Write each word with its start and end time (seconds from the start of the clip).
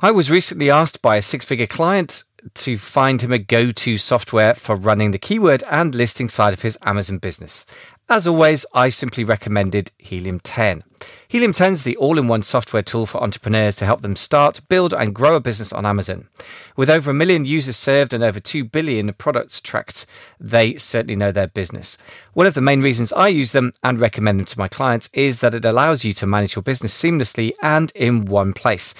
I 0.00 0.12
was 0.12 0.30
recently 0.30 0.70
asked 0.70 1.02
by 1.02 1.16
a 1.16 1.22
six 1.22 1.44
figure 1.44 1.66
client 1.66 2.22
to 2.54 2.78
find 2.78 3.20
him 3.20 3.32
a 3.32 3.38
go 3.38 3.72
to 3.72 3.98
software 3.98 4.54
for 4.54 4.76
running 4.76 5.10
the 5.10 5.18
keyword 5.18 5.64
and 5.68 5.92
listing 5.92 6.28
side 6.28 6.52
of 6.52 6.62
his 6.62 6.78
Amazon 6.82 7.18
business. 7.18 7.66
As 8.08 8.24
always, 8.24 8.64
I 8.72 8.90
simply 8.90 9.24
recommended 9.24 9.90
Helium 9.98 10.38
10. 10.38 10.84
Helium 11.26 11.52
10 11.52 11.72
is 11.72 11.82
the 11.82 11.96
all 11.96 12.16
in 12.16 12.28
one 12.28 12.42
software 12.42 12.82
tool 12.82 13.06
for 13.06 13.20
entrepreneurs 13.20 13.74
to 13.76 13.86
help 13.86 14.02
them 14.02 14.14
start, 14.14 14.60
build, 14.68 14.94
and 14.94 15.14
grow 15.14 15.34
a 15.34 15.40
business 15.40 15.72
on 15.72 15.84
Amazon. 15.84 16.28
With 16.76 16.88
over 16.88 17.10
a 17.10 17.14
million 17.14 17.44
users 17.44 17.76
served 17.76 18.12
and 18.12 18.22
over 18.22 18.38
2 18.38 18.64
billion 18.64 19.12
products 19.14 19.60
tracked, 19.60 20.06
they 20.38 20.76
certainly 20.76 21.16
know 21.16 21.32
their 21.32 21.48
business. 21.48 21.98
One 22.34 22.46
of 22.46 22.54
the 22.54 22.60
main 22.60 22.82
reasons 22.82 23.12
I 23.12 23.28
use 23.28 23.50
them 23.50 23.72
and 23.82 23.98
recommend 23.98 24.38
them 24.38 24.46
to 24.46 24.58
my 24.58 24.68
clients 24.68 25.10
is 25.12 25.40
that 25.40 25.54
it 25.54 25.64
allows 25.64 26.04
you 26.04 26.12
to 26.14 26.26
manage 26.26 26.54
your 26.54 26.62
business 26.62 26.96
seamlessly 26.96 27.52
and 27.60 27.90
in 27.96 28.26
one 28.26 28.52
place. 28.52 28.94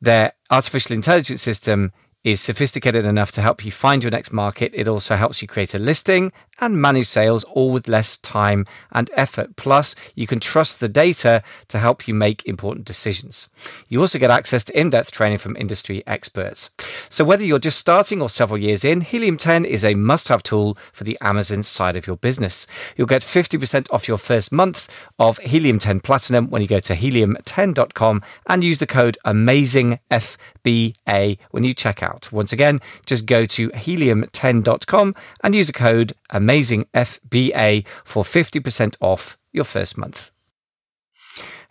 Their 0.00 0.32
artificial 0.50 0.94
intelligence 0.94 1.42
system 1.42 1.92
is 2.24 2.40
sophisticated 2.40 3.04
enough 3.04 3.32
to 3.32 3.42
help 3.42 3.64
you 3.64 3.70
find 3.70 4.02
your 4.02 4.10
next 4.10 4.32
market. 4.32 4.72
It 4.74 4.88
also 4.88 5.16
helps 5.16 5.40
you 5.40 5.48
create 5.48 5.74
a 5.74 5.78
listing 5.78 6.32
and 6.60 6.80
manage 6.80 7.06
sales 7.06 7.44
all 7.44 7.70
with 7.70 7.88
less 7.88 8.16
time 8.16 8.66
and 8.92 9.10
effort. 9.14 9.56
Plus, 9.56 9.94
you 10.14 10.26
can 10.26 10.40
trust 10.40 10.80
the 10.80 10.88
data 10.88 11.42
to 11.68 11.78
help 11.78 12.08
you 12.08 12.14
make 12.14 12.46
important 12.46 12.84
decisions. 12.84 13.48
You 13.88 14.00
also 14.00 14.18
get 14.18 14.30
access 14.30 14.64
to 14.64 14.78
in 14.78 14.90
depth 14.90 15.10
training 15.10 15.38
from 15.38 15.56
industry 15.56 16.02
experts. 16.06 16.68
So, 17.08 17.24
whether 17.24 17.44
you're 17.44 17.58
just 17.58 17.78
starting 17.78 18.22
or 18.22 18.30
several 18.30 18.58
years 18.58 18.84
in, 18.84 19.00
Helium 19.02 19.38
10 19.38 19.64
is 19.64 19.84
a 19.84 19.94
must 19.94 20.28
have 20.28 20.42
tool 20.42 20.76
for 20.92 21.04
the 21.04 21.16
Amazon 21.20 21.62
side 21.62 21.96
of 21.96 22.06
your 22.06 22.16
business. 22.16 22.66
You'll 22.96 23.06
get 23.06 23.22
50% 23.22 23.92
off 23.92 24.08
your 24.08 24.18
first 24.18 24.52
month 24.52 24.88
of 25.18 25.38
Helium 25.38 25.78
10 25.78 26.00
Platinum 26.00 26.50
when 26.50 26.60
you 26.62 26.68
go 26.68 26.80
to 26.80 26.94
helium10.com 26.94 28.22
and 28.46 28.64
use 28.64 28.78
the 28.78 28.86
code 28.86 29.18
AMAZINGFBA 29.24 31.38
when 31.50 31.64
you 31.64 31.74
check 31.74 32.02
out. 32.02 32.32
Once 32.32 32.52
again, 32.52 32.80
just 33.06 33.26
go 33.26 33.44
to 33.46 33.70
helium10.com 33.70 35.14
and 35.42 35.54
use 35.54 35.68
the 35.68 35.72
code 35.72 36.12
amazing 36.48 36.86
FBA 36.94 37.86
for 38.04 38.22
50% 38.22 38.96
off 39.02 39.36
your 39.52 39.64
first 39.64 39.98
month. 39.98 40.30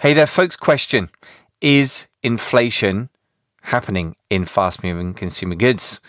Hey 0.01 0.13
there, 0.13 0.27
folks. 0.27 0.55
Question 0.55 1.09
Is 1.61 2.05
inflation 2.21 3.09
happening 3.73 4.15
in 4.29 4.45
fast 4.45 4.83
moving 4.83 5.15
consumer 5.15 5.55
goods? 5.55 5.99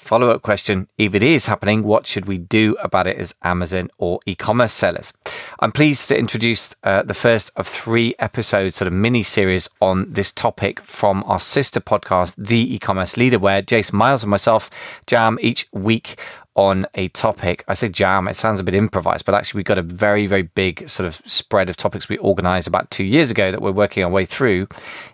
Follow 0.00 0.30
up 0.30 0.42
question 0.42 0.88
If 0.98 1.14
it 1.14 1.22
is 1.22 1.46
happening, 1.46 1.84
what 1.84 2.04
should 2.04 2.26
we 2.26 2.38
do 2.38 2.74
about 2.82 3.06
it 3.06 3.16
as 3.18 3.34
Amazon 3.44 3.90
or 3.98 4.18
e 4.26 4.34
commerce 4.34 4.72
sellers? 4.72 5.12
I'm 5.60 5.70
pleased 5.70 6.08
to 6.08 6.18
introduce 6.18 6.74
uh, 6.82 7.02
the 7.02 7.14
first 7.14 7.52
of 7.54 7.68
three 7.68 8.14
episodes, 8.18 8.76
sort 8.76 8.88
of 8.88 8.94
mini 8.94 9.22
series 9.22 9.68
on 9.80 10.10
this 10.10 10.32
topic 10.32 10.80
from 10.80 11.22
our 11.26 11.38
sister 11.38 11.80
podcast, 11.80 12.34
The 12.36 12.74
E 12.74 12.78
Commerce 12.78 13.16
Leader, 13.18 13.38
where 13.38 13.62
Jason 13.62 13.98
Miles 13.98 14.24
and 14.24 14.30
myself 14.30 14.68
jam 15.06 15.38
each 15.42 15.68
week 15.70 16.18
on 16.56 16.86
a 16.94 17.08
topic. 17.08 17.64
I 17.68 17.74
say 17.74 17.88
jam, 17.88 18.26
it 18.26 18.36
sounds 18.36 18.58
a 18.58 18.64
bit 18.64 18.74
improvised, 18.74 19.24
but 19.24 19.34
actually, 19.34 19.60
we've 19.60 19.66
got 19.66 19.78
a 19.78 19.82
very, 19.82 20.26
very 20.26 20.42
big 20.42 20.88
sort 20.88 21.06
of 21.06 21.22
spread 21.24 21.70
of 21.70 21.76
topics 21.76 22.08
we 22.08 22.18
organized 22.18 22.66
about 22.66 22.90
two 22.90 23.04
years 23.04 23.30
ago 23.30 23.52
that 23.52 23.62
we're 23.62 23.70
working 23.70 24.02
our 24.02 24.10
way 24.10 24.24
through. 24.24 24.66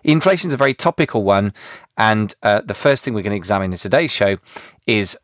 Inflation 0.03 0.47
is 0.47 0.53
a 0.53 0.57
very 0.57 0.73
topical 0.73 1.23
one. 1.23 1.53
And 1.97 2.33
uh, 2.43 2.61
the 2.61 2.73
first 2.73 3.03
thing 3.03 3.13
we're 3.13 3.23
going 3.23 3.31
to 3.31 3.37
examine 3.37 3.71
in 3.71 3.77
today's 3.77 4.11
show 4.11 4.37
is 4.85 5.17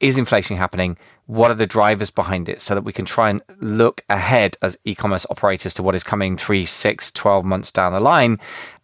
is 0.00 0.16
inflation 0.16 0.56
happening? 0.56 0.96
What 1.26 1.50
are 1.50 1.54
the 1.54 1.66
drivers 1.66 2.10
behind 2.10 2.48
it 2.48 2.60
so 2.60 2.74
that 2.74 2.84
we 2.84 2.92
can 2.92 3.04
try 3.04 3.30
and 3.30 3.42
look 3.60 4.04
ahead 4.08 4.56
as 4.62 4.78
e 4.84 4.94
commerce 4.94 5.26
operators 5.28 5.74
to 5.74 5.82
what 5.82 5.96
is 5.96 6.04
coming 6.04 6.36
three, 6.36 6.66
six, 6.66 7.10
12 7.10 7.44
months 7.44 7.72
down 7.72 7.92
the 7.92 8.00
line 8.00 8.38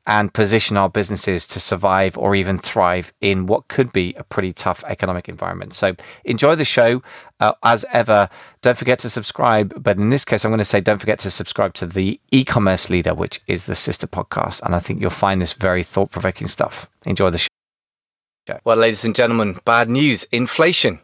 and 0.06 0.32
position 0.32 0.76
our 0.76 0.88
businesses 0.88 1.46
to 1.46 1.60
survive 1.60 2.16
or 2.18 2.34
even 2.34 2.58
thrive 2.58 3.12
in 3.20 3.46
what 3.46 3.68
could 3.68 3.92
be 3.92 4.14
a 4.18 4.24
pretty 4.24 4.52
tough 4.52 4.84
economic 4.86 5.28
environment. 5.28 5.74
So 5.74 5.94
enjoy 6.24 6.54
the 6.56 6.64
show. 6.64 7.02
Uh, 7.40 7.52
as 7.62 7.84
ever, 7.92 8.28
don't 8.62 8.78
forget 8.78 8.98
to 9.00 9.10
subscribe. 9.10 9.82
But 9.82 9.96
in 9.96 10.10
this 10.10 10.24
case, 10.24 10.44
I'm 10.44 10.50
going 10.50 10.58
to 10.58 10.64
say 10.64 10.80
don't 10.80 10.98
forget 10.98 11.18
to 11.20 11.30
subscribe 11.30 11.74
to 11.74 11.86
the 11.86 12.20
e 12.30 12.44
commerce 12.44 12.90
leader, 12.90 13.14
which 13.14 13.40
is 13.46 13.66
the 13.66 13.74
sister 13.74 14.06
podcast. 14.06 14.62
And 14.62 14.74
I 14.74 14.78
think 14.78 15.00
you'll 15.00 15.10
find 15.10 15.40
this 15.40 15.52
very 15.52 15.82
thought 15.82 16.10
provoking 16.10 16.48
stuff. 16.48 16.88
Enjoy 17.04 17.30
the 17.30 17.38
show. 17.38 17.53
Well, 18.62 18.76
ladies 18.76 19.06
and 19.06 19.14
gentlemen, 19.14 19.58
bad 19.64 19.88
news 19.88 20.24
inflation. 20.24 21.00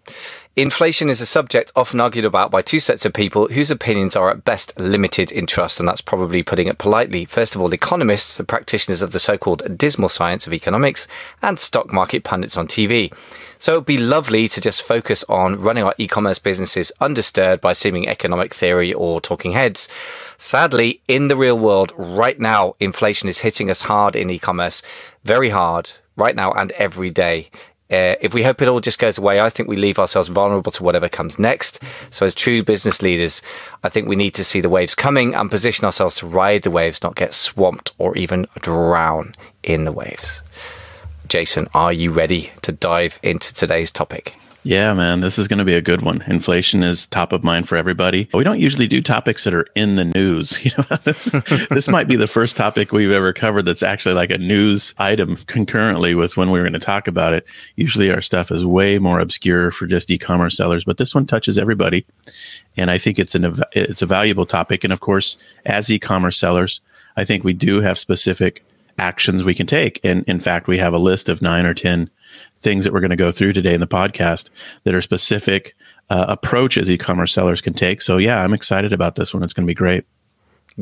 Inflation 0.57 1.09
is 1.09 1.23
a 1.23 1.27
subject 1.27 1.73
often 1.75 1.99
argued 1.99 2.27
about 2.27 2.51
by 2.51 2.61
two 2.61 2.79
sets 2.79 3.07
of 3.07 3.15
people 3.15 3.49
whose 3.49 3.71
opinions 3.71 4.15
are 4.15 4.29
at 4.29 4.45
best 4.45 4.79
limited 4.79 5.33
in 5.33 5.47
trust, 5.47 5.81
and 5.81 5.89
that's 5.89 6.03
probably 6.03 6.43
putting 6.43 6.67
it 6.67 6.77
politely. 6.77 7.25
First 7.25 7.55
of 7.55 7.63
all, 7.63 7.73
economists, 7.73 8.37
the 8.37 8.45
practitioners 8.45 9.01
of 9.01 9.13
the 9.13 9.19
so 9.19 9.39
called 9.39 9.79
dismal 9.79 10.11
science 10.11 10.47
of 10.47 10.53
economics, 10.53 11.09
and 11.41 11.59
stock 11.59 11.91
market 11.95 12.25
pundits 12.25 12.59
on 12.59 12.69
TV. 12.69 13.11
So 13.59 13.73
it'd 13.73 13.87
be 13.87 13.97
lovely 13.97 14.47
to 14.47 14.61
just 14.61 14.83
focus 14.83 15.25
on 15.27 15.63
running 15.63 15.85
our 15.85 15.95
e 15.97 16.07
commerce 16.07 16.39
businesses 16.39 16.93
undisturbed 17.01 17.63
by 17.63 17.73
seeming 17.73 18.07
economic 18.07 18.53
theory 18.53 18.93
or 18.93 19.19
talking 19.19 19.53
heads. 19.53 19.89
Sadly, 20.37 21.01
in 21.09 21.29
the 21.29 21.37
real 21.37 21.59
world, 21.59 21.95
right 21.97 22.39
now, 22.39 22.75
inflation 22.81 23.31
is 23.31 23.39
hitting 23.39 23.71
us 23.71 23.83
hard 23.83 24.15
in 24.15 24.29
e 24.29 24.39
commerce, 24.39 24.83
very 25.25 25.49
hard 25.49 25.93
right 26.21 26.37
now 26.37 26.53
and 26.53 26.71
every 26.73 27.11
day. 27.11 27.51
Uh, 27.91 28.15
if 28.21 28.33
we 28.33 28.45
hope 28.45 28.63
it 28.63 28.69
all 28.69 28.79
just 28.79 29.01
goes 29.01 29.19
away, 29.19 29.41
I 29.41 29.51
think 29.51 29.69
we 29.69 29.75
leave 29.75 29.99
ourselves 29.99 30.29
vulnerable 30.29 30.71
to 30.73 30.85
whatever 30.85 31.09
comes 31.09 31.41
next. 31.41 31.83
So, 32.11 32.25
as 32.25 32.37
true 32.37 32.63
business 32.63 33.03
leaders, 33.03 33.43
I 33.83 33.89
think 33.89 34.07
we 34.07 34.15
need 34.15 34.35
to 34.35 34.45
see 34.45 34.61
the 34.61 34.69
waves 34.69 34.95
coming 34.95 35.35
and 35.35 35.51
position 35.51 35.85
ourselves 35.85 36.15
to 36.17 36.27
ride 36.27 36.63
the 36.63 36.71
waves, 36.71 37.03
not 37.03 37.17
get 37.17 37.35
swamped 37.35 37.93
or 37.99 38.17
even 38.17 38.47
drown 38.61 39.35
in 39.65 39.85
the 39.85 39.93
waves. 39.93 40.45
Jason, 41.27 41.69
are 41.75 41.93
you 41.93 42.13
ready 42.13 42.53
to 42.63 42.71
dive 42.71 43.19
into 43.25 43.53
today's 43.53 43.91
topic? 43.91 44.37
Yeah, 44.63 44.93
man, 44.93 45.21
this 45.21 45.39
is 45.39 45.49
going 45.49 45.59
to 45.59 45.65
be 45.65 45.75
a 45.75 45.81
good 45.81 46.03
one. 46.03 46.23
Inflation 46.27 46.83
is 46.83 47.07
top 47.07 47.33
of 47.33 47.43
mind 47.43 47.67
for 47.67 47.77
everybody. 47.77 48.29
We 48.35 48.45
don't 48.45 48.61
usually 48.61 48.89
do 48.89 49.01
topics 49.01 49.45
that 49.45 49.55
are 49.55 49.67
in 49.75 49.97
the 49.97 50.05
news. 50.05 50.59
You 50.71 50.73
know, 50.77 50.97
this, 51.05 51.25
this 51.71 51.89
might 51.89 52.07
be 52.07 52.17
the 52.17 52.27
first 52.27 52.57
topic 52.57 52.93
we've 52.93 53.11
ever 53.11 53.33
covered 53.33 53.65
that's 53.65 53.83
actually 53.83 54.15
like 54.15 54.31
a 54.31 54.39
news 54.39 54.95
item 54.99 55.37
concurrently 55.47 56.15
with 56.15 56.37
when 56.37 56.51
we 56.51 56.61
are 56.61 56.63
going 56.63 56.75
to 56.75 56.79
talk 56.79 57.09
about 57.09 57.33
it. 57.33 57.47
Usually 57.77 58.13
our 58.13 58.21
stuff 58.21 58.53
is 58.53 58.65
way 58.65 58.99
more 58.99 59.19
obscure 59.19 59.71
for 59.71 59.87
just 59.87 60.11
e-commerce 60.11 60.57
sellers, 60.57 60.85
but 60.85 60.99
this 60.99 61.15
one 61.15 61.27
touches 61.27 61.59
everybody. 61.59 62.05
And 62.77 62.91
I 62.91 62.99
think 62.99 63.19
it's 63.19 63.35
an 63.35 63.61
it's 63.73 64.03
a 64.03 64.07
valuable 64.07 64.47
topic 64.47 64.85
and 64.85 64.93
of 64.93 65.01
course, 65.01 65.37
as 65.65 65.91
e-commerce 65.91 66.39
sellers, 66.39 66.81
I 67.17 67.25
think 67.25 67.43
we 67.43 67.55
do 67.55 67.81
have 67.81 67.99
specific 67.99 68.63
actions 68.99 69.43
we 69.43 69.55
can 69.55 69.67
take. 69.67 69.99
And 70.05 70.25
in 70.25 70.41
fact, 70.41 70.69
we 70.69 70.79
have 70.79 70.93
a 70.93 70.99
list 70.99 71.29
of 71.29 71.43
9 71.43 71.67
or 71.67 71.75
10 71.75 72.11
things 72.61 72.85
that 72.85 72.93
we're 72.93 73.01
going 73.01 73.11
to 73.11 73.17
go 73.17 73.33
through 73.33 73.53
today 73.53 73.75
in 73.75 73.81
the 73.81 73.87
podcast 73.87 74.51
that 74.85 74.95
are 74.95 75.01
specific 75.01 75.75
uh, 76.11 76.27
approaches 76.29 76.91
e-commerce 76.91 77.33
sellers 77.33 77.61
can 77.61 77.73
take. 77.73 78.03
So 78.03 78.19
yeah, 78.19 78.43
I'm 78.43 78.55
excited 78.55 78.93
about 78.93 79.15
this 79.15 79.33
one. 79.33 79.43
It's 79.43 79.53
going 79.53 79.67
to 79.67 79.71
be 79.71 79.75
great. 79.75 80.05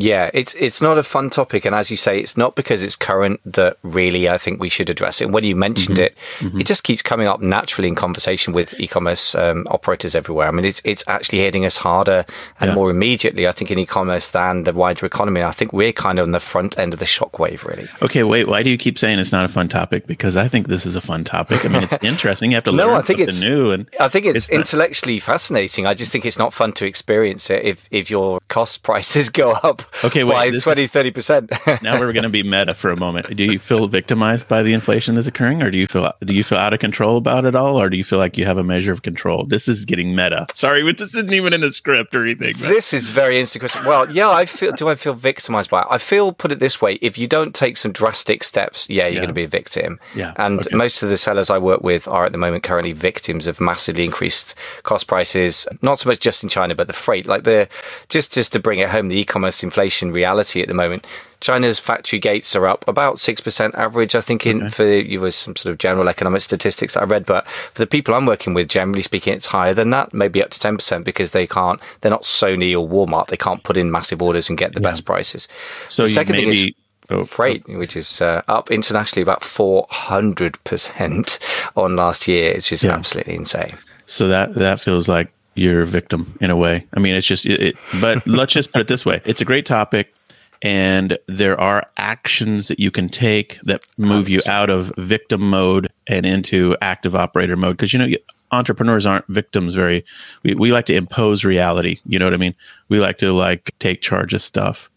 Yeah, 0.01 0.31
it's 0.33 0.55
it's 0.55 0.81
not 0.81 0.97
a 0.97 1.03
fun 1.03 1.29
topic, 1.29 1.65
and 1.65 1.75
as 1.75 1.91
you 1.91 1.97
say, 1.97 2.21
it's 2.21 2.37
not 2.37 2.55
because 2.55 2.85
it's 2.85 2.95
current 2.95 3.41
that 3.45 3.79
really 3.83 4.29
I 4.29 4.39
think 4.39 4.61
we 4.61 4.69
should 4.69 4.89
address 4.89 5.21
it. 5.21 5.25
And 5.25 5.35
when 5.35 5.43
you 5.43 5.57
mentioned 5.57 5.97
mm-hmm. 5.97 6.05
it, 6.05 6.17
mm-hmm. 6.39 6.61
it 6.61 6.69
just 6.69 6.85
keeps 6.85 7.03
coming 7.03 7.27
up 7.27 7.41
naturally 7.41 7.89
in 7.89 7.97
conversation 7.97 8.53
with 8.53 8.79
e-commerce 8.79 9.35
um, 9.35 9.67
operators 9.71 10.15
everywhere. 10.15 10.47
I 10.47 10.53
mean, 10.53 10.65
it's 10.65 10.81
it's 10.85 11.03
actually 11.09 11.41
hitting 11.41 11.65
us 11.65 11.79
harder 11.79 12.25
and 12.61 12.69
yeah. 12.69 12.75
more 12.77 12.91
immediately, 12.91 13.49
I 13.49 13.53
think, 13.53 13.73
in 13.73 13.79
e-commerce 13.81 14.31
than 14.31 14.63
the 14.63 14.73
wider 14.73 15.05
economy. 15.05 15.43
I 15.43 15.51
think 15.51 15.73
we're 15.73 15.93
kind 15.93 16.21
of 16.21 16.27
on 16.27 16.33
the 16.33 16.39
front 16.39 16.79
end 16.79 16.93
of 16.93 17.01
the 17.01 17.05
shockwave, 17.05 17.65
really. 17.65 17.89
Okay, 18.01 18.23
wait. 18.23 18.47
Why 18.47 18.63
do 18.63 18.71
you 18.71 18.79
keep 18.79 19.01
saying 19.01 19.19
it's 19.19 19.33
not 19.33 19.45
a 19.45 19.49
fun 19.49 19.67
topic? 19.67 20.07
Because 20.07 20.37
I 20.37 20.47
think 20.47 20.69
this 20.69 20.87
is 20.87 20.95
a 20.95 21.01
fun 21.01 21.25
topic. 21.25 21.65
I 21.65 21.69
mean, 21.69 21.83
it's 21.83 21.99
interesting. 22.03 22.53
You 22.53 22.57
have 22.59 22.65
to 22.65 22.73
no, 22.73 22.87
learn 22.87 22.95
I 22.95 23.03
think 23.03 23.19
something 23.19 23.29
it's, 23.31 23.43
new, 23.43 23.71
and 23.73 23.89
I 23.99 24.07
think 24.07 24.27
it's, 24.27 24.49
it's 24.49 24.51
intellectually 24.51 25.17
not... 25.17 25.25
fascinating. 25.25 25.87
I 25.87 25.95
just 25.95 26.13
think 26.13 26.25
it's 26.25 26.39
not 26.39 26.55
fun 26.55 26.73
to 26.75 26.87
experience 26.87 27.51
it 27.51 27.65
if 27.65 27.89
if 27.91 28.11
your 28.11 28.39
cost 28.47 28.83
prices 28.85 29.29
go 29.29 29.55
up 29.55 29.88
okay, 30.05 30.25
wait, 30.25 30.53
by 30.53 30.59
20, 30.59 30.87
30%. 30.87 31.83
now 31.83 31.99
we're 31.99 32.13
going 32.13 32.23
to 32.23 32.29
be 32.29 32.43
meta 32.43 32.75
for 32.75 32.91
a 32.91 32.97
moment. 32.97 33.37
Do 33.37 33.45
you 33.45 33.59
feel 33.59 33.87
victimized 33.89 34.49
by 34.49 34.63
the 34.63 34.73
inflation 34.73 35.15
that's 35.15 35.27
occurring 35.27 35.63
or 35.63 35.71
do 35.71 35.79
you 35.79 35.87
feel 35.87 36.13
do 36.25 36.33
you 36.33 36.45
feel 36.45 36.59
out 36.59 36.73
of 36.73 36.81
control 36.81 37.17
about 37.17 37.45
it 37.45 37.55
all 37.55 37.81
or 37.81 37.89
do 37.89 37.97
you 37.97 38.05
feel 38.05 38.19
like 38.19 38.39
you 38.39 38.45
have 38.45 38.59
a 38.59 38.65
measure 38.65 38.93
of 38.93 39.03
control? 39.03 39.45
This 39.45 39.69
is 39.69 39.85
getting 39.85 40.15
meta. 40.15 40.47
Sorry, 40.55 40.83
but 40.83 40.99
this 40.99 41.15
isn't 41.15 41.33
even 41.33 41.53
in 41.53 41.61
the 41.61 41.71
script 41.71 42.15
or 42.15 42.23
anything. 42.23 42.55
But. 42.59 42.69
This 42.69 42.93
is 42.93 43.09
very 43.09 43.39
interesting. 43.39 43.85
Well, 43.85 44.11
yeah, 44.11 44.31
I 44.31 44.47
feel 44.47 44.73
do 44.73 44.89
I 44.89 44.95
feel 44.95 45.15
victimized 45.15 45.71
by 45.71 45.83
it? 45.83 45.87
I 45.91 45.99
feel 45.99 46.33
put 46.33 46.53
it 46.53 46.59
this 46.59 46.81
way, 46.81 46.95
if 46.95 47.19
you 47.19 47.27
don't 47.27 47.55
take 47.55 47.77
some 47.77 47.93
drastic 47.93 48.45
steps, 48.45 48.89
yeah, 48.89 49.05
you're 49.05 49.15
yeah. 49.15 49.19
going 49.21 49.29
to 49.29 49.35
be 49.35 49.45
a 49.45 49.49
victim. 49.49 49.99
Yeah. 50.15 50.33
And 50.37 50.61
okay. 50.61 50.77
most 50.77 51.03
of 51.03 51.09
the 51.09 51.19
sellers 51.19 51.51
I 51.51 51.59
work 51.59 51.83
with 51.83 52.09
are 52.09 52.25
at 52.25 52.33
the 52.33 52.39
moment 52.39 52.63
currently 52.63 52.93
victims 52.93 53.47
of 53.47 53.61
massively 53.61 54.05
increased 54.05 54.55
cost 54.83 55.07
prices, 55.07 55.67
not 55.83 55.99
so 55.99 56.09
much 56.09 56.21
just 56.21 56.43
in 56.43 56.49
China, 56.49 56.75
but 56.75 56.87
the 56.87 56.93
freight. 56.93 57.27
Like 57.27 57.45
the 57.45 57.69
just 58.09 58.33
just 58.33 58.53
to 58.53 58.59
bring 58.59 58.79
it 58.79 58.89
home, 58.89 59.09
the 59.09 59.19
e-commerce 59.19 59.63
inflation 59.69 60.13
reality 60.13 60.61
at 60.63 60.69
the 60.69 60.75
moment. 60.75 61.07
China's 61.41 61.79
factory 61.79 62.19
gates 62.19 62.57
are 62.57 62.67
up 62.67 62.85
about 62.89 63.17
6% 63.17 63.75
average, 63.75 64.15
I 64.15 64.21
think, 64.21 64.45
in 64.45 64.63
okay. 64.63 64.71
for 64.71 64.85
you 64.85 65.21
was 65.21 65.37
some 65.37 65.55
sort 65.55 65.71
of 65.71 65.79
general 65.79 66.09
economic 66.09 66.43
statistics 66.43 66.97
I 66.97 67.05
read. 67.05 67.27
But 67.27 67.47
for 67.49 67.79
the 67.83 67.87
people 67.87 68.15
I'm 68.15 68.27
working 68.27 68.55
with, 68.55 68.69
generally 68.69 69.03
speaking, 69.03 69.35
it's 69.35 69.47
higher 69.47 69.75
than 69.75 69.91
that, 69.91 70.13
maybe 70.13 70.43
up 70.43 70.51
to 70.51 70.59
10% 70.59 71.05
because 71.05 71.31
they 71.31 71.47
can't, 71.47 71.81
they're 72.01 72.11
not 72.11 72.23
Sony 72.23 72.73
or 72.73 72.89
Walmart. 72.89 73.29
They 73.29 73.37
can't 73.37 73.63
put 73.63 73.77
in 73.77 73.93
massive 73.93 74.21
orders 74.21 74.49
and 74.49 74.59
get 74.59 74.75
the 74.75 74.81
yeah. 74.81 74.91
best 74.91 75.05
prices. 75.05 75.47
So 75.87 76.03
the 76.03 76.09
second 76.09 76.37
maybe, 76.37 76.55
thing 76.55 76.69
is, 76.69 76.75
oh, 77.11 77.25
freight, 77.25 77.65
oh. 77.69 77.79
which 77.79 77.95
is 77.97 78.21
uh, 78.21 78.43
up 78.49 78.73
internationally 78.73 79.23
about 79.23 79.43
400% 79.43 81.39
on 81.77 81.95
last 81.95 82.27
year. 82.27 82.51
It's 82.51 82.69
just 82.69 82.83
yeah. 82.83 82.95
absolutely 82.95 83.37
insane. 83.37 83.79
So 84.07 84.27
that, 84.27 84.55
that 84.55 84.81
feels 84.81 85.09
like 85.09 85.31
you're 85.59 85.83
a 85.83 85.87
victim 85.87 86.37
in 86.41 86.51
a 86.51 86.57
way. 86.57 86.87
I 86.95 87.01
mean, 87.01 87.15
it's 87.15 87.27
just, 87.27 87.47
it, 87.47 87.61
it 87.61 87.77
but 88.01 88.27
let's 88.27 88.53
just 88.53 88.73
put 88.73 88.81
it 88.81 88.89
this 88.89 89.05
way. 89.05 89.21
It's 89.25 89.41
a 89.41 89.45
great 89.45 89.67
topic 89.67 90.15
and 90.63 91.19
there 91.27 91.61
are 91.61 91.87
actions 91.97 92.69
that 92.69 92.81
you 92.81 92.91
can 92.91 93.09
take 93.09 93.59
that 93.63 93.83
move 93.97 94.29
you 94.29 94.41
out 94.49 94.71
of 94.71 94.93
victim 94.97 95.41
mode 95.41 95.89
and 96.09 96.27
into 96.27 96.77
active 96.81 97.15
operator 97.15 97.57
mode. 97.57 97.77
Because 97.77 97.93
you 97.93 97.99
know 97.99 98.09
entrepreneurs 98.51 99.05
aren't 99.05 99.27
victims 99.27 99.75
very 99.75 100.05
we, 100.43 100.55
we 100.55 100.73
like 100.73 100.87
to 100.87 100.95
impose 100.95 101.45
reality. 101.45 101.99
You 102.07 102.19
know 102.19 102.27
what 102.27 102.35
i 102.35 102.39
mean? 102.39 102.55
We 102.89 102.99
like 102.99 103.19
to 103.19 103.33
like 103.33 103.73
take 103.79 104.01
charge 104.01 104.35
of 104.35 104.43
stuff 104.43 104.91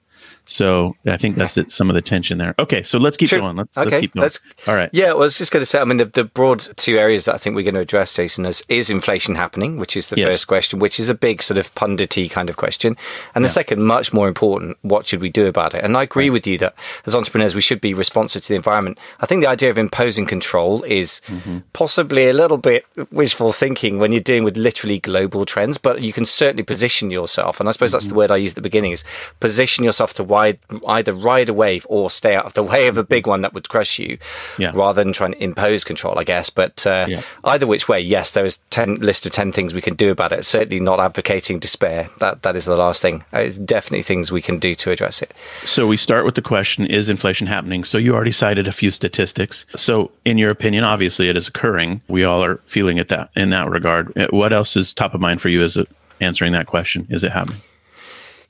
so 0.52 0.98
I 1.06 1.16
think 1.16 1.38
that's 1.38 1.54
the, 1.54 1.70
some 1.70 1.90
of 1.90 1.94
the 1.94 2.02
tension 2.02 2.38
there. 2.38 2.54
Okay, 2.60 2.84
so 2.84 2.98
let's 2.98 3.16
keep 3.16 3.30
sure. 3.30 3.40
going. 3.40 3.56
Let's, 3.56 3.78
okay, 3.78 3.90
let's 3.90 4.02
keep 4.02 4.14
going. 4.14 4.24
Let's, 4.24 4.40
All 4.68 4.76
right. 4.76 4.90
Yeah, 4.92 5.14
well, 5.14 5.22
I 5.22 5.24
was 5.24 5.38
just 5.38 5.50
going 5.50 5.62
to 5.62 5.66
say, 5.66 5.80
I 5.80 5.86
mean, 5.86 5.96
the, 5.96 6.06
the, 6.06 6.26
broad 6.26 6.60
two 6.76 6.98
areas 6.98 7.24
that 7.24 7.36
I 7.36 7.38
think 7.38 7.56
we're 7.56 7.64
going 7.64 7.76
to 7.76 7.80
address, 7.80 8.14
Jason, 8.14 8.46
is, 8.46 8.62
is 8.68 8.90
inflation 8.90 9.36
happening, 9.36 9.78
which 9.78 9.96
is 9.96 10.10
the 10.10 10.18
yes. 10.18 10.30
first 10.30 10.48
question, 10.48 10.80
which 10.80 11.00
is 11.00 11.08
a 11.08 11.14
big 11.14 11.42
sort 11.42 11.58
of 11.58 11.74
pundity 11.74 12.28
kind 12.28 12.50
of 12.50 12.58
question. 12.58 12.98
And 13.34 13.46
the 13.46 13.48
yeah. 13.48 13.54
second, 13.54 13.84
much 13.84 14.12
more 14.12 14.28
important, 14.28 14.78
what 14.82 15.08
should 15.08 15.22
we 15.22 15.30
do 15.30 15.48
about 15.48 15.74
it? 15.74 15.86
And 15.86 15.96
I 15.96 16.04
agree 16.04 16.28
right. 16.28 16.34
with 16.34 16.46
you 16.46 16.58
that 16.58 16.76
as 17.06 17.16
entrepreneurs, 17.16 17.56
we 17.56 17.62
should 17.62 17.80
be 17.80 17.94
responsive 17.94 18.42
to 18.44 18.50
the 18.50 18.56
environment. 18.56 19.00
I 19.22 19.28
think 19.28 19.42
the 19.42 19.50
idea 19.50 19.70
of 19.70 19.78
imposing 19.78 20.26
control 20.26 20.84
is 20.84 21.22
mm-hmm. 21.28 21.60
possibly 21.72 22.28
a 22.28 22.34
little 22.34 22.58
bit 22.58 22.86
wishful 23.10 23.54
thinking 23.54 24.00
when 24.00 24.12
you're 24.12 24.20
dealing 24.20 24.44
with 24.44 24.58
literally 24.58 25.00
global 25.00 25.46
trends, 25.46 25.78
but 25.78 26.02
you 26.02 26.12
can 26.12 26.26
certainly 26.26 26.64
position 26.64 27.10
yourself. 27.10 27.62
And 27.62 27.70
I 27.70 27.72
suppose 27.72 27.92
mm-hmm. 27.92 27.96
that's 27.96 28.08
the 28.08 28.16
word 28.16 28.32
I 28.32 28.36
used 28.36 28.58
at 28.58 28.64
the 28.64 28.70
beginning 28.70 28.92
is 28.92 29.06
position 29.40 29.86
yourself 29.86 30.14
to 30.16 30.26
wide, 30.42 30.60
either 30.88 31.14
ride 31.14 31.50
a 31.50 31.54
wave 31.54 31.86
or 31.90 32.10
stay 32.10 32.36
out 32.36 32.46
of 32.46 32.54
the 32.54 32.64
way 32.72 32.88
of 32.88 32.98
a 32.98 33.04
big 33.04 33.28
one 33.28 33.42
that 33.42 33.54
would 33.54 33.70
crush 33.70 34.00
you, 34.00 34.18
yeah. 34.58 34.72
rather 34.74 35.04
than 35.04 35.14
trying 35.14 35.34
to 35.34 35.44
impose 35.44 35.84
control, 35.84 36.18
I 36.18 36.24
guess. 36.24 36.50
But 36.50 36.86
uh, 36.86 37.06
yeah. 37.08 37.22
either 37.44 37.68
which 37.68 37.88
way, 37.88 38.00
yes, 38.00 38.32
there 38.32 38.46
is 38.46 38.58
ten 38.70 38.96
list 38.96 39.26
of 39.26 39.32
ten 39.32 39.52
things 39.52 39.74
we 39.74 39.82
can 39.82 39.96
do 39.96 40.12
about 40.12 40.32
it. 40.32 40.46
Certainly 40.46 40.80
not 40.80 41.00
advocating 41.00 41.60
despair. 41.60 42.10
That 42.20 42.44
that 42.44 42.56
is 42.56 42.66
the 42.66 42.76
last 42.76 43.02
thing. 43.02 43.24
Uh, 43.34 43.40
it's 43.40 43.58
definitely 43.58 44.04
things 44.04 44.32
we 44.32 44.42
can 44.42 44.60
do 44.60 44.76
to 44.76 44.92
address 44.92 45.22
it. 45.22 45.34
So 45.66 45.88
we 45.88 45.98
start 45.98 46.26
with 46.26 46.36
the 46.36 46.42
question: 46.42 46.86
Is 46.86 47.10
inflation 47.10 47.48
happening? 47.48 47.84
So 47.84 47.98
you 47.98 48.14
already 48.16 48.32
cited 48.32 48.68
a 48.68 48.72
few 48.72 48.92
statistics. 48.92 49.66
So 49.76 50.12
in 50.26 50.38
your 50.38 50.50
opinion, 50.50 50.84
obviously 50.84 51.30
it 51.30 51.38
is 51.38 51.48
occurring. 51.48 52.02
We 52.08 52.24
all 52.24 52.44
are 52.44 52.58
feeling 52.66 52.98
it 52.98 53.10
that 53.10 53.30
in 53.36 53.50
that 53.52 53.70
regard. 53.70 54.18
Uh, 54.18 54.28
what 54.32 54.54
else 54.54 54.76
is 54.76 54.94
top 54.94 55.14
of 55.14 55.22
mind 55.22 55.42
for 55.42 55.50
you 55.50 55.64
as 55.64 55.78
answering 56.20 56.54
that 56.54 56.68
question? 56.68 57.08
Is 57.10 57.24
it 57.24 57.32
happening? 57.32 57.62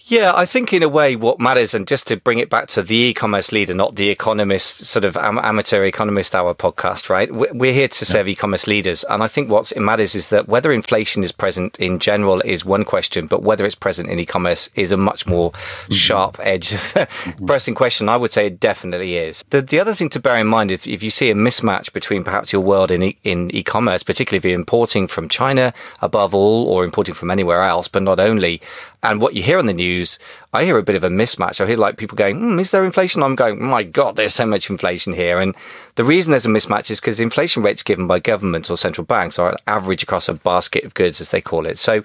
Yeah, 0.05 0.33
I 0.35 0.45
think 0.45 0.73
in 0.73 0.83
a 0.83 0.89
way 0.89 1.15
what 1.15 1.39
matters, 1.39 1.73
and 1.73 1.87
just 1.87 2.07
to 2.07 2.17
bring 2.17 2.39
it 2.39 2.49
back 2.49 2.67
to 2.69 2.81
the 2.81 2.95
e-commerce 2.95 3.51
leader, 3.51 3.73
not 3.73 3.95
the 3.95 4.09
economist, 4.09 4.85
sort 4.85 5.05
of 5.05 5.15
am- 5.15 5.37
amateur 5.39 5.83
economist 5.83 6.35
hour 6.35 6.53
podcast, 6.53 7.09
right? 7.09 7.33
We're 7.33 7.73
here 7.73 7.87
to 7.87 8.05
serve 8.05 8.27
yeah. 8.27 8.33
e-commerce 8.33 8.67
leaders, 8.67 9.03
and 9.05 9.23
I 9.23 9.27
think 9.27 9.49
what 9.49 9.75
matters 9.77 10.15
is 10.15 10.29
that 10.29 10.47
whether 10.47 10.71
inflation 10.71 11.23
is 11.23 11.31
present 11.31 11.79
in 11.79 11.99
general 11.99 12.41
is 12.41 12.65
one 12.65 12.83
question, 12.83 13.27
but 13.27 13.43
whether 13.43 13.65
it's 13.65 13.75
present 13.75 14.09
in 14.09 14.19
e-commerce 14.19 14.69
is 14.75 14.91
a 14.91 14.97
much 14.97 15.27
more 15.27 15.51
mm-hmm. 15.51 15.93
sharp 15.93 16.37
edge 16.41 16.69
mm-hmm. 16.71 17.45
pressing 17.45 17.75
question. 17.75 18.09
I 18.09 18.17
would 18.17 18.33
say 18.33 18.47
it 18.47 18.59
definitely 18.59 19.17
is. 19.17 19.43
The 19.49 19.61
the 19.61 19.79
other 19.79 19.93
thing 19.93 20.09
to 20.09 20.19
bear 20.19 20.37
in 20.37 20.47
mind 20.47 20.71
if 20.71 20.87
if 20.87 21.03
you 21.03 21.09
see 21.09 21.29
a 21.29 21.35
mismatch 21.35 21.93
between 21.93 22.23
perhaps 22.23 22.51
your 22.51 22.61
world 22.61 22.91
in 22.91 23.03
e- 23.03 23.17
in 23.23 23.49
e-commerce, 23.55 24.03
particularly 24.03 24.37
if 24.37 24.45
you're 24.45 24.59
importing 24.59 25.07
from 25.07 25.29
China 25.29 25.73
above 26.01 26.33
all, 26.33 26.67
or 26.67 26.83
importing 26.83 27.15
from 27.15 27.31
anywhere 27.31 27.61
else, 27.61 27.87
but 27.87 28.03
not 28.03 28.19
only, 28.19 28.61
and 29.03 29.19
what 29.19 29.33
you 29.33 29.41
hear 29.41 29.57
on 29.57 29.65
the 29.65 29.73
news, 29.73 30.19
I 30.53 30.63
hear 30.63 30.77
a 30.77 30.83
bit 30.83 30.95
of 30.95 31.03
a 31.03 31.09
mismatch. 31.09 31.59
I 31.59 31.65
hear 31.65 31.77
like 31.77 31.97
people 31.97 32.15
going, 32.15 32.39
mm, 32.39 32.61
"Is 32.61 32.71
there 32.71 32.85
inflation?" 32.85 33.23
I'm 33.23 33.35
going, 33.35 33.63
"My 33.63 33.83
God, 33.83 34.15
there's 34.15 34.35
so 34.35 34.45
much 34.45 34.69
inflation 34.69 35.13
here." 35.13 35.39
And 35.39 35.55
the 35.95 36.03
reason 36.03 36.31
there's 36.31 36.45
a 36.45 36.49
mismatch 36.49 36.91
is 36.91 36.99
because 36.99 37.19
inflation 37.19 37.63
rates 37.63 37.83
given 37.83 38.05
by 38.05 38.19
governments 38.19 38.69
or 38.69 38.77
central 38.77 39.05
banks 39.05 39.39
are 39.39 39.49
an 39.49 39.57
average 39.65 40.03
across 40.03 40.29
a 40.29 40.33
basket 40.33 40.83
of 40.83 40.93
goods, 40.93 41.19
as 41.19 41.31
they 41.31 41.41
call 41.41 41.65
it. 41.65 41.79
So, 41.79 42.03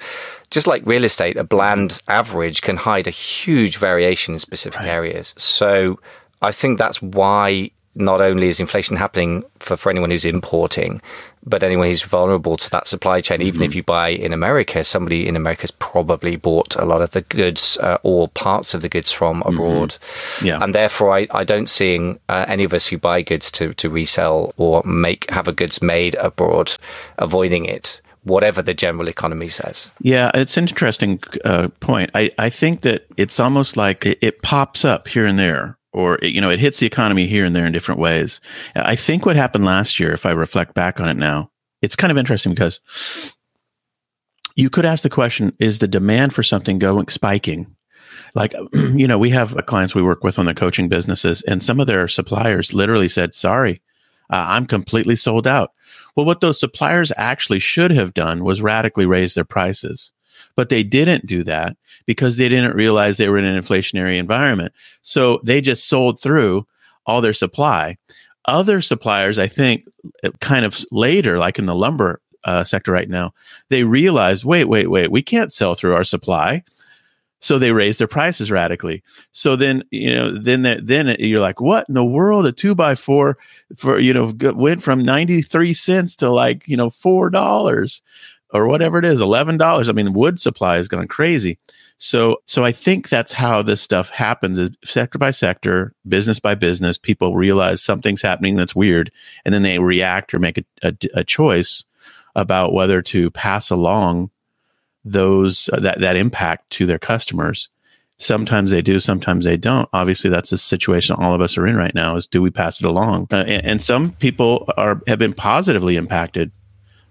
just 0.50 0.66
like 0.66 0.86
real 0.86 1.04
estate, 1.04 1.36
a 1.36 1.44
bland 1.44 2.00
average 2.08 2.62
can 2.62 2.76
hide 2.76 3.06
a 3.06 3.10
huge 3.10 3.76
variation 3.76 4.34
in 4.34 4.38
specific 4.38 4.80
right. 4.80 4.88
areas. 4.88 5.34
So, 5.36 6.00
I 6.40 6.52
think 6.52 6.78
that's 6.78 7.02
why 7.02 7.70
not 7.96 8.20
only 8.20 8.48
is 8.48 8.60
inflation 8.60 8.96
happening 8.96 9.42
for, 9.58 9.76
for 9.76 9.90
anyone 9.90 10.10
who's 10.10 10.24
importing, 10.24 11.00
but 11.44 11.62
anyone 11.62 11.88
who's 11.88 12.02
vulnerable 12.02 12.56
to 12.56 12.70
that 12.70 12.86
supply 12.86 13.20
chain, 13.20 13.40
even 13.40 13.60
mm-hmm. 13.60 13.64
if 13.64 13.74
you 13.74 13.82
buy 13.82 14.08
in 14.08 14.32
America, 14.32 14.84
somebody 14.84 15.26
in 15.26 15.34
America 15.34 15.62
has 15.62 15.70
probably 15.70 16.36
bought 16.36 16.76
a 16.76 16.84
lot 16.84 17.00
of 17.00 17.12
the 17.12 17.22
goods 17.22 17.78
uh, 17.78 17.98
or 18.02 18.28
parts 18.28 18.74
of 18.74 18.82
the 18.82 18.88
goods 18.88 19.10
from 19.10 19.40
mm-hmm. 19.40 19.54
abroad. 19.54 19.90
Mm-hmm. 19.90 20.46
Yeah. 20.46 20.62
And 20.62 20.74
therefore, 20.74 21.16
I, 21.16 21.26
I 21.30 21.44
don't 21.44 21.70
see 21.70 22.16
uh, 22.28 22.44
any 22.48 22.64
of 22.64 22.74
us 22.74 22.88
who 22.88 22.98
buy 22.98 23.22
goods 23.22 23.50
to, 23.52 23.72
to 23.74 23.88
resell 23.88 24.52
or 24.56 24.82
make 24.84 25.30
have 25.30 25.48
a 25.48 25.52
goods 25.52 25.80
made 25.80 26.14
abroad 26.16 26.72
avoiding 27.18 27.64
it 27.64 28.00
whatever 28.24 28.60
the 28.60 28.74
general 28.74 29.06
economy 29.06 29.48
says. 29.48 29.92
Yeah, 30.00 30.32
it's 30.34 30.56
an 30.56 30.64
interesting 30.64 31.20
uh, 31.44 31.68
point. 31.78 32.10
I, 32.12 32.32
I 32.38 32.50
think 32.50 32.80
that 32.80 33.06
it's 33.16 33.38
almost 33.38 33.76
like 33.76 34.04
it, 34.04 34.18
it, 34.20 34.42
pops 34.42 34.84
up 34.84 35.06
here 35.06 35.24
and 35.24 35.38
there 35.38 35.78
or 35.96 36.16
it, 36.16 36.34
you 36.34 36.40
know 36.40 36.50
it 36.50 36.60
hits 36.60 36.78
the 36.78 36.86
economy 36.86 37.26
here 37.26 37.44
and 37.44 37.56
there 37.56 37.66
in 37.66 37.72
different 37.72 38.00
ways. 38.00 38.40
I 38.76 38.94
think 38.94 39.26
what 39.26 39.34
happened 39.34 39.64
last 39.64 39.98
year, 39.98 40.12
if 40.12 40.26
I 40.26 40.30
reflect 40.30 40.74
back 40.74 41.00
on 41.00 41.08
it 41.08 41.16
now, 41.16 41.50
it's 41.82 41.96
kind 41.96 42.10
of 42.10 42.18
interesting 42.18 42.52
because 42.52 42.80
you 44.54 44.70
could 44.70 44.84
ask 44.84 45.02
the 45.02 45.10
question: 45.10 45.52
Is 45.58 45.78
the 45.78 45.88
demand 45.88 46.34
for 46.34 46.42
something 46.42 46.78
going 46.78 47.08
spiking? 47.08 47.74
Like, 48.34 48.54
you 48.72 49.08
know, 49.08 49.18
we 49.18 49.30
have 49.30 49.56
clients 49.66 49.94
we 49.94 50.02
work 50.02 50.22
with 50.22 50.38
on 50.38 50.46
the 50.46 50.54
coaching 50.54 50.88
businesses, 50.88 51.42
and 51.42 51.62
some 51.62 51.80
of 51.80 51.86
their 51.86 52.06
suppliers 52.08 52.74
literally 52.74 53.08
said, 53.08 53.34
"Sorry, 53.34 53.82
uh, 54.30 54.44
I'm 54.48 54.66
completely 54.66 55.16
sold 55.16 55.46
out." 55.46 55.70
Well, 56.14 56.26
what 56.26 56.42
those 56.42 56.60
suppliers 56.60 57.10
actually 57.16 57.58
should 57.58 57.90
have 57.90 58.14
done 58.14 58.44
was 58.44 58.62
radically 58.62 59.06
raise 59.06 59.34
their 59.34 59.44
prices. 59.44 60.12
But 60.56 60.70
they 60.70 60.82
didn't 60.82 61.26
do 61.26 61.44
that 61.44 61.76
because 62.06 62.36
they 62.36 62.48
didn't 62.48 62.74
realize 62.74 63.16
they 63.16 63.28
were 63.28 63.38
in 63.38 63.44
an 63.44 63.60
inflationary 63.60 64.16
environment. 64.16 64.72
So 65.02 65.40
they 65.44 65.60
just 65.60 65.88
sold 65.88 66.20
through 66.20 66.66
all 67.06 67.20
their 67.20 67.32
supply. 67.32 67.96
Other 68.46 68.80
suppliers, 68.80 69.38
I 69.38 69.48
think, 69.48 69.86
uh, 70.24 70.30
kind 70.40 70.64
of 70.64 70.84
later, 70.90 71.38
like 71.38 71.58
in 71.58 71.66
the 71.66 71.74
lumber 71.74 72.20
uh, 72.44 72.64
sector 72.64 72.92
right 72.92 73.08
now, 73.08 73.34
they 73.70 73.84
realized, 73.84 74.44
wait, 74.44 74.64
wait, 74.64 74.88
wait, 74.88 75.10
we 75.10 75.22
can't 75.22 75.52
sell 75.52 75.74
through 75.74 75.94
our 75.94 76.04
supply. 76.04 76.62
So 77.40 77.58
they 77.58 77.70
raised 77.70 78.00
their 78.00 78.08
prices 78.08 78.50
radically. 78.50 79.02
So 79.32 79.56
then, 79.56 79.82
you 79.90 80.10
know, 80.10 80.30
then 80.30 80.62
then 80.82 81.16
you're 81.18 81.40
like, 81.40 81.60
what 81.60 81.86
in 81.88 81.94
the 81.94 82.04
world? 82.04 82.46
A 82.46 82.52
two 82.52 82.74
by 82.74 82.94
four 82.94 83.36
for 83.76 83.98
you 83.98 84.14
know 84.14 84.34
went 84.54 84.82
from 84.82 85.04
ninety 85.04 85.42
three 85.42 85.74
cents 85.74 86.16
to 86.16 86.30
like 86.30 86.66
you 86.66 86.78
know 86.78 86.88
four 86.88 87.28
dollars 87.28 88.00
or 88.52 88.66
whatever 88.66 88.98
it 88.98 89.04
is, 89.04 89.20
eleven 89.20 89.56
dollars. 89.56 89.88
I 89.88 89.92
mean, 89.92 90.12
wood 90.12 90.40
supply 90.40 90.78
is 90.78 90.88
going 90.88 91.08
crazy. 91.08 91.58
So, 91.98 92.42
so 92.46 92.62
I 92.62 92.72
think 92.72 93.08
that's 93.08 93.32
how 93.32 93.62
this 93.62 93.80
stuff 93.80 94.10
happens: 94.10 94.70
sector 94.84 95.18
by 95.18 95.30
sector, 95.30 95.94
business 96.06 96.40
by 96.40 96.54
business. 96.54 96.98
People 96.98 97.34
realize 97.34 97.82
something's 97.82 98.22
happening 98.22 98.56
that's 98.56 98.74
weird, 98.74 99.10
and 99.44 99.54
then 99.54 99.62
they 99.62 99.78
react 99.78 100.34
or 100.34 100.38
make 100.38 100.58
a, 100.58 100.64
a, 100.82 100.94
a 101.14 101.24
choice 101.24 101.84
about 102.34 102.74
whether 102.74 103.00
to 103.00 103.30
pass 103.30 103.70
along 103.70 104.30
those 105.04 105.70
uh, 105.72 105.80
that 105.80 106.00
that 106.00 106.16
impact 106.16 106.70
to 106.70 106.86
their 106.86 106.98
customers. 106.98 107.68
Sometimes 108.18 108.70
they 108.70 108.80
do, 108.80 108.98
sometimes 108.98 109.44
they 109.44 109.56
don't. 109.56 109.88
Obviously, 109.92 110.30
that's 110.30 110.50
the 110.50 110.58
situation 110.58 111.16
all 111.16 111.34
of 111.34 111.40
us 111.40 111.58
are 111.58 111.66
in 111.66 111.76
right 111.76 111.94
now: 111.94 112.16
is 112.16 112.26
do 112.26 112.42
we 112.42 112.50
pass 112.50 112.80
it 112.80 112.86
along? 112.86 113.26
Uh, 113.30 113.36
and, 113.46 113.64
and 113.64 113.82
some 113.82 114.12
people 114.12 114.70
are 114.76 115.00
have 115.06 115.18
been 115.18 115.34
positively 115.34 115.96
impacted 115.96 116.52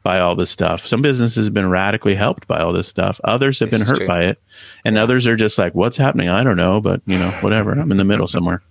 by 0.06 0.20
all 0.20 0.36
this 0.36 0.52
stuff. 0.52 0.86
Some 0.86 1.02
businesses 1.02 1.48
have 1.48 1.54
been 1.54 1.70
radically 1.70 2.14
helped 2.14 2.48
by 2.48 2.60
all 2.60 2.72
this 2.72 2.88
stuff. 2.88 3.20
Others 3.24 3.60
have 3.60 3.72
this 3.72 3.80
been 3.80 3.88
hurt 3.88 3.98
true. 3.98 4.08
by 4.08 4.26
it. 4.26 4.40
And 4.86 4.96
yeah. 4.96 5.04
others 5.04 5.26
are 5.26 5.36
just 5.36 5.58
like, 5.58 5.74
what's 5.74 5.98
happening? 5.98 6.30
I 6.30 6.44
don't 6.44 6.56
know, 6.56 6.80
but 6.80 7.02
you 7.08 7.18
know, 7.18 7.32
whatever. 7.42 7.72
I'm 7.72 7.92
in 7.92 7.98
the 7.98 8.06
middle 8.06 8.28
somewhere. 8.28 8.62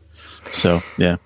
So, 0.53 0.81
yeah. 0.97 1.17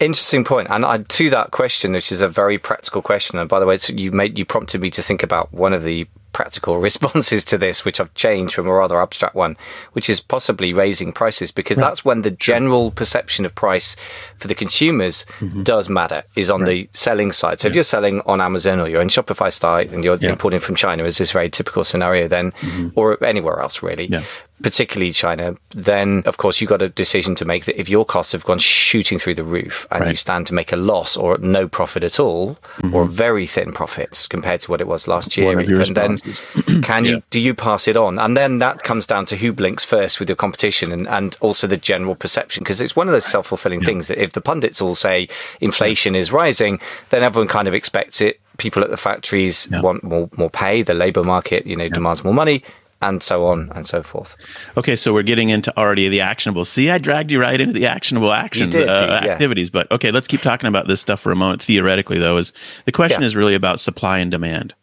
Interesting 0.00 0.42
point. 0.42 0.66
And 0.68 0.84
I, 0.84 0.98
to 0.98 1.30
that 1.30 1.52
question, 1.52 1.92
which 1.92 2.10
is 2.10 2.20
a 2.20 2.28
very 2.28 2.58
practical 2.58 3.02
question. 3.02 3.38
And 3.38 3.48
by 3.48 3.60
the 3.60 3.66
way, 3.66 3.78
you 3.88 4.10
made, 4.10 4.36
you 4.36 4.44
prompted 4.44 4.80
me 4.80 4.90
to 4.90 5.02
think 5.02 5.22
about 5.22 5.52
one 5.52 5.72
of 5.72 5.84
the 5.84 6.08
practical 6.32 6.78
responses 6.88 7.44
to 7.44 7.58
this, 7.58 7.84
which 7.84 8.00
I've 8.00 8.12
changed 8.14 8.54
from 8.54 8.66
a 8.66 8.72
rather 8.72 9.00
abstract 9.00 9.34
one, 9.34 9.56
which 9.92 10.08
is 10.08 10.20
possibly 10.20 10.72
raising 10.72 11.12
prices 11.12 11.50
because 11.50 11.78
right. 11.78 11.88
that's 11.88 12.04
when 12.04 12.22
the 12.22 12.30
general 12.30 12.90
perception 12.90 13.44
of 13.44 13.54
price 13.54 13.96
for 14.36 14.48
the 14.48 14.54
consumers 14.54 15.24
mm-hmm. 15.38 15.62
does 15.62 15.88
matter, 15.88 16.22
is 16.36 16.50
on 16.50 16.60
right. 16.60 16.68
the 16.68 16.88
selling 16.92 17.32
side. 17.32 17.60
So 17.60 17.68
yeah. 17.68 17.70
if 17.70 17.74
you're 17.74 17.84
selling 17.84 18.20
on 18.22 18.40
Amazon 18.40 18.80
or 18.80 18.88
you're 18.88 19.02
in 19.02 19.08
Shopify 19.08 19.52
site 19.52 19.90
and 19.90 20.04
you're 20.04 20.16
yeah. 20.16 20.30
importing 20.30 20.60
from 20.60 20.74
China, 20.74 21.04
is 21.04 21.18
this 21.18 21.32
very 21.32 21.50
typical 21.50 21.84
scenario 21.84 22.28
then, 22.28 22.52
mm-hmm. 22.52 22.88
or 22.94 23.22
anywhere 23.24 23.60
else 23.60 23.82
really. 23.82 24.06
Yeah 24.06 24.22
particularly 24.62 25.12
China, 25.12 25.56
then 25.70 26.22
of 26.26 26.36
course 26.36 26.60
you've 26.60 26.70
got 26.70 26.82
a 26.82 26.88
decision 26.88 27.34
to 27.34 27.44
make 27.44 27.64
that 27.64 27.78
if 27.78 27.88
your 27.88 28.04
costs 28.04 28.32
have 28.32 28.44
gone 28.44 28.58
shooting 28.58 29.18
through 29.18 29.34
the 29.34 29.44
roof 29.44 29.86
and 29.90 30.02
right. 30.02 30.10
you 30.10 30.16
stand 30.16 30.46
to 30.46 30.54
make 30.54 30.72
a 30.72 30.76
loss 30.76 31.16
or 31.16 31.38
no 31.38 31.68
profit 31.68 32.04
at 32.04 32.20
all 32.20 32.54
mm-hmm. 32.76 32.94
or 32.94 33.04
very 33.04 33.46
thin 33.46 33.72
profits 33.72 34.26
compared 34.26 34.60
to 34.60 34.70
what 34.70 34.80
it 34.80 34.86
was 34.86 35.08
last 35.08 35.36
year, 35.36 35.60
even, 35.60 35.94
then 35.94 36.18
can 36.82 37.04
you 37.04 37.22
do 37.30 37.40
you 37.40 37.54
pass 37.54 37.88
it 37.88 37.96
on? 37.96 38.18
And 38.18 38.36
then 38.36 38.58
that 38.58 38.82
comes 38.82 39.06
down 39.06 39.26
to 39.26 39.36
who 39.36 39.52
blinks 39.52 39.84
first 39.84 40.20
with 40.20 40.28
your 40.28 40.36
competition 40.36 40.92
and, 40.92 41.08
and 41.08 41.36
also 41.40 41.66
the 41.66 41.76
general 41.76 42.14
perception 42.14 42.62
because 42.62 42.80
it's 42.80 42.96
one 42.96 43.08
of 43.08 43.12
those 43.12 43.26
self 43.26 43.46
fulfilling 43.46 43.80
yeah. 43.80 43.86
things 43.86 44.08
that 44.08 44.22
if 44.22 44.32
the 44.32 44.40
pundits 44.40 44.80
all 44.80 44.94
say 44.94 45.28
inflation 45.60 46.14
is 46.14 46.32
rising, 46.32 46.80
then 47.10 47.22
everyone 47.22 47.48
kind 47.48 47.68
of 47.68 47.74
expects 47.74 48.20
it. 48.20 48.40
People 48.58 48.84
at 48.84 48.90
the 48.90 48.98
factories 48.98 49.66
yeah. 49.72 49.80
want 49.80 50.04
more 50.04 50.28
more 50.36 50.50
pay. 50.50 50.82
The 50.82 50.94
labour 50.94 51.24
market, 51.24 51.66
you 51.66 51.74
know, 51.74 51.88
demands 51.88 52.22
more 52.22 52.34
money 52.34 52.62
and 53.02 53.22
so 53.22 53.46
on 53.46 53.70
and 53.74 53.86
so 53.86 54.02
forth. 54.02 54.36
Okay, 54.76 54.96
so 54.96 55.12
we're 55.12 55.22
getting 55.22 55.50
into 55.50 55.76
already 55.76 56.08
the 56.08 56.20
actionable. 56.20 56.64
See, 56.64 56.88
I 56.88 56.98
dragged 56.98 57.30
you 57.30 57.40
right 57.40 57.60
into 57.60 57.74
the 57.74 57.86
actionable 57.86 58.32
actions, 58.32 58.72
did, 58.72 58.88
uh, 58.88 59.00
dude, 59.00 59.26
yeah. 59.26 59.32
activities. 59.32 59.70
But 59.70 59.90
okay, 59.90 60.10
let's 60.10 60.28
keep 60.28 60.40
talking 60.40 60.68
about 60.68 60.86
this 60.86 61.00
stuff 61.00 61.20
for 61.20 61.32
a 61.32 61.36
moment. 61.36 61.62
Theoretically, 61.62 62.18
though, 62.18 62.38
is 62.38 62.52
the 62.86 62.92
question 62.92 63.22
yeah. 63.22 63.26
is 63.26 63.36
really 63.36 63.54
about 63.54 63.80
supply 63.80 64.18
and 64.18 64.30
demand. 64.30 64.74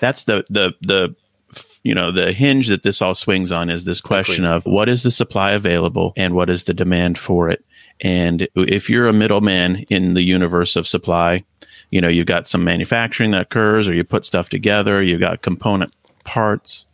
That's 0.00 0.24
the 0.24 0.44
the 0.48 0.72
the 0.80 1.14
you 1.82 1.94
know 1.94 2.10
the 2.12 2.32
hinge 2.32 2.68
that 2.68 2.82
this 2.82 3.02
all 3.02 3.14
swings 3.14 3.52
on 3.52 3.68
is 3.68 3.84
this 3.84 4.00
question 4.00 4.44
Agreed. 4.44 4.56
of 4.56 4.66
what 4.66 4.88
is 4.88 5.02
the 5.02 5.10
supply 5.10 5.52
available 5.52 6.12
and 6.16 6.34
what 6.34 6.48
is 6.48 6.64
the 6.64 6.74
demand 6.74 7.18
for 7.18 7.50
it. 7.50 7.64
And 8.00 8.46
if 8.54 8.90
you're 8.90 9.06
a 9.06 9.12
middleman 9.12 9.84
in 9.88 10.14
the 10.14 10.22
universe 10.22 10.76
of 10.76 10.86
supply, 10.86 11.44
you 11.90 12.00
know 12.00 12.08
you've 12.08 12.26
got 12.26 12.46
some 12.46 12.62
manufacturing 12.62 13.32
that 13.32 13.42
occurs, 13.42 13.88
or 13.88 13.94
you 13.94 14.04
put 14.04 14.24
stuff 14.24 14.48
together. 14.48 15.02
You've 15.02 15.20
got 15.20 15.42
component 15.42 15.92
parts 16.24 16.85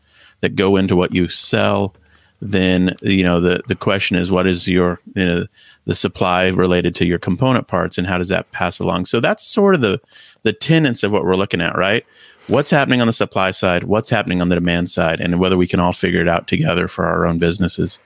that 0.43 0.55
go 0.55 0.77
into 0.77 0.95
what 0.95 1.15
you 1.15 1.29
sell, 1.29 1.95
then 2.41 2.95
you 3.01 3.25
know 3.25 3.41
the 3.41 3.63
the 3.69 3.77
question 3.77 4.17
is 4.17 4.31
what 4.31 4.47
is 4.47 4.69
your 4.69 5.01
you 5.15 5.25
know, 5.25 5.47
the 5.87 5.95
supply 5.95 6.49
related 6.49 6.95
to 6.97 7.07
your 7.07 7.19
component 7.19 7.69
parts 7.69 7.97
and 7.99 8.07
how 8.07 8.19
does 8.19 8.29
that 8.29 8.51
pass 8.53 8.79
along? 8.79 9.07
So 9.07 9.21
that's 9.21 9.47
sort 9.47 9.75
of 9.75 9.81
the 9.81 10.01
the 10.43 10.53
tenets 10.53 11.03
of 11.03 11.13
what 11.13 11.25
we're 11.25 11.37
looking 11.37 11.61
at, 11.61 11.77
right? 11.77 12.05
What's 12.49 12.73
happening 12.73 13.01
on 13.01 13.07
the 13.07 13.13
supply 13.13 13.53
side, 13.53 13.85
what's 13.85 14.11
happening 14.11 14.41
on 14.41 14.49
the 14.49 14.57
demand 14.57 14.91
side, 14.91 15.21
and 15.21 15.39
whether 15.39 15.57
we 15.57 15.69
can 15.69 15.79
all 15.79 15.93
figure 15.93 16.21
it 16.21 16.29
out 16.29 16.49
together 16.49 16.89
for 16.89 17.07
our 17.07 17.25
own 17.25 17.39
businesses. 17.39 18.01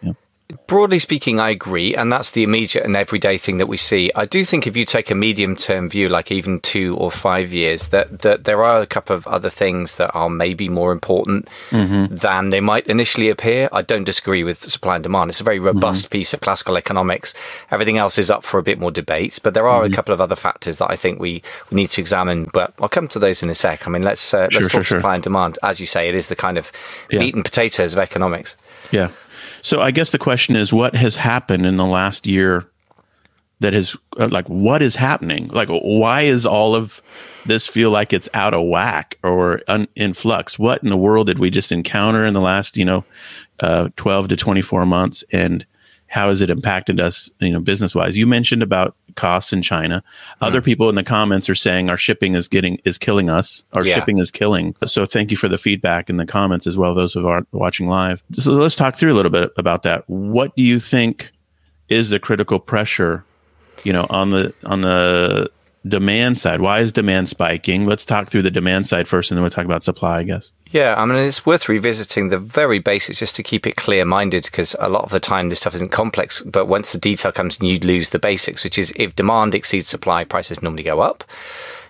Broadly 0.67 0.99
speaking, 0.99 1.41
I 1.41 1.51
agree, 1.51 1.95
and 1.95 2.13
that's 2.13 2.31
the 2.31 2.43
immediate 2.43 2.85
and 2.85 2.97
everyday 2.97 3.39
thing 3.39 3.59
that 3.59 3.67
we 3.67 3.77
see. 3.77 4.11
I 4.15 4.27
do 4.27 4.45
think 4.45 4.67
if 4.67 4.77
you 4.77 4.85
take 4.85 5.11
a 5.11 5.15
medium-term 5.15 5.91
view, 5.91 6.09
like 6.09 6.31
even 6.31 6.61
two 6.61 6.97
or 6.97 7.11
five 7.11 7.53
years, 7.53 7.89
that 7.89 8.21
that 8.21 8.45
there 8.45 8.63
are 8.63 8.81
a 8.81 8.87
couple 8.87 9.17
of 9.17 9.27
other 9.27 9.51
things 9.51 9.97
that 9.97 10.11
are 10.15 10.31
maybe 10.31 10.69
more 10.69 10.93
important 10.93 11.49
mm-hmm. 11.71 12.15
than 12.15 12.51
they 12.51 12.61
might 12.61 12.87
initially 12.87 13.29
appear. 13.29 13.69
I 13.73 13.83
don't 13.83 14.05
disagree 14.05 14.45
with 14.45 14.59
supply 14.59 14.97
and 14.97 15.03
demand; 15.03 15.31
it's 15.31 15.41
a 15.41 15.45
very 15.45 15.59
robust 15.59 16.07
mm-hmm. 16.07 16.13
piece 16.13 16.33
of 16.33 16.41
classical 16.41 16.77
economics. 16.77 17.35
Everything 17.71 17.99
else 17.99 18.19
is 18.19 18.31
up 18.31 18.45
for 18.45 18.59
a 18.59 18.63
bit 18.63 18.79
more 18.79 18.91
debate, 18.93 19.41
but 19.43 19.55
there 19.55 19.69
are 19.69 19.83
mm-hmm. 19.83 19.93
a 19.93 19.97
couple 19.97 20.15
of 20.15 20.21
other 20.21 20.37
factors 20.37 20.79
that 20.79 20.91
I 20.91 20.97
think 20.97 21.19
we, 21.19 21.43
we 21.71 21.77
need 21.77 21.91
to 21.91 22.01
examine. 22.01 22.45
But 22.53 22.73
I'll 22.81 22.89
come 22.89 23.09
to 23.09 23.19
those 23.19 23.43
in 23.43 23.51
a 23.51 23.55
sec. 23.55 23.87
I 23.87 23.91
mean, 23.91 24.03
let's 24.03 24.33
uh, 24.33 24.49
let's 24.53 24.59
sure, 24.59 24.69
talk 24.69 24.87
sure, 24.87 24.99
supply 24.99 25.11
sure. 25.11 25.15
and 25.15 25.23
demand. 25.23 25.59
As 25.63 25.81
you 25.81 25.87
say, 25.87 26.09
it 26.09 26.15
is 26.15 26.29
the 26.29 26.37
kind 26.37 26.57
of 26.57 26.71
yeah. 27.11 27.19
meat 27.19 27.35
and 27.35 27.45
potatoes 27.45 27.93
of 27.95 27.99
economics. 27.99 28.57
Yeah. 28.93 29.11
So 29.67 29.83
I 29.83 29.91
guess 29.91 30.13
the 30.13 30.19
question 30.19 30.55
is, 30.55 30.73
what 30.73 30.95
has 30.95 31.17
happened 31.17 31.67
in 31.67 31.77
the 31.77 31.85
last 31.85 32.25
year 32.25 32.71
that 33.59 33.75
has 33.75 33.97
uh, 34.17 34.29
like 34.29 34.49
what 34.49 34.81
is 34.81 34.95
happening? 34.95 35.49
Like 35.49 35.69
why 35.69 36.23
is 36.23 36.47
all 36.47 36.77
of 36.77 37.03
this 37.47 37.67
feel 37.67 37.91
like 37.91 38.13
it's 38.13 38.29
out 38.33 38.55
of 38.55 38.65
whack 38.65 39.19
or 39.25 39.63
un- 39.67 39.89
in 39.97 40.15
flux? 40.15 40.57
What 40.57 40.85
in 40.85 40.89
the 40.89 40.97
world 40.97 41.27
did 41.27 41.41
we 41.41 41.51
just 41.51 41.73
encounter 41.73 42.25
in 42.25 42.33
the 42.33 42.41
last 42.41 42.77
you 42.77 42.85
know 42.85 43.05
uh, 43.59 43.89
twelve 43.97 44.29
to 44.29 44.37
twenty 44.37 44.63
four 44.63 44.87
months 44.87 45.25
and 45.33 45.67
how 46.09 46.29
has 46.29 46.41
it 46.41 46.51
impacted 46.51 47.01
us 47.01 47.31
you 47.41 47.51
know 47.51 47.61
business 47.61 47.95
wise 47.95 48.17
you 48.17 48.27
mentioned 48.27 48.63
about 48.63 48.95
costs 49.17 49.53
in 49.53 49.63
china. 49.63 50.05
Other 50.41 50.61
hmm. 50.61 50.65
people 50.65 50.89
in 50.89 50.95
the 50.95 51.03
comments 51.03 51.51
are 51.51 51.55
saying 51.55 51.91
our 51.91 51.97
shipping 51.97 52.35
is 52.35 52.47
getting 52.47 52.79
is 52.85 52.97
killing 52.99 53.29
us. 53.29 53.65
Our 53.73 53.85
yeah. 53.85 53.97
shipping 53.97 54.19
is 54.19 54.31
killing. 54.31 54.77
So 54.85 55.05
thank 55.05 55.31
you 55.31 55.37
for 55.37 55.49
the 55.49 55.59
feedback 55.59 56.09
in 56.09 56.19
the 56.19 56.27
comments 56.27 56.67
as 56.67 56.77
well 56.77 56.95
those 56.95 57.15
who 57.15 57.27
are 57.27 57.45
watching 57.53 57.89
live. 57.89 58.23
So 58.33 58.53
let's 58.53 58.77
talk 58.77 58.97
through 58.97 59.13
a 59.13 59.17
little 59.17 59.33
bit 59.33 59.51
about 59.57 59.83
that. 59.83 60.09
What 60.09 60.55
do 60.55 60.63
you 60.63 60.79
think 60.79 61.33
is 61.89 62.11
the 62.11 62.21
critical 62.21 62.61
pressure 62.61 63.25
you 63.83 63.93
know 63.93 64.07
on 64.11 64.31
the 64.31 64.55
on 64.65 64.83
the 64.83 65.51
demand 65.89 66.39
side? 66.39 66.61
Why 66.61 66.81
is 66.81 66.93
demand 66.93 67.29
spiking? 67.29 67.87
Let's 67.87 68.05
talk 68.05 68.29
through 68.29 68.43
the 68.43 68.51
demand 68.51 68.87
side 68.87 69.09
first 69.09 69.31
and 69.31 69.37
then 69.39 69.43
we'll 69.43 69.51
talk 69.51 69.65
about 69.65 69.83
supply 69.83 70.19
i 70.19 70.23
guess 70.23 70.53
yeah, 70.77 70.95
I 70.95 71.07
mean, 71.07 71.17
it's 71.17 71.47
worth 71.47 71.71
revisiting 71.71 72.29
the 72.29 72.39
very 72.39 72.79
basics 72.79 73.19
just 73.19 73.35
to 73.37 73.43
keep 73.43 73.67
it 73.67 73.77
clear 73.77 74.05
minded 74.05 74.45
because 74.45 74.77
a 74.79 74.91
lot 74.91 75.05
of 75.05 75.11
the 75.11 75.19
time 75.19 75.49
this 75.49 75.61
stuff 75.61 75.75
isn't 75.75 75.91
complex. 75.91 76.43
But 76.43 76.67
once 76.67 76.93
the 76.93 76.99
detail 76.99 77.33
comes 77.33 77.59
in, 77.59 77.65
you 77.65 77.79
lose 77.79 78.11
the 78.11 78.19
basics, 78.19 78.63
which 78.63 78.77
is 78.77 78.93
if 78.95 79.17
demand 79.17 79.55
exceeds 79.55 79.89
supply, 79.89 80.25
prices 80.25 80.61
normally 80.61 80.83
go 80.83 81.01
up. 81.01 81.25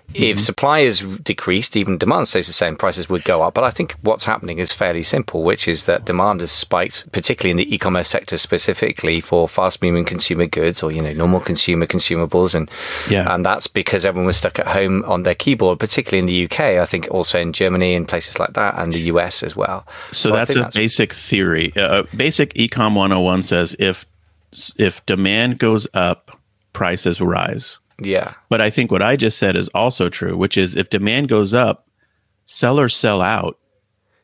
Mm-hmm. 0.08 0.22
If 0.22 0.40
supply 0.40 0.80
is 0.80 1.00
decreased, 1.18 1.76
even 1.76 1.98
demand 1.98 2.28
stays 2.28 2.46
the 2.46 2.52
same, 2.52 2.76
prices 2.76 3.08
would 3.08 3.24
go 3.24 3.42
up. 3.42 3.54
But 3.54 3.64
I 3.64 3.70
think 3.70 3.96
what's 4.02 4.24
happening 4.24 4.58
is 4.58 4.72
fairly 4.72 5.02
simple, 5.02 5.42
which 5.42 5.66
is 5.66 5.84
that 5.86 6.04
demand 6.04 6.40
has 6.40 6.50
spiked, 6.50 7.10
particularly 7.12 7.50
in 7.50 7.56
the 7.56 7.74
e-commerce 7.74 8.08
sector 8.08 8.36
specifically 8.36 9.20
for 9.20 9.48
fast-moving 9.48 10.04
consumer 10.04 10.46
goods 10.46 10.82
or 10.82 10.92
you 10.92 11.02
know 11.02 11.12
normal 11.12 11.40
consumer 11.40 11.86
consumables, 11.86 12.54
and 12.54 12.70
yeah. 13.10 13.32
and 13.34 13.44
that's 13.44 13.66
because 13.66 14.04
everyone 14.04 14.26
was 14.26 14.36
stuck 14.36 14.58
at 14.58 14.68
home 14.68 15.04
on 15.04 15.24
their 15.24 15.34
keyboard, 15.34 15.78
particularly 15.78 16.20
in 16.20 16.26
the 16.26 16.44
UK. 16.44 16.60
I 16.80 16.86
think 16.86 17.08
also 17.10 17.40
in 17.40 17.52
Germany 17.52 17.94
and 17.94 18.06
places 18.06 18.38
like 18.38 18.52
that, 18.54 18.74
and 18.78 18.92
the 18.92 19.00
US 19.12 19.42
as 19.42 19.56
well. 19.56 19.86
So, 20.12 20.30
so 20.30 20.36
that's 20.36 20.54
a 20.54 20.60
that's 20.60 20.76
basic 20.76 21.12
theory. 21.12 21.72
Uh, 21.76 22.04
basic 22.16 22.54
Ecom 22.54 22.94
101 22.94 23.42
says 23.42 23.76
if 23.78 24.06
if 24.78 25.04
demand 25.06 25.58
goes 25.58 25.86
up, 25.94 26.40
prices 26.72 27.20
rise. 27.20 27.78
Yeah. 28.00 28.34
But 28.48 28.60
I 28.60 28.70
think 28.70 28.90
what 28.90 29.02
I 29.02 29.16
just 29.16 29.38
said 29.38 29.56
is 29.56 29.68
also 29.68 30.08
true, 30.08 30.36
which 30.36 30.56
is 30.56 30.74
if 30.74 30.90
demand 30.90 31.28
goes 31.28 31.54
up, 31.54 31.88
sellers 32.44 32.94
sell 32.94 33.22
out. 33.22 33.58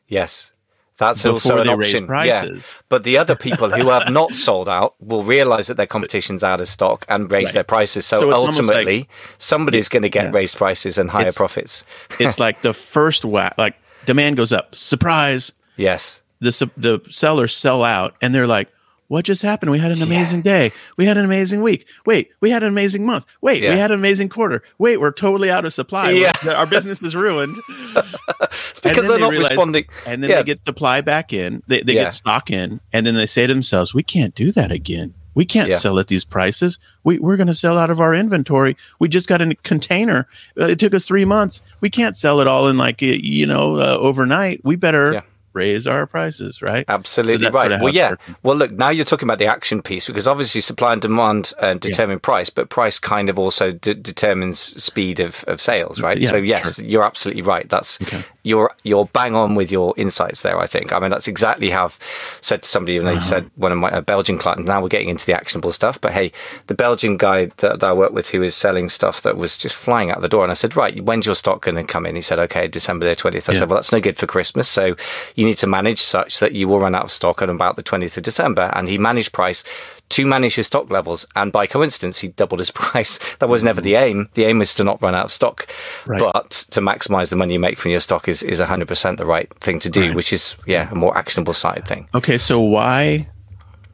Yes. 0.07 0.53
That's 0.97 1.25
also 1.25 1.59
an 1.59 1.67
option. 1.67 2.07
Yeah. 2.07 2.45
But 2.87 3.03
the 3.03 3.17
other 3.17 3.35
people 3.47 3.69
who 3.71 3.89
have 3.89 4.11
not 4.11 4.35
sold 4.35 4.69
out 4.69 4.95
will 5.01 5.23
realize 5.23 5.67
that 5.67 5.77
their 5.77 5.87
competition's 5.87 6.43
out 6.43 6.61
of 6.61 6.67
stock 6.67 7.05
and 7.09 7.31
raise 7.31 7.47
right. 7.47 7.53
their 7.55 7.63
prices. 7.63 8.05
So, 8.05 8.19
so 8.19 8.33
ultimately, 8.33 8.99
like, 8.99 9.09
somebody's 9.39 9.89
going 9.89 10.03
to 10.03 10.09
get 10.09 10.25
yeah. 10.25 10.31
raised 10.31 10.57
prices 10.57 10.97
and 10.97 11.09
higher 11.09 11.29
it's, 11.29 11.37
profits. 11.37 11.83
it's 12.19 12.39
like 12.39 12.61
the 12.61 12.73
first 12.73 13.25
whack, 13.25 13.55
like 13.57 13.75
demand 14.05 14.37
goes 14.37 14.53
up. 14.53 14.75
Surprise. 14.75 15.51
Yes. 15.77 16.21
The, 16.41 16.69
the 16.77 17.01
sellers 17.09 17.55
sell 17.55 17.83
out 17.83 18.15
and 18.21 18.35
they're 18.35 18.47
like, 18.47 18.69
what 19.13 19.25
just 19.25 19.43
happened? 19.43 19.71
We 19.71 19.77
had 19.77 19.91
an 19.91 20.01
amazing 20.01 20.39
yeah. 20.39 20.69
day. 20.69 20.71
We 20.97 21.05
had 21.05 21.17
an 21.19 21.25
amazing 21.25 21.61
week. 21.61 21.85
Wait, 22.03 22.31
we 22.41 22.49
had 22.49 22.63
an 22.63 22.69
amazing 22.69 23.05
month. 23.05 23.27
Wait, 23.41 23.61
yeah. 23.61 23.69
we 23.69 23.77
had 23.77 23.91
an 23.91 23.99
amazing 23.99 24.27
quarter. 24.27 24.63
Wait, 24.79 24.99
we're 24.99 25.11
totally 25.11 25.51
out 25.51 25.65
of 25.65 25.73
supply. 25.73 26.09
Yeah. 26.09 26.31
Our 26.49 26.65
business 26.65 26.99
is 27.03 27.15
ruined. 27.15 27.55
it's 27.69 28.79
because 28.79 29.07
they're 29.07 29.17
they 29.17 29.19
not 29.19 29.29
realize, 29.29 29.51
responding. 29.51 29.85
And 30.07 30.23
then 30.23 30.31
yeah. 30.31 30.37
they 30.37 30.43
get 30.45 30.65
supply 30.65 31.01
back 31.01 31.31
in, 31.31 31.61
they, 31.67 31.83
they 31.83 31.93
get 31.93 32.11
stock 32.11 32.49
in, 32.49 32.81
and 32.91 33.05
then 33.05 33.13
they 33.13 33.27
say 33.27 33.45
to 33.45 33.53
themselves, 33.53 33.93
we 33.93 34.01
can't 34.01 34.33
do 34.33 34.51
that 34.53 34.71
again. 34.71 35.13
We 35.35 35.45
can't 35.45 35.69
yeah. 35.69 35.77
sell 35.77 35.99
at 35.99 36.07
these 36.07 36.25
prices. 36.25 36.79
We, 37.03 37.19
we're 37.19 37.37
going 37.37 37.47
to 37.47 37.55
sell 37.55 37.77
out 37.77 37.91
of 37.91 37.99
our 37.99 38.15
inventory. 38.15 38.77
We 38.97 39.09
just 39.09 39.27
got 39.27 39.43
a 39.43 39.53
container. 39.57 40.27
Uh, 40.59 40.65
it 40.65 40.79
took 40.79 40.95
us 40.95 41.05
three 41.05 41.25
months. 41.25 41.61
We 41.81 41.91
can't 41.91 42.17
sell 42.17 42.39
it 42.39 42.47
all 42.47 42.67
in 42.67 42.79
like, 42.79 43.03
you 43.03 43.45
know, 43.45 43.77
uh, 43.77 43.97
overnight. 43.99 44.61
We 44.63 44.75
better 44.75 45.13
yeah 45.13 45.21
raise 45.53 45.87
our 45.87 46.05
prices, 46.05 46.61
right? 46.61 46.85
Absolutely 46.87 47.47
so 47.47 47.51
right. 47.51 47.63
Sort 47.63 47.71
of 47.73 47.81
well, 47.81 47.93
yeah. 47.93 48.15
Well, 48.41 48.55
look, 48.55 48.71
now 48.71 48.89
you're 48.89 49.05
talking 49.05 49.27
about 49.27 49.39
the 49.39 49.45
action 49.45 49.81
piece 49.81 50.07
because 50.07 50.27
obviously 50.27 50.61
supply 50.61 50.93
and 50.93 51.01
demand 51.01 51.53
uh, 51.59 51.75
determine 51.75 52.15
yeah. 52.15 52.21
price, 52.21 52.49
but 52.49 52.69
price 52.69 52.99
kind 52.99 53.29
of 53.29 53.39
also 53.39 53.71
de- 53.71 53.93
determines 53.93 54.59
speed 54.83 55.19
of, 55.19 55.43
of 55.47 55.61
sales, 55.61 56.01
right? 56.01 56.21
Yeah, 56.21 56.29
so 56.29 56.37
yes, 56.37 56.75
sure. 56.75 56.85
you're 56.85 57.03
absolutely 57.03 57.43
right. 57.43 57.67
That's 57.69 58.01
okay. 58.01 58.23
you're 58.43 58.71
you're 58.83 59.05
bang 59.05 59.35
on 59.35 59.55
with 59.55 59.71
your 59.71 59.93
insights 59.97 60.41
there. 60.41 60.59
I 60.59 60.67
think. 60.67 60.91
I 60.91 60.99
mean, 60.99 61.09
that's 61.09 61.27
exactly 61.27 61.69
how 61.69 61.85
I've 61.85 61.99
said 62.41 62.63
to 62.63 62.69
somebody. 62.69 62.97
And 62.97 63.07
they 63.07 63.13
uh-huh. 63.13 63.21
said 63.21 63.51
one 63.55 63.71
of 63.71 63.77
my 63.77 63.89
a 63.89 64.01
Belgian 64.01 64.37
clients. 64.37 64.67
Now 64.67 64.81
we're 64.81 64.89
getting 64.89 65.09
into 65.09 65.25
the 65.25 65.33
actionable 65.33 65.71
stuff, 65.71 66.01
but 66.01 66.13
hey, 66.13 66.31
the 66.67 66.75
Belgian 66.75 67.17
guy 67.17 67.45
that, 67.57 67.79
that 67.79 67.83
I 67.83 67.93
work 67.93 68.11
with 68.11 68.29
who 68.29 68.41
is 68.41 68.55
selling 68.55 68.89
stuff 68.89 69.21
that 69.21 69.37
was 69.37 69.57
just 69.57 69.75
flying 69.75 70.09
out 70.09 70.21
the 70.21 70.29
door, 70.29 70.43
and 70.43 70.51
I 70.51 70.55
said, 70.55 70.75
right, 70.75 70.99
when's 71.01 71.25
your 71.25 71.35
stock 71.35 71.61
going 71.61 71.75
to 71.75 71.83
come 71.83 72.05
in? 72.05 72.15
He 72.15 72.21
said, 72.21 72.39
okay, 72.39 72.67
December 72.67 73.05
the 73.07 73.15
twentieth. 73.15 73.49
I 73.49 73.53
yeah. 73.53 73.59
said, 73.59 73.69
well, 73.69 73.77
that's 73.77 73.91
no 73.91 74.01
good 74.01 74.17
for 74.17 74.25
Christmas, 74.25 74.67
so 74.67 74.95
you 75.35 75.42
need 75.45 75.57
to 75.59 75.67
manage 75.67 75.99
such 75.99 76.39
that 76.39 76.53
you 76.53 76.67
will 76.67 76.79
run 76.79 76.95
out 76.95 77.05
of 77.05 77.11
stock 77.11 77.41
at 77.41 77.49
about 77.49 77.75
the 77.75 77.83
20th 77.83 78.17
of 78.17 78.23
December. 78.23 78.71
And 78.73 78.87
he 78.87 78.97
managed 78.97 79.33
price 79.33 79.63
to 80.09 80.25
manage 80.25 80.55
his 80.55 80.67
stock 80.67 80.89
levels. 80.89 81.25
And 81.35 81.51
by 81.51 81.67
coincidence, 81.67 82.19
he 82.19 82.29
doubled 82.29 82.59
his 82.59 82.71
price. 82.81 83.19
That 83.39 83.49
was 83.49 83.63
never 83.63 83.81
mm. 83.81 83.85
the 83.85 83.95
aim. 83.95 84.29
The 84.33 84.45
aim 84.45 84.59
was 84.59 84.75
to 84.75 84.83
not 84.83 85.01
run 85.01 85.15
out 85.15 85.25
of 85.25 85.31
stock, 85.31 85.67
right. 86.05 86.19
but 86.19 86.49
to 86.71 86.81
maximize 86.81 87.29
the 87.29 87.35
money 87.35 87.53
you 87.53 87.59
make 87.59 87.77
from 87.77 87.91
your 87.91 87.99
stock 87.99 88.27
is, 88.27 88.43
is 88.43 88.59
100% 88.59 89.17
the 89.17 89.25
right 89.25 89.51
thing 89.55 89.79
to 89.79 89.89
do, 89.89 90.07
right. 90.07 90.15
which 90.15 90.31
is, 90.31 90.55
yeah, 90.65 90.89
a 90.91 90.95
more 90.95 91.17
actionable 91.17 91.53
side 91.53 91.87
thing. 91.87 92.07
Okay. 92.13 92.37
So 92.37 92.59
why 92.59 93.29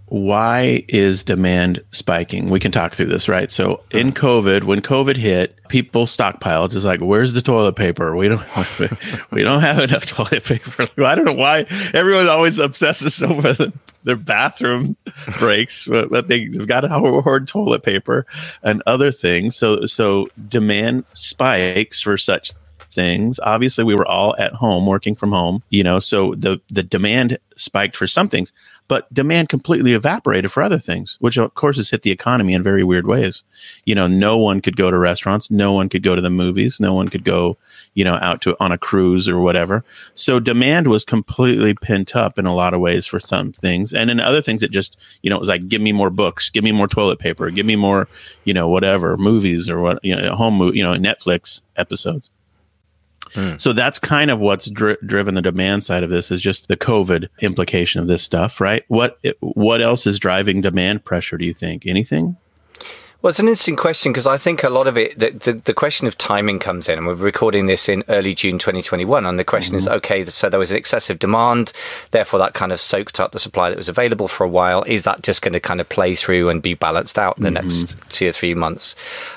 why 0.09 0.83
is 0.87 1.23
demand 1.23 1.83
spiking? 1.91 2.49
We 2.49 2.59
can 2.59 2.71
talk 2.71 2.93
through 2.93 3.07
this, 3.07 3.29
right? 3.29 3.49
So 3.49 3.81
in 3.91 4.09
uh-huh. 4.09 4.27
COVID, 4.27 4.63
when 4.63 4.81
COVID 4.81 5.15
hit, 5.15 5.55
people 5.67 6.05
stockpiled. 6.05 6.73
It's 6.75 6.83
like, 6.83 6.99
where's 6.99 7.33
the 7.33 7.41
toilet 7.41 7.75
paper? 7.75 8.15
We 8.15 8.27
don't, 8.27 8.41
we 9.31 9.43
don't 9.43 9.61
have 9.61 9.79
enough 9.79 10.05
toilet 10.07 10.43
paper. 10.43 10.87
I 11.05 11.15
don't 11.15 11.25
know 11.25 11.33
why 11.33 11.65
everyone 11.93 12.27
always 12.27 12.57
obsesses 12.57 13.21
over 13.21 13.53
the, 13.53 13.71
their 14.03 14.15
bathroom 14.15 14.97
breaks, 15.37 15.85
but, 15.85 16.09
but 16.09 16.27
they've 16.27 16.67
got 16.67 16.81
to 16.81 16.89
hoard 16.89 17.47
toilet 17.47 17.83
paper 17.83 18.25
and 18.63 18.81
other 18.87 19.11
things. 19.11 19.55
So, 19.55 19.85
so 19.85 20.27
demand 20.47 21.05
spikes 21.13 22.01
for 22.01 22.17
such 22.17 22.53
things. 22.91 23.39
Obviously, 23.43 23.83
we 23.83 23.95
were 23.95 24.07
all 24.07 24.35
at 24.37 24.53
home 24.53 24.85
working 24.85 25.15
from 25.15 25.31
home, 25.31 25.63
you 25.69 25.83
know, 25.83 25.99
so 25.99 26.33
the 26.35 26.59
the 26.69 26.83
demand 26.83 27.37
spiked 27.55 27.95
for 27.95 28.07
some 28.07 28.29
things, 28.29 28.53
but 28.87 29.13
demand 29.13 29.49
completely 29.49 29.93
evaporated 29.93 30.51
for 30.51 30.63
other 30.63 30.79
things, 30.79 31.17
which 31.19 31.37
of 31.37 31.53
course 31.55 31.77
has 31.77 31.89
hit 31.89 32.03
the 32.03 32.11
economy 32.11 32.53
in 32.53 32.63
very 32.63 32.83
weird 32.83 33.05
ways. 33.05 33.43
You 33.85 33.95
know, 33.95 34.07
no 34.07 34.37
one 34.37 34.61
could 34.61 34.77
go 34.77 34.89
to 34.89 34.97
restaurants, 34.97 35.51
no 35.51 35.73
one 35.73 35.89
could 35.89 36.03
go 36.03 36.15
to 36.15 36.21
the 36.21 36.29
movies, 36.29 36.79
no 36.79 36.93
one 36.93 37.09
could 37.09 37.23
go, 37.23 37.57
you 37.93 38.03
know, 38.03 38.15
out 38.21 38.41
to 38.43 38.55
on 38.59 38.71
a 38.71 38.77
cruise 38.77 39.27
or 39.27 39.39
whatever. 39.39 39.83
So 40.15 40.39
demand 40.39 40.87
was 40.87 41.03
completely 41.05 41.73
pent 41.73 42.15
up 42.15 42.39
in 42.39 42.45
a 42.45 42.55
lot 42.55 42.73
of 42.73 42.79
ways 42.79 43.05
for 43.05 43.19
some 43.19 43.51
things, 43.51 43.93
and 43.93 44.09
in 44.09 44.19
other 44.19 44.41
things 44.41 44.63
it 44.63 44.71
just, 44.71 44.97
you 45.21 45.29
know, 45.29 45.35
it 45.35 45.41
was 45.41 45.49
like 45.49 45.67
give 45.67 45.81
me 45.81 45.91
more 45.91 46.09
books, 46.09 46.49
give 46.49 46.63
me 46.63 46.71
more 46.71 46.87
toilet 46.87 47.19
paper, 47.19 47.49
give 47.49 47.65
me 47.65 47.75
more, 47.75 48.07
you 48.45 48.53
know, 48.53 48.69
whatever 48.69 49.17
movies 49.17 49.69
or 49.69 49.79
what, 49.79 50.03
you 50.03 50.15
know, 50.15 50.35
home, 50.35 50.59
you 50.73 50.83
know, 50.83 50.93
Netflix 50.93 51.61
episodes. 51.75 52.31
Hmm. 53.33 53.57
So 53.57 53.73
that's 53.73 53.99
kind 53.99 54.31
of 54.31 54.39
what's 54.39 54.69
dri- 54.69 54.97
driven 55.05 55.35
the 55.35 55.41
demand 55.41 55.83
side 55.83 56.03
of 56.03 56.09
this 56.09 56.31
is 56.31 56.41
just 56.41 56.67
the 56.67 56.77
COVID 56.77 57.29
implication 57.41 58.01
of 58.01 58.07
this 58.07 58.23
stuff, 58.23 58.59
right? 58.59 58.83
What 58.87 59.19
what 59.39 59.81
else 59.81 60.07
is 60.07 60.19
driving 60.19 60.61
demand 60.61 61.05
pressure? 61.05 61.37
Do 61.37 61.45
you 61.45 61.53
think 61.53 61.85
anything? 61.85 62.37
Well, 63.21 63.31
it's 63.31 63.39
an 63.39 63.49
interesting 63.49 63.75
question 63.75 64.13
because 64.13 64.25
I 64.25 64.37
think 64.37 64.63
a 64.63 64.69
lot 64.69 64.87
of 64.87 64.97
it, 64.97 65.19
the, 65.19 65.31
the, 65.31 65.51
the, 65.51 65.73
question 65.73 66.07
of 66.07 66.17
timing 66.17 66.57
comes 66.57 66.87
in, 66.87 66.97
and 66.97 67.05
we're 67.05 67.15
recording 67.15 67.65
this 67.65 67.89
in 67.89 68.01
early 68.07 68.33
June 68.33 68.57
2021. 68.57 69.25
And 69.25 69.37
the 69.37 69.43
question 69.43 69.73
mm-hmm. 69.73 69.79
is 69.79 69.87
okay, 69.89 70.23
so 70.23 70.47
there 70.47 70.57
was 70.57 70.71
an 70.71 70.77
excessive 70.77 71.19
demand, 71.19 71.73
therefore 72.11 72.39
that 72.39 72.53
kind 72.53 72.71
of 72.71 72.79
soaked 72.79 73.19
up 73.19 73.33
the 73.33 73.39
supply 73.39 73.69
that 73.69 73.77
was 73.77 73.89
available 73.89 74.29
for 74.29 74.45
a 74.45 74.49
while. 74.49 74.83
Is 74.83 75.03
that 75.03 75.21
just 75.21 75.41
going 75.41 75.51
to 75.51 75.59
kind 75.59 75.81
of 75.81 75.89
play 75.89 76.15
through 76.15 76.47
and 76.47 76.61
be 76.61 76.75
balanced 76.75 77.19
out 77.19 77.37
in 77.37 77.43
the 77.43 77.49
mm-hmm. 77.49 77.67
next 77.67 77.97
two 78.07 78.29
or 78.29 78.31
three 78.31 78.55
months? 78.55 78.95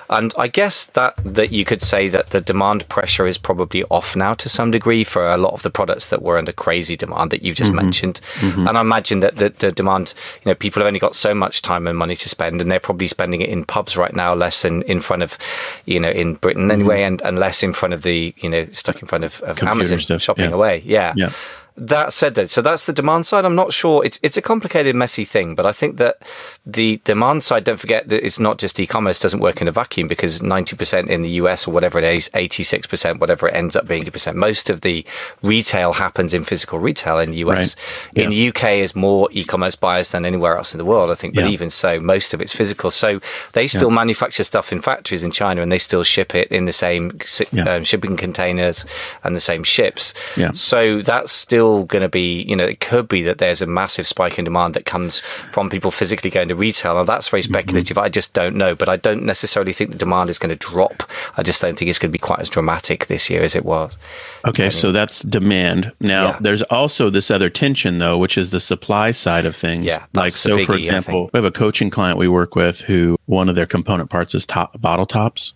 And 0.09 0.33
I 0.39 0.47
guess 0.47 0.87
that, 0.87 1.15
that 1.25 1.51
you 1.51 1.65
could 1.65 1.83
say 1.83 2.09
that 2.09 2.31
the 2.31 2.41
demand 2.41 2.89
pressure 2.89 3.27
is 3.27 3.37
probably 3.37 3.83
off 3.85 4.15
now 4.15 4.35
to 4.35 4.49
some 4.49 4.71
degree 4.71 5.03
for 5.03 5.29
a 5.29 5.37
lot 5.37 5.55
of 5.55 5.63
the 5.65 5.71
products 5.71 6.07
that 6.07 6.23
were 6.23 6.39
under 6.39 6.53
crazy 6.53 6.97
demand 6.97 7.33
that 7.33 7.43
you've 7.43 7.57
just 7.57 7.73
mm-hmm. 7.73 7.83
mentioned. 7.83 8.21
Mm-hmm. 8.35 8.69
And 8.69 8.79
I 8.79 8.81
imagine 8.81 9.21
that 9.21 9.37
the, 9.37 9.49
the 9.49 9.73
demand, 9.73 10.15
you 10.45 10.51
know, 10.51 10.55
people 10.55 10.81
have 10.81 10.87
only 10.87 11.01
got 11.01 11.17
so 11.17 11.35
much 11.35 11.63
time 11.63 11.89
and 11.89 11.99
money 11.99 12.15
to 12.15 12.29
spend, 12.29 12.61
and 12.61 12.71
they're 12.71 12.79
probably 12.79 13.09
spending 13.09 13.41
it 13.41 13.49
in 13.49 13.65
pubs 13.73 13.97
right 13.97 14.15
now, 14.15 14.35
less 14.35 14.61
than 14.61 14.83
in 14.83 15.01
front 15.01 15.23
of, 15.23 15.39
you 15.87 15.99
know, 15.99 16.11
in 16.11 16.35
Britain 16.35 16.65
mm-hmm. 16.65 16.81
anyway, 16.81 17.03
and, 17.05 17.23
and 17.23 17.39
less 17.39 17.63
in 17.63 17.73
front 17.73 17.95
of 17.95 18.03
the, 18.03 18.35
you 18.37 18.51
know, 18.51 18.67
stuck 18.67 19.01
in 19.01 19.09
front 19.09 19.25
of, 19.25 19.41
of 19.45 19.63
Amazon 19.63 19.99
stuff, 19.99 20.21
shopping 20.21 20.51
yeah. 20.51 20.55
away. 20.55 20.83
Yeah. 20.85 21.15
yeah. 21.17 21.33
That 21.77 22.13
said, 22.13 22.35
though, 22.35 22.47
so 22.47 22.61
that's 22.61 22.85
the 22.85 22.93
demand 22.93 23.27
side. 23.27 23.45
I'm 23.45 23.55
not 23.55 23.73
sure. 23.73 24.05
It's 24.05 24.19
it's 24.23 24.37
a 24.37 24.43
complicated, 24.43 24.95
messy 24.95 25.25
thing, 25.25 25.55
but 25.55 25.65
I 25.65 25.73
think 25.73 25.97
that 25.97 26.19
the 26.67 27.01
demand 27.05 27.45
side. 27.45 27.65
Don't 27.65 27.81
forget 27.81 28.09
that 28.09 28.25
it's 28.25 28.39
not 28.39 28.59
just 28.59 28.79
e-commerce 28.79 29.19
doesn't 29.19 29.41
work 29.41 29.63
in 29.63 29.69
a 29.69 29.73
vacuum 29.73 30.07
because 30.07 30.41
90% 30.41 31.09
in 31.09 31.23
the 31.23 31.31
US 31.31 31.67
or 31.67 31.71
whatever 31.71 31.99
it 31.99 32.05
is, 32.05 32.29
86%, 32.35 33.21
whatever 33.21 33.49
it 33.49 33.55
ends 33.55 33.75
up 33.75 33.87
being, 33.87 34.05
80%. 34.05 34.35
Most 34.35 34.69
of 34.69 34.83
the 34.83 35.05
retail 35.43 35.95
happens 35.95 36.35
in 36.35 36.45
physical 36.45 36.79
retail 36.79 37.19
in 37.19 37.31
the 37.31 37.39
US. 37.39 37.77
Right. 37.77 38.17
Yeah. 38.17 38.25
In 38.25 38.31
the 38.31 38.49
UK, 38.49 38.65
is 38.83 38.95
more 38.95 39.29
e-commerce 39.33 39.77
buyers 39.77 40.11
than 40.11 40.27
anywhere 40.27 40.59
else 40.59 40.75
in 40.75 40.79
the 40.79 40.85
world, 40.85 41.11
I 41.11 41.15
think. 41.15 41.35
But 41.35 41.45
yeah. 41.45 41.51
even 41.51 41.71
so, 41.71 42.01
most 42.01 42.35
of 42.35 42.43
it's 42.43 42.55
physical. 42.55 42.91
So 42.91 43.21
they 43.53 43.67
still 43.67 43.89
yeah. 43.89 43.95
manufacture 43.95 44.45
stuff 44.45 44.73
in 44.73 44.83
factories 44.83 45.25
in 45.25 45.31
China, 45.31 45.63
and 45.63 45.73
they 45.73 45.79
still 45.79 46.03
ship 46.03 46.35
it 46.35 46.49
in 46.49 46.67
the 46.67 46.73
same 46.73 47.19
um, 47.67 47.85
shipping 47.85 48.17
containers 48.17 48.85
and 49.25 49.35
the 49.35 49.41
same 49.41 49.65
ships. 49.65 50.13
So 50.53 51.01
that's 51.01 51.33
still 51.33 51.62
still 51.63 51.85
going 51.85 52.03
to 52.03 52.09
be, 52.09 52.43
you 52.43 52.57
know, 52.57 52.65
it 52.65 52.81
could 52.81 53.07
be 53.07 53.23
that 53.23 53.39
there's 53.39 53.63
a 53.63 53.67
massive 53.67 54.05
spike 54.05 54.37
in 54.37 54.45
demand 54.45 54.75
that 54.75 54.85
comes 54.85 55.21
from 55.53 55.71
people 55.71 55.93
physically 55.93 56.29
going 56.29 56.49
to 56.49 56.57
retail. 56.57 56.99
And 56.99 57.09
that's 57.09 57.29
very 57.29 57.43
mm-hmm. 57.43 57.53
speculative. 57.53 57.97
Mm-hmm. 57.97 58.05
I 58.05 58.09
just 58.09 58.35
don't 58.35 58.57
know. 58.57 58.75
But 58.75 58.89
I 58.89 58.97
don't 58.97 59.23
necessarily 59.23 59.73
think 59.73 59.93
the 59.93 59.97
demand 59.97 60.29
is 60.29 60.41
going 60.41 60.51
to 60.51 60.57
drop. 60.57 61.05
I 61.37 61.45
just 61.45 61.63
don't 61.63 61.79
think 61.79 61.89
it's 61.89 62.01
going 62.01 62.11
to 62.11 62.13
be 62.13 62.19
quite 62.19 62.41
as 62.41 62.49
dramatic 62.49 63.07
this 63.07 63.31
year 63.31 63.43
as 63.43 63.55
it 63.55 63.65
was. 63.65 63.97
Okay. 64.45 64.71
so 64.71 64.91
that's 64.91 65.23
demand. 65.23 65.93
Now, 66.01 66.31
yeah. 66.31 66.39
there's 66.41 66.63
also 66.63 67.11
this 67.11 67.31
other 67.31 67.49
tension, 67.49 67.99
though, 67.99 68.19
which 68.19 68.37
is 68.37 68.51
the 68.51 68.61
supply 68.61 69.13
side 69.13 69.47
of 69.47 69.55
things. 69.55 69.85
Yeah. 69.85 70.07
Like, 70.15 70.33
so 70.33 70.57
biggie, 70.57 70.67
for 70.67 70.75
example, 70.75 71.31
we 71.33 71.39
have 71.39 71.45
a 71.45 71.53
coaching 71.53 71.91
client 71.91 72.19
we 72.19 72.27
work 72.27 72.57
with 72.57 72.81
who 72.81 73.17
one 73.27 73.49
of 73.49 73.55
their 73.55 73.67
component 73.67 74.11
parts 74.11 74.35
is 74.35 74.45
top 74.45 74.81
bottle 74.81 75.07
tops. 75.07 75.53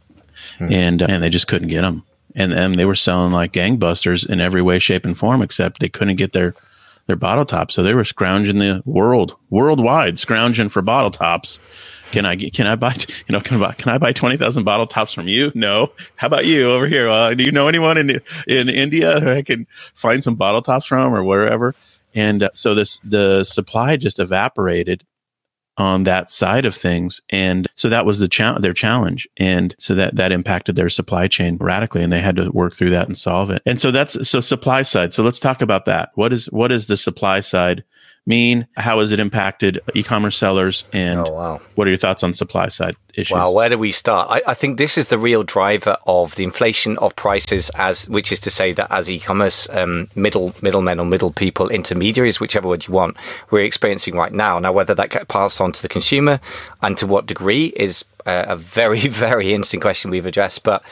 Hmm. 0.59 0.73
And, 0.73 1.03
uh, 1.03 1.07
and 1.09 1.23
they 1.23 1.31
just 1.31 1.49
couldn't 1.49 1.69
get 1.69 1.83
them 1.83 2.05
and 2.37 2.53
then 2.53 2.73
they 2.73 2.85
were 2.85 2.95
selling 2.95 3.33
like 3.33 3.53
gangbusters 3.53 4.29
in 4.29 4.41
every 4.41 4.63
way, 4.63 4.79
shape, 4.79 5.07
and 5.07 5.19
form, 5.19 5.43
except 5.43 5.81
they 5.81 5.89
couldn't 5.89 6.17
get 6.17 6.33
their 6.33 6.55
their 7.07 7.17
bottle 7.17 7.47
tops. 7.47 7.75
So 7.75 7.83
they 7.83 7.95
were 7.95 8.05
scrounging 8.05 8.59
the 8.59 8.83
world 8.85 9.37
worldwide, 9.51 10.19
scrounging 10.19 10.69
for 10.69 10.83
bottle 10.83 11.11
tops. 11.11 11.59
Can 12.13 12.27
I 12.27 12.37
can 12.37 12.67
I 12.67 12.77
buy 12.77 12.95
you 13.27 13.33
know 13.33 13.41
can 13.41 13.57
I 13.57 13.67
buy, 13.67 13.73
can 13.73 13.89
I 13.91 13.99
buy 13.99 14.13
twenty 14.13 14.37
thousand 14.37 14.65
bottle 14.65 14.87
tops 14.87 15.13
from 15.13 15.27
you? 15.27 15.51
No. 15.55 15.93
How 16.17 16.29
about 16.29 16.45
you 16.45 16.71
over 16.71 16.87
here? 16.87 17.09
Uh, 17.09 17.35
do 17.35 17.43
you 17.43 17.51
know 17.51 17.69
anyone 17.69 17.97
in 17.97 18.21
in 18.47 18.69
India 18.69 19.19
who 19.19 19.31
I 19.31 19.43
can 19.43 19.67
find 19.95 20.23
some 20.23 20.37
bottle 20.37 20.63
tops 20.63 20.87
from 20.87 21.15
or 21.15 21.25
wherever? 21.25 21.75
And 22.15 22.45
uh, 22.45 22.51
so 22.55 22.75
this 22.75 23.01
the 23.03 23.45
supply 23.45 23.97
just 23.97 24.19
evaporated 24.19 25.05
on 25.79 26.05
that 26.05 26.31
side 26.31 26.65
of 26.65 26.75
things. 26.75 27.21
And 27.31 27.67
so 27.75 27.89
that 27.89 28.07
was 28.07 28.19
the 28.19 28.29
cha- 28.29 28.59
their 28.59 28.73
challenge. 28.73 29.29
And 29.37 29.75
so 29.79 29.95
that, 29.95 30.17
that 30.17 30.33
impacted 30.33 30.77
their 30.77 30.89
supply 30.89 31.29
chain 31.29 31.57
radically 31.61 32.03
and 32.03 32.13
they 32.13 32.21
had 32.21 32.37
to 32.37 32.51
work 32.51 32.75
through 32.75 32.91
that 32.91 33.07
and 33.07 33.19
solve 33.19 33.51
it. 33.51 33.63
And 33.67 33.81
so 33.81 33.91
that's, 33.91 34.29
so 34.29 34.41
supply 34.41 34.83
side. 34.83 35.13
So 35.13 35.23
let's 35.23 35.41
talk 35.41 35.61
about 35.61 35.85
that. 35.85 36.11
What 36.15 36.33
is, 36.33 36.47
what 36.47 36.73
is 36.73 36.87
the 36.87 36.97
supply 36.97 37.41
side 37.41 37.85
mean? 38.27 38.67
How 38.77 38.99
has 39.01 39.13
it 39.13 39.21
impacted 39.21 39.81
e-commerce 39.95 40.37
sellers? 40.37 40.85
And 40.93 41.21
oh, 41.21 41.33
wow. 41.33 41.61
what 41.75 41.87
are 41.87 41.91
your 41.91 41.97
thoughts 41.97 42.23
on 42.23 42.33
supply 42.33 42.69
side 42.69 42.97
issues? 43.15 43.35
Well, 43.35 43.55
where 43.55 43.69
do 43.69 43.79
we 43.79 43.93
start? 43.93 44.29
I, 44.31 44.51
I, 44.51 44.55
think 44.55 44.79
this 44.79 44.99
is 44.99 45.09
the 45.09 45.19
real 45.19 45.43
driver 45.43 45.97
of 46.07 46.35
the 46.35 46.45
inflation 46.45 46.99
of 46.99 47.15
prices, 47.17 47.71
as 47.75 48.09
which 48.09 48.33
is 48.33 48.41
to 48.41 48.51
say 48.51 48.73
that 48.73 48.91
as 48.91 49.11
e-commerce 49.11 49.69
um, 49.71 50.09
middle 50.15 50.55
middlemen 50.61 50.99
or 50.99 51.07
middle 51.07 51.33
people, 51.33 51.69
intermediaries, 51.69 52.41
whichever 52.41 52.69
word 52.69 52.87
you 52.87 52.95
want, 52.95 53.17
we're 53.51 53.65
experiencing 53.65 54.15
right 54.15 54.33
now. 54.33 54.59
Now, 54.59 54.73
whether 54.73 54.95
that 54.95 55.11
gets 55.11 55.27
passed 55.27 55.61
on 55.61 55.73
to 55.73 55.83
the 55.83 55.89
consumer 55.89 56.41
and 56.83 56.99
to 56.99 57.07
what 57.07 57.27
degree 57.27 57.67
is 57.77 58.05
a 58.27 58.57
very 58.57 59.01
very 59.09 59.53
interesting 59.53 59.81
question 59.81 60.11
we've 60.11 60.27
addressed, 60.27 60.63
but 60.63 60.83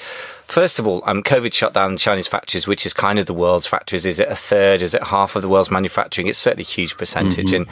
First 0.46 0.78
of 0.78 0.86
all, 0.86 1.02
um, 1.06 1.22
COVID 1.22 1.52
shut 1.52 1.72
down 1.72 1.96
Chinese 1.96 2.26
factories, 2.26 2.66
which 2.66 2.84
is 2.86 2.92
kind 2.92 3.18
of 3.18 3.26
the 3.26 3.34
world's 3.34 3.66
factories. 3.66 4.06
Is 4.06 4.20
it 4.20 4.28
a 4.28 4.36
third? 4.36 4.82
Is 4.82 4.94
it 4.94 5.04
half 5.04 5.36
of 5.36 5.42
the 5.42 5.48
world's 5.48 5.70
manufacturing? 5.70 6.26
It's 6.26 6.38
certainly 6.38 6.62
a 6.62 6.66
huge 6.66 6.96
percentage. 6.96 7.46
Mm-hmm. 7.46 7.62
And 7.62 7.68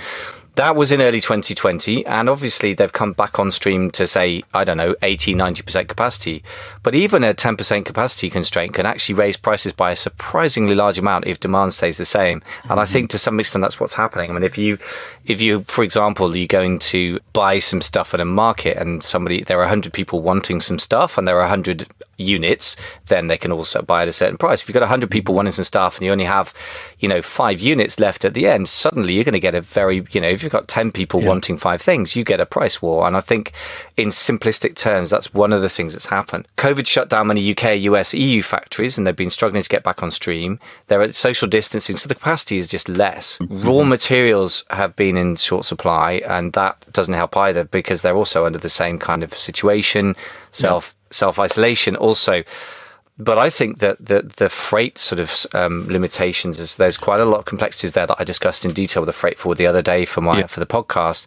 that 0.55 0.77
was 0.77 0.93
in 0.93 1.01
early 1.01 1.21
2020. 1.21 2.05
And 2.05 2.29
obviously, 2.29 2.75
they've 2.75 2.93
come 2.93 3.13
back 3.13 3.39
on 3.39 3.51
stream 3.51 3.91
to 3.93 4.07
say, 4.07 4.43
I 4.53 4.65
don't 4.65 4.77
know, 4.77 4.95
80, 5.03 5.35
90% 5.35 5.89
capacity. 5.89 6.43
But 6.83 6.95
even 6.95 7.25
a 7.25 7.33
10% 7.33 7.85
capacity 7.85 8.29
constraint 8.29 8.75
can 8.75 8.85
actually 8.85 9.15
raise 9.15 9.37
prices 9.37 9.73
by 9.73 9.93
a 9.93 9.97
surprisingly 9.97 10.75
large 10.75 10.99
amount 10.99 11.27
if 11.27 11.41
demand 11.41 11.75
stays 11.75 11.97
the 11.97 12.05
same. 12.05 12.41
Mm-hmm. 12.41 12.73
And 12.73 12.81
I 12.81 12.85
think 12.85 13.11
to 13.11 13.19
some 13.19 13.41
extent 13.41 13.63
that's 13.63 13.81
what's 13.81 13.95
happening. 13.95 14.31
I 14.31 14.35
mean, 14.35 14.43
if 14.43 14.59
you, 14.59 14.79
if 15.25 15.41
you, 15.41 15.61
for 15.63 15.85
example, 15.85 16.37
you're 16.37 16.47
going 16.47 16.79
to 16.81 17.19
buy 17.33 17.59
some 17.59 17.81
stuff 17.81 18.13
at 18.13 18.21
a 18.21 18.25
market 18.27 18.77
and 18.77 19.03
somebody, 19.03 19.43
there 19.43 19.59
are 19.59 19.63
100 19.63 19.93
people 19.93 20.21
wanting 20.21 20.61
some 20.61 20.79
stuff 20.79 21.17
and 21.17 21.27
there 21.27 21.37
are 21.37 21.49
100 21.49 21.87
units, 22.19 22.77
then 23.07 23.27
they 23.27 23.37
can 23.37 23.53
also 23.53 23.83
buy 23.83 24.03
at 24.03 24.09
a 24.09 24.13
certain 24.13 24.37
price. 24.37 24.63
If 24.63 24.69
you've 24.69 24.75
got 24.75 24.83
100 24.83 25.11
people 25.11 25.35
wanting 25.35 25.53
some 25.53 25.65
stuff 25.65 25.97
and 25.97 26.07
you 26.07 26.13
only 26.13 26.25
have, 26.25 26.55
you 26.99 27.09
know, 27.09 27.23
five 27.23 27.61
units 27.61 27.99
left 27.99 28.25
at 28.25 28.35
the 28.35 28.47
end, 28.47 28.69
suddenly 28.69 29.15
you're 29.15 29.25
going 29.25 29.33
to 29.33 29.41
get 29.41 29.55
a 29.55 29.61
very, 29.61 30.07
you 30.13 30.21
know, 30.21 30.29
if 30.29 30.43
you've 30.43 30.53
got 30.53 30.69
10 30.69 30.93
people 30.93 31.21
yeah. 31.21 31.29
wanting 31.29 31.57
five 31.57 31.83
things, 31.83 32.17
you 32.17 32.25
get 32.25 32.41
a 32.41 32.47
price 32.47 32.81
war. 32.81 33.07
And 33.07 33.17
I 33.17 33.21
think 33.21 33.53
in 33.97 34.09
simplistic 34.09 34.75
terms, 34.75 35.11
that's 35.11 35.35
one 35.35 35.53
of 35.53 35.63
the 35.63 35.69
things 35.69 35.93
that's 35.93 36.07
happened. 36.07 36.47
COVID 36.57 36.87
shut 36.87 37.09
down 37.09 37.29
many 37.29 37.51
UK, 37.51 37.81
US, 37.83 38.15
EU 38.15 38.43
factories 38.43 38.97
and 38.97 39.07
they've 39.07 39.17
been 39.17 39.31
struggling 39.31 39.63
to 39.63 39.69
get 39.69 39.83
back 39.83 40.03
on 40.03 40.11
stream. 40.11 40.59
There 40.87 41.01
are 41.01 41.13
social 41.13 41.49
distancing, 41.49 41.97
so 41.97 42.09
the 42.09 42.15
capacity 42.15 42.59
is 42.59 42.69
just 42.69 42.89
less. 42.89 43.39
Mm-hmm. 43.39 43.67
Raw 43.67 43.85
materials 43.85 44.65
have 44.71 44.97
been 44.97 45.17
in 45.17 45.37
short 45.37 45.65
supply 45.65 46.23
and 46.27 46.53
that 46.53 46.91
doesn't 46.93 47.15
help 47.15 47.37
either 47.37 47.65
because 47.65 48.03
they're 48.03 48.17
also 48.17 48.47
under 48.47 48.59
the 48.59 48.69
same 48.69 48.99
kind 48.99 49.23
of 49.23 49.35
situation, 49.35 50.17
self. 50.51 50.95
Self 51.13 51.39
isolation 51.39 51.97
also 51.97 52.43
but 53.19 53.39
I 53.39 53.51
think 53.51 53.79
that 53.79 54.05
the, 54.05 54.23
the 54.37 54.49
freight 54.49 54.99
sort 54.99 55.21
of 55.21 55.47
um, 55.55 55.87
limitations 55.87 56.59
is 56.59 56.77
there's 56.77 56.97
quite 56.97 57.21
a 57.21 57.25
lot 57.25 57.41
of 57.41 57.45
complexities 57.45 57.93
there 57.93 58.07
that 58.07 58.17
I 58.19 58.25
discussed 58.25 58.65
in 58.65 58.73
detail 58.73 59.03
with 59.03 59.09
the 59.09 59.13
freight 59.13 59.39
forward 59.39 59.59
the 59.59 59.67
other 59.67 59.83
day 59.83 60.05
for 60.05 60.21
my 60.23 60.41
yeah. 60.41 60.47
for 60.47 60.61
the 60.61 60.67
podcast. 60.67 61.27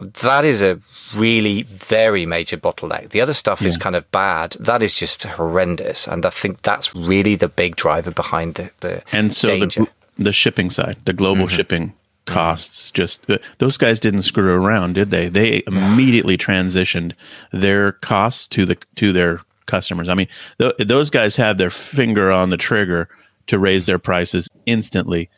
That 0.00 0.44
is 0.44 0.60
a 0.60 0.80
really 1.16 1.62
very 1.62 2.26
major 2.26 2.56
bottleneck. 2.56 3.10
The 3.10 3.20
other 3.20 3.32
stuff 3.32 3.62
yeah. 3.62 3.68
is 3.68 3.76
kind 3.76 3.96
of 3.96 4.10
bad. 4.10 4.56
That 4.60 4.82
is 4.82 4.94
just 4.94 5.24
horrendous, 5.24 6.06
and 6.06 6.26
I 6.26 6.30
think 6.30 6.62
that's 6.62 6.94
really 6.94 7.36
the 7.36 7.48
big 7.48 7.76
driver 7.76 8.10
behind 8.10 8.56
the 8.56 8.70
the 8.80 9.02
and 9.12 9.32
so 9.32 9.48
danger. 9.48 9.84
the 9.84 10.24
the 10.24 10.32
shipping 10.32 10.70
side, 10.70 10.98
the 11.04 11.12
global 11.12 11.46
mm-hmm. 11.46 11.56
shipping 11.56 11.94
costs 12.26 12.90
just 12.90 13.28
uh, 13.28 13.36
those 13.58 13.76
guys 13.76 14.00
didn't 14.00 14.22
screw 14.22 14.54
around 14.54 14.94
did 14.94 15.10
they 15.10 15.28
they 15.28 15.62
immediately 15.66 16.38
transitioned 16.38 17.12
their 17.52 17.92
costs 17.92 18.46
to 18.48 18.64
the 18.64 18.76
to 18.94 19.12
their 19.12 19.40
customers. 19.66 20.08
I 20.08 20.14
mean, 20.14 20.28
th- 20.58 20.74
those 20.78 21.10
guys 21.10 21.36
had 21.36 21.58
their 21.58 21.70
finger 21.70 22.30
on 22.30 22.50
the 22.50 22.56
trigger 22.56 23.08
to 23.46 23.58
raise 23.58 23.86
their 23.86 23.98
prices 23.98 24.48
instantly. 24.66 25.28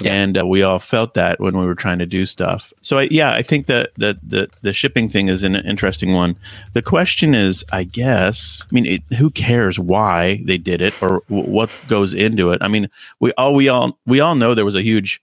Yeah. 0.00 0.12
And 0.14 0.38
uh, 0.38 0.46
we 0.46 0.62
all 0.62 0.78
felt 0.78 1.12
that 1.14 1.40
when 1.40 1.58
we 1.58 1.66
were 1.66 1.74
trying 1.74 1.98
to 1.98 2.06
do 2.06 2.24
stuff. 2.24 2.72
So 2.80 2.98
I, 3.00 3.08
yeah, 3.10 3.34
I 3.34 3.42
think 3.42 3.66
that 3.66 3.90
the, 3.98 4.18
the 4.22 4.48
the 4.62 4.72
shipping 4.72 5.10
thing 5.10 5.28
is 5.28 5.42
an 5.42 5.56
interesting 5.56 6.14
one. 6.14 6.36
The 6.72 6.80
question 6.80 7.34
is, 7.34 7.66
I 7.70 7.84
guess, 7.84 8.62
I 8.62 8.74
mean, 8.74 8.86
it, 8.86 9.02
who 9.18 9.28
cares 9.28 9.78
why 9.78 10.40
they 10.46 10.56
did 10.56 10.80
it 10.80 10.94
or 11.02 11.22
w- 11.28 11.50
what 11.50 11.70
goes 11.86 12.14
into 12.14 12.50
it? 12.50 12.62
I 12.62 12.68
mean, 12.68 12.88
we 13.18 13.32
all 13.34 13.54
we 13.54 13.68
all 13.68 13.98
we 14.06 14.20
all 14.20 14.34
know 14.36 14.54
there 14.54 14.64
was 14.64 14.74
a 14.74 14.82
huge 14.82 15.20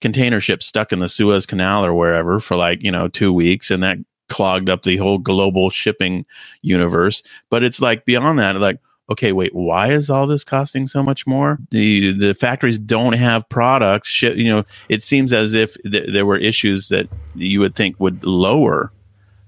container 0.00 0.40
ship 0.40 0.62
stuck 0.62 0.92
in 0.92 0.98
the 0.98 1.08
Suez 1.08 1.46
Canal 1.46 1.84
or 1.84 1.94
wherever 1.94 2.40
for 2.40 2.56
like 2.56 2.82
you 2.82 2.90
know 2.90 3.08
two 3.08 3.32
weeks, 3.32 3.70
and 3.70 3.82
that 3.82 3.98
clogged 4.28 4.68
up 4.68 4.82
the 4.82 4.96
whole 4.96 5.18
global 5.18 5.70
shipping 5.70 6.26
universe. 6.62 7.22
But 7.50 7.62
it's 7.62 7.80
like 7.80 8.04
beyond 8.04 8.38
that, 8.38 8.56
like 8.56 8.78
okay, 9.08 9.32
wait, 9.32 9.54
why 9.54 9.88
is 9.88 10.10
all 10.10 10.26
this 10.26 10.44
costing 10.44 10.86
so 10.86 11.02
much 11.02 11.26
more? 11.26 11.58
The 11.70 12.12
the 12.12 12.34
factories 12.34 12.78
don't 12.78 13.14
have 13.14 13.48
products. 13.48 14.22
you 14.22 14.44
know, 14.44 14.64
it 14.88 15.02
seems 15.02 15.32
as 15.32 15.54
if 15.54 15.76
th- 15.82 16.12
there 16.12 16.26
were 16.26 16.38
issues 16.38 16.88
that 16.88 17.08
you 17.34 17.60
would 17.60 17.74
think 17.74 17.98
would 18.00 18.24
lower 18.24 18.92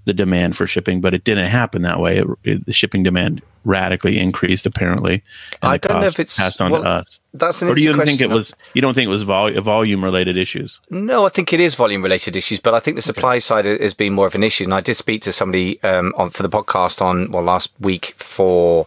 the 0.04 0.14
demand 0.14 0.56
for 0.56 0.66
shipping, 0.66 1.00
but 1.00 1.12
it 1.12 1.24
didn't 1.24 1.50
happen 1.50 1.82
that 1.82 2.00
way. 2.00 2.18
It, 2.18 2.26
it, 2.44 2.66
the 2.66 2.72
shipping 2.72 3.02
demand 3.02 3.42
radically 3.68 4.18
increased, 4.18 4.66
apparently. 4.66 5.22
I 5.62 5.76
don't 5.76 6.00
know 6.00 6.07
if 6.07 6.18
it's 6.18 6.37
passed 6.37 6.61
on 6.61 6.72
well, 6.72 6.83
to 6.83 6.88
us. 6.88 7.20
That's 7.35 7.61
an 7.62 7.68
or 7.68 7.74
do 7.74 7.83
you 7.83 7.94
think 8.04 8.20
it 8.20 8.31
was? 8.31 8.54
You 8.72 8.81
don't 8.81 8.94
think 8.94 9.07
it 9.07 9.11
was 9.11 9.22
vol- 9.22 9.61
volume 9.61 10.02
related 10.02 10.37
issues? 10.37 10.81
No, 10.90 11.26
I 11.26 11.28
think 11.28 11.52
it 11.52 11.61
is 11.61 11.74
volume 11.74 12.02
related 12.02 12.35
issues, 12.35 12.59
but 12.59 12.74
I 12.74 12.81
think 12.81 12.96
the 12.96 13.02
supply 13.02 13.35
okay. 13.35 13.40
side 13.40 13.64
has 13.66 13.94
been 13.94 14.14
more 14.14 14.26
of 14.26 14.35
an 14.35 14.42
issue. 14.42 14.64
And 14.64 14.72
I 14.72 14.81
did 14.81 14.94
speak 14.94 15.22
to 15.22 15.33
somebody 15.33 15.81
um, 15.83 16.14
on 16.16 16.31
for 16.31 16.42
the 16.42 16.48
podcast 16.48 17.02
on 17.02 17.31
well 17.31 17.42
last 17.42 17.70
week 17.78 18.14
for 18.16 18.87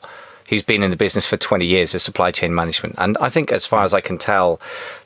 who's 0.52 0.62
been 0.62 0.84
in 0.84 0.92
the 0.92 0.98
business 0.98 1.26
for 1.26 1.38
20 1.38 1.66
years 1.66 1.96
of 1.96 2.02
supply 2.02 2.30
chain 2.30 2.54
management. 2.54 2.94
And 2.98 3.18
I 3.22 3.30
think, 3.30 3.54
as 3.54 3.66
far 3.66 3.86
as 3.86 3.94
I 3.94 4.02
can 4.02 4.18
tell, 4.18 4.60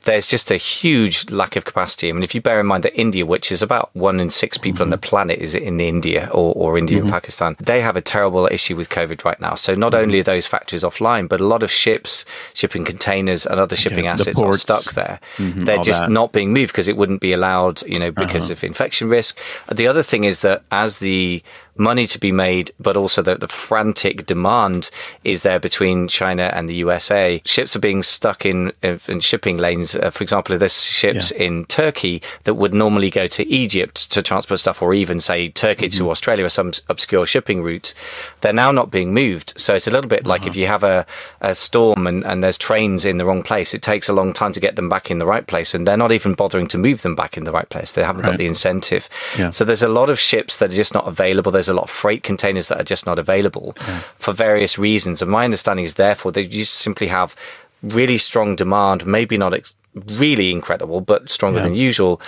there's 0.05 0.27
just 0.27 0.49
a 0.49 0.57
huge 0.57 1.29
lack 1.29 1.55
of 1.55 1.65
capacity. 1.65 2.09
I 2.09 2.13
mean, 2.13 2.23
if 2.23 2.33
you 2.33 2.41
bear 2.41 2.59
in 2.59 2.65
mind 2.65 2.83
that 2.83 2.99
India, 2.99 3.27
which 3.27 3.51
is 3.51 3.61
about 3.61 3.91
one 3.93 4.19
in 4.19 4.31
six 4.31 4.57
people 4.57 4.77
mm-hmm. 4.77 4.81
on 4.81 4.89
the 4.89 4.97
mm-hmm. 4.97 5.07
planet, 5.07 5.37
is 5.37 5.53
in 5.53 5.79
India 5.79 6.29
or, 6.31 6.51
or 6.55 6.79
India 6.79 6.97
mm-hmm. 6.97 7.05
and 7.05 7.13
Pakistan, 7.13 7.55
they 7.59 7.79
have 7.81 7.95
a 7.95 8.01
terrible 8.01 8.47
issue 8.47 8.75
with 8.75 8.89
COVID 8.89 9.23
right 9.23 9.39
now. 9.39 9.53
So 9.53 9.75
not 9.75 9.93
mm-hmm. 9.93 10.01
only 10.01 10.19
are 10.21 10.23
those 10.23 10.47
factories 10.47 10.81
offline, 10.81 11.29
but 11.29 11.39
a 11.39 11.45
lot 11.45 11.61
of 11.61 11.69
ships, 11.69 12.25
shipping 12.55 12.83
containers, 12.83 13.45
and 13.45 13.59
other 13.59 13.75
shipping 13.75 14.07
assets 14.07 14.41
are 14.41 14.53
stuck 14.53 14.93
there. 14.93 15.19
Mm-hmm, 15.37 15.65
They're 15.65 15.83
just 15.83 16.01
that. 16.01 16.09
not 16.09 16.31
being 16.31 16.53
moved 16.53 16.71
because 16.71 16.87
it 16.87 16.97
wouldn't 16.97 17.21
be 17.21 17.33
allowed, 17.33 17.83
you 17.83 17.99
know, 17.99 18.09
because 18.09 18.45
uh-huh. 18.45 18.53
of 18.53 18.63
infection 18.63 19.09
risk. 19.09 19.37
The 19.71 19.85
other 19.85 20.01
thing 20.01 20.23
is 20.23 20.41
that 20.41 20.63
as 20.71 20.97
the 20.97 21.43
money 21.77 22.07
to 22.07 22.19
be 22.19 22.31
made, 22.31 22.71
but 22.79 22.97
also 22.97 23.21
the, 23.21 23.35
the 23.35 23.47
frantic 23.47 24.25
demand 24.25 24.89
is 25.23 25.43
there 25.43 25.59
between 25.59 26.07
China 26.07 26.51
and 26.53 26.69
the 26.69 26.75
USA. 26.75 27.41
Ships 27.45 27.75
are 27.75 27.79
being 27.79 28.03
stuck 28.03 28.45
in, 28.45 28.71
in 28.81 29.19
shipping 29.19 29.57
lanes. 29.57 29.95
Uh, 29.95 30.09
for 30.09 30.23
example, 30.23 30.57
there's 30.57 30.83
ships 30.83 31.31
yeah. 31.31 31.43
in 31.43 31.65
Turkey 31.65 32.21
that 32.43 32.55
would 32.55 32.73
normally 32.73 33.09
go 33.09 33.27
to 33.27 33.47
Egypt 33.47 34.11
to 34.11 34.21
transport 34.21 34.59
stuff, 34.59 34.81
or 34.81 34.93
even 34.93 35.19
say 35.19 35.49
Turkey 35.49 35.87
mm-hmm. 35.87 36.05
to 36.05 36.11
Australia 36.11 36.45
or 36.45 36.49
some 36.49 36.71
obscure 36.89 37.25
shipping 37.25 37.61
routes, 37.61 37.93
they're 38.41 38.53
now 38.53 38.71
not 38.71 38.91
being 38.91 39.13
moved. 39.13 39.53
So 39.57 39.75
it's 39.75 39.87
a 39.87 39.91
little 39.91 40.09
bit 40.09 40.21
uh-huh. 40.21 40.29
like 40.29 40.45
if 40.45 40.55
you 40.55 40.67
have 40.67 40.83
a, 40.83 41.05
a 41.41 41.55
storm 41.55 42.07
and, 42.07 42.25
and 42.25 42.43
there's 42.43 42.57
trains 42.57 43.05
in 43.05 43.17
the 43.17 43.25
wrong 43.25 43.43
place, 43.43 43.73
it 43.73 43.81
takes 43.81 44.09
a 44.09 44.13
long 44.13 44.33
time 44.33 44.53
to 44.53 44.59
get 44.59 44.75
them 44.75 44.89
back 44.89 45.11
in 45.11 45.19
the 45.19 45.25
right 45.25 45.45
place, 45.45 45.73
and 45.73 45.87
they're 45.87 45.97
not 45.97 46.11
even 46.11 46.33
bothering 46.33 46.67
to 46.67 46.77
move 46.77 47.01
them 47.01 47.15
back 47.15 47.37
in 47.37 47.43
the 47.43 47.51
right 47.51 47.69
place. 47.69 47.91
They 47.91 48.03
haven't 48.03 48.23
right. 48.23 48.31
got 48.31 48.37
the 48.37 48.47
incentive. 48.47 49.09
Yeah. 49.37 49.51
So 49.51 49.65
there's 49.65 49.83
a 49.83 49.89
lot 49.89 50.09
of 50.09 50.19
ships 50.19 50.57
that 50.57 50.71
are 50.71 50.75
just 50.75 50.93
not 50.93 51.07
available. 51.07 51.51
There's 51.51 51.64
there's 51.65 51.75
a 51.75 51.77
lot 51.77 51.85
of 51.85 51.89
freight 51.89 52.23
containers 52.23 52.67
that 52.67 52.79
are 52.79 52.83
just 52.83 53.05
not 53.05 53.19
available 53.19 53.75
yeah. 53.87 53.99
for 54.17 54.33
various 54.33 54.77
reasons. 54.77 55.21
And 55.21 55.31
my 55.31 55.43
understanding 55.43 55.85
is 55.85 55.95
therefore 55.95 56.31
they 56.31 56.45
just 56.47 56.75
simply 56.75 57.07
have 57.07 57.35
really 57.81 58.17
strong 58.17 58.55
demand, 58.55 59.05
maybe 59.05 59.37
not 59.37 59.53
ex- 59.53 59.73
really 59.93 60.51
incredible, 60.51 61.01
but 61.01 61.29
stronger 61.29 61.59
yeah. 61.59 61.65
than 61.65 61.75
usual. 61.75 62.21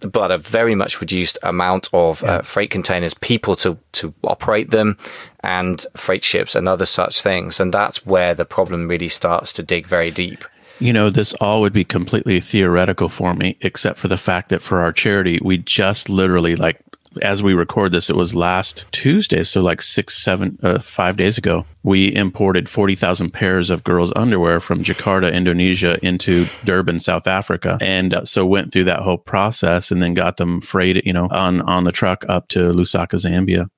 But 0.00 0.30
a 0.30 0.38
very 0.38 0.76
much 0.76 1.00
reduced 1.00 1.38
amount 1.42 1.88
of 1.92 2.22
yeah. 2.22 2.34
uh, 2.34 2.42
freight 2.42 2.70
containers, 2.70 3.14
people 3.14 3.56
to, 3.56 3.76
to 3.92 4.14
operate 4.22 4.70
them, 4.70 4.96
and 5.42 5.84
freight 5.96 6.22
ships 6.22 6.54
and 6.54 6.68
other 6.68 6.86
such 6.86 7.20
things. 7.20 7.58
And 7.58 7.74
that's 7.74 8.06
where 8.06 8.34
the 8.34 8.44
problem 8.44 8.86
really 8.86 9.08
starts 9.08 9.52
to 9.54 9.62
dig 9.62 9.86
very 9.86 10.12
deep. 10.12 10.44
You 10.78 10.92
know, 10.92 11.10
this 11.10 11.34
all 11.40 11.60
would 11.62 11.72
be 11.72 11.84
completely 11.84 12.40
theoretical 12.40 13.08
for 13.08 13.34
me, 13.34 13.56
except 13.60 13.98
for 13.98 14.06
the 14.06 14.16
fact 14.16 14.50
that 14.50 14.62
for 14.62 14.80
our 14.80 14.92
charity, 14.92 15.40
we 15.42 15.58
just 15.58 16.08
literally 16.08 16.54
like 16.54 16.80
as 17.22 17.42
we 17.42 17.54
record 17.54 17.92
this, 17.92 18.10
it 18.10 18.16
was 18.16 18.34
last 18.34 18.86
Tuesday, 18.92 19.44
so 19.44 19.60
like 19.62 19.82
six, 19.82 20.16
seven, 20.16 20.58
uh, 20.62 20.78
five 20.78 21.16
days 21.16 21.38
ago. 21.38 21.64
We 21.82 22.14
imported 22.14 22.68
forty 22.68 22.94
thousand 22.94 23.30
pairs 23.30 23.70
of 23.70 23.84
girls' 23.84 24.12
underwear 24.16 24.60
from 24.60 24.84
Jakarta, 24.84 25.32
Indonesia, 25.32 25.98
into 26.04 26.46
Durban, 26.64 27.00
South 27.00 27.26
Africa, 27.26 27.78
and 27.80 28.14
uh, 28.14 28.24
so 28.24 28.44
went 28.44 28.72
through 28.72 28.84
that 28.84 29.00
whole 29.00 29.18
process, 29.18 29.90
and 29.90 30.02
then 30.02 30.14
got 30.14 30.36
them 30.36 30.60
freighted, 30.60 31.06
you 31.06 31.12
know, 31.12 31.28
on 31.30 31.60
on 31.62 31.84
the 31.84 31.92
truck 31.92 32.24
up 32.28 32.48
to 32.48 32.72
Lusaka, 32.72 33.18
Zambia. 33.18 33.68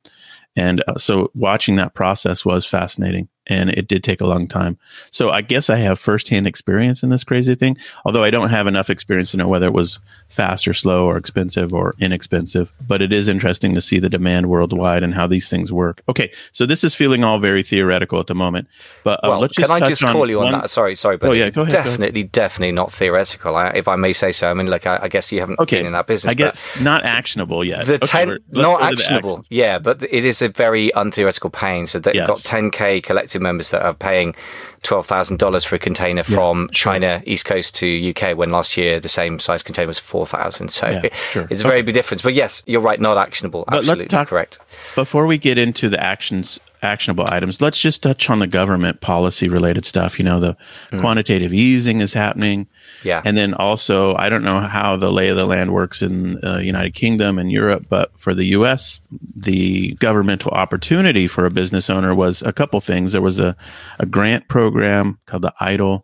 And 0.57 0.83
uh, 0.89 0.99
so 0.99 1.31
watching 1.35 1.77
that 1.77 1.95
process 1.95 2.45
was 2.45 2.67
fascinating 2.67 3.29
and 3.51 3.71
it 3.71 3.89
did 3.89 4.03
take 4.03 4.21
a 4.21 4.27
long 4.27 4.47
time. 4.47 4.79
So 5.11 5.31
I 5.31 5.43
guess 5.43 5.69
I 5.69 5.77
have 5.77 5.99
firsthand 5.99 6.47
experience 6.47 7.03
in 7.03 7.11
this 7.11 7.25
crazy 7.25 7.57
thing, 7.57 7.77
although 8.07 8.23
I 8.23 8.31
don't 8.31 8.49
have 8.49 8.67
enough 8.67 8.89
experience 8.89 9.33
to 9.33 9.37
know 9.37 9.49
whether 9.49 9.67
it 9.67 9.75
was 9.75 9.99
fast 10.29 10.69
or 10.69 10.73
slow 10.73 11.07
or 11.07 11.17
expensive 11.17 11.75
or 11.75 11.95
inexpensive. 11.99 12.73
But 12.87 13.03
it 13.03 13.13
is 13.13 13.27
interesting 13.27 13.75
to 13.75 13.81
see 13.81 13.99
the 13.99 14.09
demand 14.09 14.49
worldwide 14.49 15.03
and 15.03 15.13
how 15.13 15.27
these 15.27 15.51
things 15.51 15.73
work. 15.73 16.01
Okay, 16.09 16.33
so 16.53 16.65
this 16.65 16.85
is 16.85 16.95
feeling 16.95 17.25
all 17.25 17.39
very 17.39 17.65
theoretical 17.65 18.21
at 18.21 18.29
the 18.29 18.35
moment, 18.35 18.69
but 19.03 19.19
uh, 19.25 19.29
well, 19.29 19.41
let's 19.41 19.55
just 19.55 19.69
can 19.69 19.83
I 19.83 19.89
just 19.89 20.03
call 20.03 20.31
you 20.31 20.39
on 20.39 20.53
one... 20.53 20.53
that? 20.53 20.71
Sorry, 20.71 20.95
sorry, 20.95 21.17
but 21.17 21.31
oh, 21.31 21.33
yeah, 21.33 21.47
ahead, 21.47 21.69
definitely, 21.69 22.23
definitely 22.23 22.73
not 22.73 22.93
theoretical, 22.93 23.59
if 23.59 23.89
I 23.89 23.97
may 23.97 24.13
say 24.13 24.31
so. 24.31 24.49
I 24.49 24.55
mean, 24.55 24.69
like 24.69 24.87
I, 24.87 25.01
I 25.03 25.09
guess 25.09 25.33
you 25.33 25.41
haven't 25.41 25.59
okay. 25.59 25.79
been 25.79 25.87
in 25.87 25.93
that 25.93 26.07
business. 26.07 26.31
I 26.31 26.35
guess 26.35 26.65
not 26.81 27.05
actionable 27.05 27.65
yet. 27.65 27.87
The 27.87 27.95
okay, 27.95 28.07
ten, 28.07 28.39
not 28.51 28.83
actionable, 28.83 29.45
yeah, 29.51 29.81
but 29.81 30.03
it 30.05 30.25
is 30.25 30.41
a 30.41 30.49
very 30.49 30.93
untheoretical 30.95 31.51
pain. 31.51 31.89
So 31.89 31.99
they've 31.99 32.15
yes. 32.15 32.29
got 32.29 32.39
10k 32.39 33.03
collective 33.41 33.43
members 33.43 33.71
that 33.71 33.83
are 33.83 33.95
paying 33.95 34.21
paying 34.21 34.35
twelve 34.83 35.07
thousand 35.07 35.39
dollars 35.39 35.65
for 35.65 35.77
a 35.77 35.79
container 35.79 36.23
yeah, 36.27 36.37
from 36.37 36.69
sure. 36.73 36.93
China 36.93 37.23
East 37.27 37.45
Coast 37.45 37.75
to 37.77 38.11
UK 38.11 38.37
when 38.37 38.51
last 38.51 38.77
year 38.77 39.01
the 39.01 39.09
same 39.09 39.39
size 39.39 39.63
container 39.63 39.89
was 39.89 39.99
four 39.99 40.27
thousand. 40.27 40.71
So 40.71 40.89
yeah, 40.89 41.15
sure. 41.33 41.47
it's 41.51 41.63
a 41.63 41.65
very 41.65 41.77
okay. 41.77 41.83
big 41.83 41.95
difference. 41.95 42.23
But 42.23 42.35
yes, 42.35 42.63
you're 42.67 42.81
right, 42.81 43.01
not 43.01 43.19
actionable. 43.19 43.65
But 43.69 43.79
Absolutely 43.79 44.05
let's 44.05 44.13
talk, 44.13 44.29
correct. 44.29 44.59
Before 44.95 45.27
we 45.27 45.39
get 45.39 45.59
into 45.59 45.89
the 45.89 46.03
actions 46.03 46.61
actionable 46.83 47.25
items. 47.29 47.61
Let's 47.61 47.81
just 47.81 48.03
touch 48.03 48.29
on 48.31 48.39
the 48.39 48.47
government 48.47 49.01
policy 49.01 49.49
related 49.49 49.85
stuff. 49.85 50.19
You 50.19 50.25
know, 50.25 50.41
the 50.41 50.57
mm. 50.91 51.01
quantitative 51.01 51.53
easing 51.53 52.01
is 52.01 52.13
happening. 52.13 52.69
Yeah. 53.05 53.23
And 53.25 53.37
then 53.37 53.55
also, 53.55 54.15
I 54.17 54.29
don't 54.29 54.45
know 54.45 54.61
how 54.61 54.97
the 54.97 55.13
lay 55.13 55.29
of 55.29 55.37
the 55.37 55.47
land 55.47 55.73
works 55.73 56.03
in 56.03 56.35
the 56.35 56.57
uh, 56.57 56.59
United 56.59 56.95
Kingdom 56.95 57.39
and 57.39 57.51
Europe, 57.51 57.87
but 57.89 58.19
for 58.19 58.35
the 58.35 58.47
US, 58.47 59.01
the 59.35 59.95
governmental 59.95 60.53
opportunity 60.53 61.27
for 61.27 61.47
a 61.47 61.51
business 61.51 61.91
owner 61.91 62.15
was 62.15 62.43
a 62.43 62.53
couple 62.53 62.81
things. 62.81 63.13
There 63.13 63.23
was 63.23 63.39
a, 63.39 63.57
a 63.99 64.07
grant 64.07 64.49
program 64.49 65.19
called 65.27 65.43
the 65.43 65.53
EIDL 65.61 66.03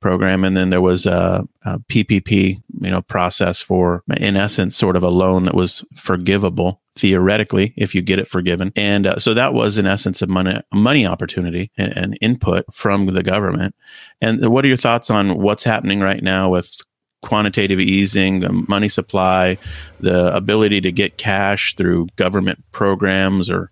program, 0.00 0.44
and 0.44 0.56
then 0.56 0.70
there 0.70 0.80
was 0.80 1.06
a, 1.06 1.46
a, 1.64 1.78
PPP, 1.80 2.62
you 2.80 2.90
know, 2.90 3.02
process 3.02 3.60
for, 3.60 4.02
in 4.16 4.36
essence, 4.36 4.76
sort 4.76 4.96
of 4.96 5.02
a 5.02 5.08
loan 5.08 5.44
that 5.44 5.54
was 5.54 5.84
forgivable 5.94 6.80
theoretically 6.96 7.74
if 7.76 7.94
you 7.94 8.02
get 8.02 8.18
it 8.18 8.28
forgiven. 8.28 8.72
And 8.74 9.06
uh, 9.06 9.18
so 9.18 9.34
that 9.34 9.54
was 9.54 9.78
in 9.78 9.86
essence 9.86 10.22
a 10.22 10.26
money 10.26 10.60
money 10.72 11.06
opportunity 11.06 11.70
and, 11.76 11.96
and 11.96 12.18
input 12.20 12.64
from 12.72 13.06
the 13.06 13.22
government. 13.22 13.74
And 14.20 14.48
what 14.48 14.64
are 14.64 14.68
your 14.68 14.76
thoughts 14.76 15.10
on 15.10 15.38
what's 15.38 15.64
happening 15.64 16.00
right 16.00 16.22
now 16.22 16.50
with 16.50 16.74
quantitative 17.22 17.80
easing, 17.80 18.40
the 18.40 18.52
money 18.68 18.88
supply, 18.88 19.58
the 20.00 20.34
ability 20.34 20.80
to 20.80 20.92
get 20.92 21.18
cash 21.18 21.74
through 21.74 22.06
government 22.16 22.62
programs 22.72 23.50
or 23.50 23.70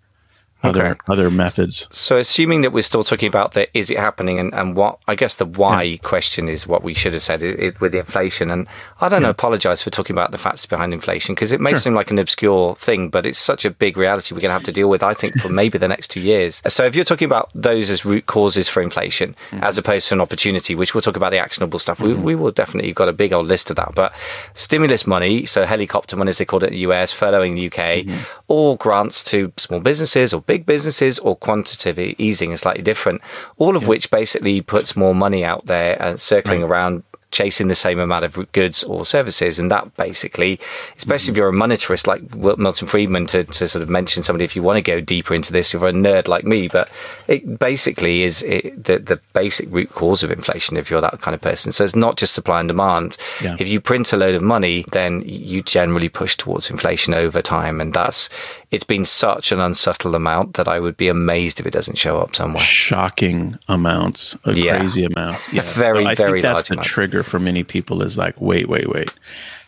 other 0.69 0.85
okay. 0.87 0.99
other 1.07 1.31
methods. 1.31 1.87
So, 1.91 2.17
assuming 2.17 2.61
that 2.61 2.71
we're 2.71 2.83
still 2.83 3.03
talking 3.03 3.27
about 3.27 3.53
the 3.53 3.67
is 3.77 3.89
it 3.89 3.97
happening 3.97 4.39
and, 4.39 4.53
and 4.53 4.75
what 4.75 4.99
I 5.07 5.15
guess 5.15 5.35
the 5.35 5.45
why 5.45 5.83
yeah. 5.83 5.97
question 5.97 6.49
is 6.49 6.67
what 6.67 6.83
we 6.83 6.93
should 6.93 7.13
have 7.13 7.23
said 7.23 7.41
it, 7.41 7.59
it, 7.59 7.81
with 7.81 7.91
the 7.91 7.99
inflation. 7.99 8.51
And 8.51 8.67
I 9.01 9.09
don't 9.09 9.23
yeah. 9.23 9.29
apologize 9.29 9.81
for 9.81 9.89
talking 9.89 10.13
about 10.13 10.31
the 10.31 10.37
facts 10.37 10.65
behind 10.65 10.93
inflation 10.93 11.35
because 11.35 11.51
it 11.51 11.61
may 11.61 11.71
sure. 11.71 11.79
seem 11.79 11.93
like 11.93 12.11
an 12.11 12.19
obscure 12.19 12.75
thing, 12.75 13.09
but 13.09 13.25
it's 13.25 13.39
such 13.39 13.65
a 13.65 13.71
big 13.71 13.97
reality 13.97 14.33
we're 14.33 14.41
going 14.41 14.49
to 14.49 14.53
have 14.53 14.63
to 14.63 14.71
deal 14.71 14.89
with. 14.89 15.03
I 15.03 15.13
think 15.13 15.37
for 15.39 15.49
maybe 15.61 15.77
the 15.77 15.87
next 15.87 16.09
two 16.09 16.21
years. 16.21 16.61
So, 16.67 16.83
if 16.83 16.95
you're 16.95 17.05
talking 17.05 17.25
about 17.25 17.49
those 17.53 17.89
as 17.89 18.05
root 18.05 18.25
causes 18.25 18.69
for 18.69 18.81
inflation 18.81 19.35
mm-hmm. 19.49 19.63
as 19.63 19.77
opposed 19.77 20.07
to 20.09 20.15
an 20.15 20.21
opportunity, 20.21 20.75
which 20.75 20.93
we'll 20.93 21.01
talk 21.01 21.15
about 21.15 21.31
the 21.31 21.37
actionable 21.37 21.79
stuff, 21.79 21.99
mm-hmm. 21.99 22.21
we, 22.23 22.35
we 22.35 22.35
will 22.35 22.51
definitely 22.51 22.89
have 22.89 22.95
got 22.95 23.09
a 23.09 23.13
big 23.13 23.33
old 23.33 23.47
list 23.47 23.69
of 23.69 23.75
that. 23.75 23.93
But 23.93 24.13
stimulus 24.53 25.05
money, 25.05 25.45
so 25.45 25.65
helicopter 25.65 26.15
money 26.15 26.29
as 26.29 26.37
they 26.37 26.45
called 26.45 26.63
it 26.63 26.67
in 26.67 26.73
the 26.73 26.79
US, 26.79 27.13
furloughing 27.13 27.49
in 27.49 27.55
the 27.55 27.67
UK, 27.67 28.05
mm-hmm. 28.05 28.23
or 28.47 28.77
grants 28.77 29.23
to 29.23 29.51
small 29.57 29.79
businesses 29.79 30.33
or 30.33 30.41
big 30.41 30.54
big 30.55 30.65
businesses 30.65 31.19
or 31.19 31.35
quantitative 31.35 32.15
easing 32.17 32.53
is 32.53 32.61
slightly 32.61 32.81
different, 32.81 33.21
all 33.57 33.75
of 33.75 33.83
yeah. 33.83 33.89
which 33.89 34.09
basically 34.09 34.61
puts 34.61 34.95
more 34.95 35.13
money 35.13 35.43
out 35.43 35.65
there 35.65 36.01
and 36.01 36.17
circling 36.17 36.61
right. 36.61 36.69
around 36.69 37.03
chasing 37.35 37.67
the 37.67 37.75
same 37.75 37.99
amount 37.99 38.23
of 38.23 38.51
goods 38.53 38.81
or 38.85 39.05
services. 39.05 39.59
And 39.59 39.69
that 39.69 39.95
basically, 39.97 40.57
especially 40.95 41.25
mm-hmm. 41.25 41.31
if 41.33 41.37
you're 41.37 41.49
a 41.49 41.51
monetarist 41.51 42.07
like 42.07 42.33
Milton 42.57 42.87
Friedman, 42.87 43.25
to, 43.27 43.43
to 43.43 43.67
sort 43.67 43.83
of 43.83 43.89
mention 43.89 44.23
somebody 44.23 44.45
if 44.45 44.55
you 44.55 44.63
want 44.63 44.77
to 44.77 44.81
go 44.81 45.01
deeper 45.01 45.33
into 45.33 45.51
this, 45.51 45.73
if 45.73 45.81
you're 45.81 45.89
a 45.89 45.93
nerd 45.93 46.29
like 46.29 46.45
me, 46.45 46.69
but 46.69 46.89
it 47.27 47.59
basically 47.59 48.23
is 48.23 48.41
it, 48.43 48.81
the, 48.81 48.99
the 48.99 49.19
basic 49.33 49.69
root 49.69 49.89
cause 49.89 50.23
of 50.23 50.31
inflation 50.31 50.77
if 50.77 50.89
you're 50.89 51.01
that 51.01 51.19
kind 51.19 51.35
of 51.35 51.41
person. 51.41 51.73
So 51.73 51.83
it's 51.83 51.95
not 51.95 52.15
just 52.15 52.33
supply 52.33 52.61
and 52.61 52.69
demand. 52.69 53.17
Yeah. 53.43 53.57
If 53.59 53.67
you 53.67 53.81
print 53.81 54.13
a 54.13 54.17
load 54.17 54.35
of 54.35 54.41
money, 54.41 54.85
then 54.93 55.21
you 55.25 55.61
generally 55.61 56.07
push 56.07 56.37
towards 56.37 56.69
inflation 56.69 57.13
over 57.13 57.41
time. 57.41 57.81
And 57.81 57.93
that's, 57.93 58.29
it's 58.71 58.85
been 58.85 59.03
such 59.03 59.51
an 59.51 59.59
unsubtle 59.59 60.15
amount 60.15 60.53
that 60.53 60.69
I 60.69 60.79
would 60.79 60.95
be 60.95 61.09
amazed 61.09 61.59
if 61.59 61.65
it 61.65 61.71
doesn't 61.71 61.97
show 61.97 62.21
up 62.21 62.33
somewhere. 62.33 62.63
Shocking 62.63 63.57
amounts, 63.67 64.37
a 64.45 64.53
yeah. 64.53 64.77
crazy 64.77 65.03
amount. 65.03 65.37
Yeah. 65.55 65.61
very, 65.61 66.03
so 66.03 66.15
very 66.15 66.41
think 66.41 66.53
that's 66.53 66.69
the 66.69 66.75
trigger 66.77 67.23
for 67.25 67.39
many 67.39 67.63
people 67.63 68.01
is 68.01 68.17
like, 68.17 68.39
wait, 68.39 68.69
wait, 68.69 68.89
wait. 68.89 69.11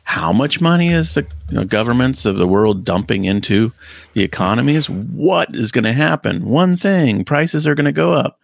How 0.03 0.31
much 0.31 0.61
money 0.61 0.93
is 0.93 1.15
the 1.15 1.27
you 1.49 1.55
know, 1.55 1.65
governments 1.65 2.25
of 2.25 2.37
the 2.37 2.47
world 2.47 2.85
dumping 2.85 3.25
into 3.25 3.73
the 4.13 4.23
economies? 4.23 4.89
What 4.89 5.53
is 5.53 5.71
going 5.71 5.83
to 5.83 5.91
happen? 5.91 6.45
One 6.45 6.77
thing: 6.77 7.25
prices 7.25 7.67
are 7.67 7.75
going 7.75 7.85
to 7.85 7.91
go 7.91 8.13
up. 8.13 8.39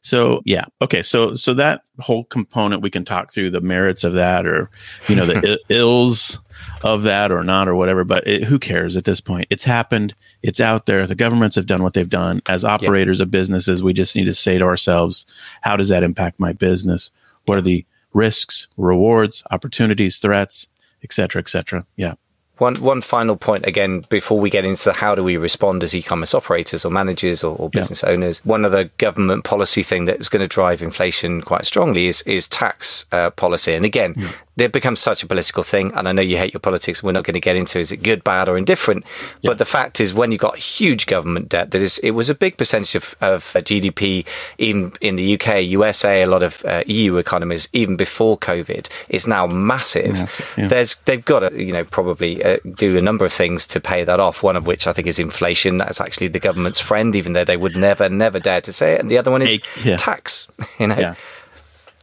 So 0.00 0.42
yeah, 0.44 0.66
okay. 0.80 1.02
So 1.02 1.34
so 1.34 1.54
that 1.54 1.82
whole 1.98 2.24
component 2.24 2.82
we 2.82 2.90
can 2.90 3.04
talk 3.04 3.32
through 3.32 3.50
the 3.50 3.60
merits 3.60 4.04
of 4.04 4.14
that, 4.14 4.46
or 4.46 4.70
you 5.08 5.16
know 5.16 5.26
the 5.26 5.58
ills 5.68 6.38
of 6.84 7.02
that 7.02 7.32
or 7.32 7.42
not 7.42 7.68
or 7.68 7.74
whatever. 7.74 8.04
But 8.04 8.26
it, 8.26 8.44
who 8.44 8.58
cares 8.58 8.96
at 8.96 9.04
this 9.04 9.20
point? 9.20 9.46
It's 9.50 9.64
happened. 9.64 10.14
It's 10.42 10.60
out 10.60 10.86
there. 10.86 11.06
The 11.06 11.14
governments 11.14 11.56
have 11.56 11.66
done 11.66 11.82
what 11.82 11.94
they've 11.94 12.08
done. 12.08 12.42
As 12.48 12.64
operators 12.64 13.20
of 13.20 13.30
businesses, 13.30 13.82
we 13.82 13.92
just 13.92 14.14
need 14.14 14.26
to 14.26 14.34
say 14.34 14.58
to 14.58 14.64
ourselves, 14.64 15.26
how 15.62 15.76
does 15.76 15.88
that 15.88 16.04
impact 16.04 16.38
my 16.38 16.52
business? 16.52 17.10
What 17.46 17.58
are 17.58 17.62
the 17.62 17.84
risks, 18.12 18.68
rewards, 18.76 19.42
opportunities, 19.50 20.18
threats, 20.18 20.66
etc., 21.02 21.12
cetera, 21.14 21.40
et 21.40 21.48
cetera? 21.48 21.86
Yeah. 21.96 22.14
One 22.58 22.74
one 22.76 23.02
final 23.02 23.36
point 23.36 23.66
again 23.66 24.04
before 24.08 24.40
we 24.40 24.50
get 24.50 24.64
into 24.64 24.92
how 24.92 25.14
do 25.14 25.22
we 25.22 25.36
respond 25.36 25.84
as 25.84 25.94
e-commerce 25.94 26.34
operators 26.34 26.84
or 26.84 26.90
managers 26.90 27.44
or, 27.44 27.56
or 27.56 27.70
business 27.70 28.02
yeah. 28.02 28.10
owners. 28.10 28.44
One 28.44 28.64
other 28.64 28.90
government 28.98 29.44
policy 29.44 29.84
thing 29.84 30.06
that 30.06 30.18
is 30.18 30.28
going 30.28 30.40
to 30.42 30.48
drive 30.48 30.82
inflation 30.82 31.40
quite 31.40 31.66
strongly 31.66 32.08
is 32.08 32.22
is 32.22 32.48
tax 32.48 33.06
uh, 33.12 33.30
policy. 33.30 33.74
And 33.74 33.84
again, 33.84 34.14
yeah 34.16 34.32
they've 34.58 34.70
become 34.70 34.96
such 34.96 35.22
a 35.22 35.26
political 35.26 35.62
thing. 35.62 35.92
And 35.94 36.08
I 36.08 36.12
know 36.12 36.22
you 36.22 36.36
hate 36.36 36.52
your 36.52 36.60
politics. 36.60 37.02
We're 37.02 37.12
not 37.12 37.24
going 37.24 37.34
to 37.34 37.40
get 37.40 37.56
into 37.56 37.78
is 37.78 37.92
it 37.92 37.98
good, 38.02 38.24
bad, 38.24 38.48
or 38.48 38.58
indifferent. 38.58 39.04
Yeah. 39.40 39.50
But 39.50 39.58
the 39.58 39.64
fact 39.64 40.00
is, 40.00 40.12
when 40.12 40.32
you 40.32 40.38
got 40.38 40.58
huge 40.58 41.06
government 41.06 41.48
debt, 41.48 41.70
that 41.70 41.80
is, 41.80 41.98
it 41.98 42.10
was 42.10 42.28
a 42.28 42.34
big 42.34 42.56
percentage 42.56 42.94
of, 42.94 43.14
of 43.20 43.56
uh, 43.56 43.60
GDP 43.60 44.26
in 44.58 44.92
in 45.00 45.16
the 45.16 45.34
UK, 45.34 45.62
USA, 45.62 46.22
a 46.22 46.26
lot 46.26 46.42
of 46.42 46.64
uh, 46.64 46.82
EU 46.86 47.16
economies, 47.16 47.68
even 47.72 47.96
before 47.96 48.36
COVID, 48.36 48.88
is 49.08 49.26
now 49.26 49.46
massive. 49.46 50.12
massive 50.12 50.54
yeah. 50.58 50.68
There's 50.68 50.96
they've 51.06 51.24
got 51.24 51.40
to 51.40 51.64
you 51.64 51.72
know 51.72 51.84
probably 51.84 52.42
uh, 52.42 52.58
do 52.74 52.98
a 52.98 53.00
number 53.00 53.24
of 53.24 53.32
things 53.32 53.66
to 53.68 53.80
pay 53.80 54.04
that 54.04 54.20
off. 54.20 54.42
One 54.42 54.56
of 54.56 54.66
which 54.66 54.86
I 54.86 54.92
think 54.92 55.06
is 55.06 55.18
inflation. 55.18 55.76
That's 55.76 56.00
actually 56.00 56.28
the 56.28 56.40
government's 56.40 56.80
friend, 56.80 57.14
even 57.14 57.32
though 57.32 57.44
they 57.44 57.56
would 57.56 57.76
never 57.76 58.08
never 58.08 58.40
dare 58.40 58.60
to 58.62 58.72
say 58.72 58.94
it. 58.94 59.00
And 59.00 59.10
the 59.10 59.18
other 59.18 59.30
one 59.30 59.42
is 59.42 59.60
yeah. 59.84 59.96
tax. 59.96 60.48
You 60.78 60.86
know. 60.86 61.16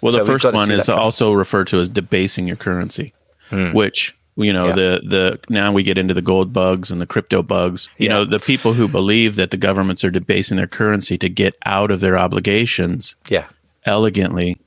Well, 0.05 0.13
the 0.13 0.19
so 0.19 0.25
first 0.25 0.53
one 0.53 0.69
is 0.69 0.87
also 0.87 1.33
referred 1.33 1.65
to 1.69 1.79
as 1.79 1.89
debasing 1.89 2.45
your 2.45 2.57
currency, 2.57 3.11
hmm. 3.49 3.71
which 3.71 4.15
you 4.35 4.53
know 4.53 4.67
yeah. 4.67 4.75
the 4.75 5.01
the 5.03 5.39
now 5.49 5.73
we 5.73 5.81
get 5.81 5.97
into 5.97 6.13
the 6.13 6.21
gold 6.21 6.53
bugs 6.53 6.91
and 6.91 7.01
the 7.01 7.07
crypto 7.07 7.41
bugs. 7.41 7.89
You 7.97 8.05
yeah. 8.05 8.09
know 8.09 8.25
the 8.25 8.37
people 8.37 8.73
who 8.73 8.87
believe 8.87 9.35
that 9.37 9.49
the 9.49 9.57
governments 9.57 10.03
are 10.03 10.11
debasing 10.11 10.57
their 10.57 10.67
currency 10.67 11.17
to 11.17 11.27
get 11.27 11.55
out 11.65 11.89
of 11.89 12.01
their 12.01 12.19
obligations. 12.19 13.15
Yeah, 13.29 13.47
elegantly. 13.85 14.59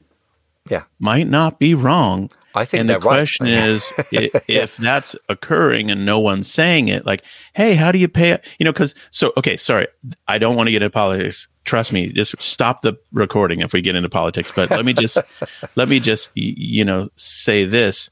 Yeah, 0.68 0.83
might 0.98 1.29
not 1.29 1.61
be 1.61 1.72
wrong. 1.72 2.31
I 2.57 2.64
think 2.64 2.81
and 2.81 2.90
the 2.90 2.98
question 2.98 3.46
right. 3.46 3.53
is 3.64 3.92
if 4.11 4.77
that's 4.79 5.14
occurring 5.29 5.88
and 5.88 6.05
no 6.05 6.18
one's 6.18 6.53
saying 6.53 6.88
it, 6.88 7.07
like, 7.07 7.22
hey, 7.55 7.77
how 7.77 7.92
do 7.92 8.01
you 8.01 8.09
pay? 8.09 8.40
You 8.59 8.64
know, 8.64 8.72
because 8.72 8.92
so 9.12 9.33
okay, 9.37 9.57
sorry, 9.57 9.87
I 10.27 10.38
don't 10.38 10.57
want 10.57 10.66
to 10.66 10.72
get 10.72 10.83
into 10.83 10.90
politics 10.90 11.46
trust 11.68 11.92
me 11.92 12.09
just 12.09 12.35
stop 12.40 12.81
the 12.81 12.98
recording 13.12 13.61
if 13.61 13.74
we 13.74 13.83
get 13.83 13.94
into 13.94 14.09
politics. 14.09 14.50
But 14.54 14.70
let 14.70 14.85
me 14.85 14.94
just 14.94 15.18
let 15.76 15.88
me 15.88 16.00
just 16.00 16.31
you 16.35 16.85
know 16.85 17.11
say 17.16 17.64
this. 17.64 18.11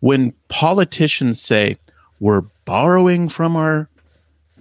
When 0.00 0.34
politicians 0.48 1.40
say 1.40 1.78
we're 2.20 2.42
borrowing 2.64 3.28
from 3.28 3.56
our 3.56 3.88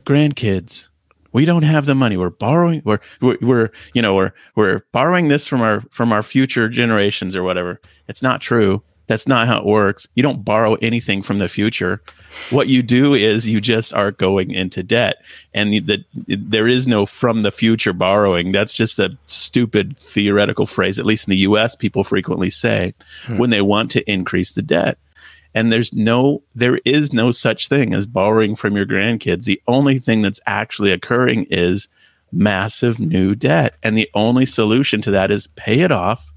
grandkids. 0.06 0.90
We 1.34 1.44
don't 1.44 1.64
have 1.64 1.86
the 1.86 1.96
money. 1.96 2.16
We're 2.16 2.30
borrowing 2.30 2.82
we're, 2.86 3.00
we're 3.20 3.38
we're, 3.42 3.70
you 3.94 4.02
know 4.02 4.16
we're 4.16 4.32
we're 4.56 4.86
borrowing 4.92 5.28
this 5.28 5.48
from 5.48 5.62
our 5.62 5.82
from 5.90 6.14
our 6.14 6.24
future 6.24 6.70
generations 6.70 7.36
or 7.36 7.44
whatever. 7.44 7.82
It's 8.08 8.22
not 8.22 8.40
true 8.40 8.84
that's 9.08 9.28
not 9.28 9.48
how 9.48 9.60
it 9.60 9.66
works. 9.66 10.08
You 10.16 10.24
don't 10.24 10.44
borrow 10.44 10.76
anything 10.76 11.22
from 11.22 11.38
the 11.38 11.48
future. 11.48 12.02
What 12.50 12.68
you 12.68 12.82
do 12.82 13.14
is 13.14 13.48
you 13.48 13.62
just 13.62 13.94
are 13.94 14.12
going 14.12 14.52
into 14.52 14.84
debt. 14.84 15.18
And 15.54 15.74
the, 15.74 16.04
there 16.28 16.68
is 16.68 16.88
no 16.88 17.06
from 17.06 17.42
the 17.42 17.52
future 17.52 17.94
borrowing. 17.94 18.52
That's 18.52 18.74
just 18.74 19.00
a 19.00 19.16
stupid 19.28 19.98
theoretical 19.98 20.66
phrase, 20.66 21.00
at 21.00 21.06
least 21.06 21.28
in 21.28 21.32
the 21.32 21.38
US, 21.38 21.76
people 21.76 22.04
frequently 22.04 22.50
say 22.50 22.94
hmm. 23.26 23.38
when 23.38 23.52
they 23.52 23.62
want 23.62 23.92
to 23.92 24.12
increase 24.12 24.54
the 24.54 24.62
debt. 24.62 24.98
And 25.54 25.72
there's 25.72 25.94
no, 25.94 26.42
there 26.54 26.82
is 26.84 27.14
no 27.14 27.32
such 27.32 27.70
thing 27.70 27.94
as 27.94 28.06
borrowing 28.06 28.56
from 28.56 28.76
your 28.76 28.86
grandkids. 28.86 29.46
The 29.46 29.62
only 29.68 30.00
thing 30.00 30.22
that's 30.22 30.42
actually 30.46 30.92
occurring 30.92 31.46
is 31.50 31.88
massive 32.34 33.00
new 33.00 33.36
debt. 33.36 33.76
And 33.82 33.96
the 33.96 34.10
only 34.14 34.46
solution 34.46 35.02
to 35.04 35.12
that 35.12 35.32
is 35.32 35.48
pay 35.48 35.80
it 35.80 35.92
off 35.92 36.34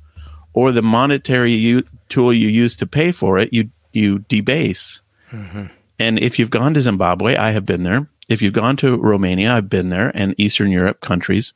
or 0.53 0.73
the 0.73 0.83
monetary 0.83 1.53
u- 1.53 1.85
tool 2.09 2.33
you 2.33 2.49
use 2.49 2.77
to 2.77 2.87
pay 2.87 3.13
for 3.13 3.39
it, 3.39 3.53
you 3.53 3.71
you 3.93 4.21
debase. 4.21 5.03
Mm-hmm. 5.31 5.67
And 5.99 6.19
if 6.19 6.39
you've 6.39 6.51
gone 6.51 6.75
to 6.75 6.81
Zimbabwe, 6.81 7.37
I 7.37 7.51
have 7.51 7.67
been 7.67 7.83
there. 7.83 8.09
If 8.29 8.43
you've 8.43 8.53
gone 8.53 8.77
to 8.79 8.97
Romania, 8.97 9.55
I've 9.55 9.71
been 9.71 9.89
there, 9.89 10.13
and 10.15 10.35
Eastern 10.39 10.71
Europe 10.71 11.01
countries, 11.01 11.53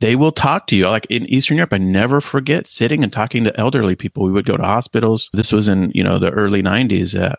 they 0.00 0.14
will 0.14 0.32
talk 0.32 0.66
to 0.68 0.76
you. 0.76 0.88
Like 0.88 1.06
in 1.06 1.26
Eastern 1.26 1.56
Europe, 1.56 1.72
I 1.72 1.78
never 1.78 2.20
forget 2.20 2.66
sitting 2.66 3.02
and 3.02 3.12
talking 3.12 3.44
to 3.44 3.58
elderly 3.58 3.96
people. 3.96 4.24
We 4.24 4.32
would 4.32 4.46
go 4.46 4.56
to 4.56 4.62
hospitals. 4.62 5.30
This 5.32 5.52
was 5.52 5.68
in 5.68 5.90
you 5.94 6.04
know 6.04 6.18
the 6.18 6.30
early 6.30 6.62
'90s, 6.62 7.20
uh, 7.20 7.34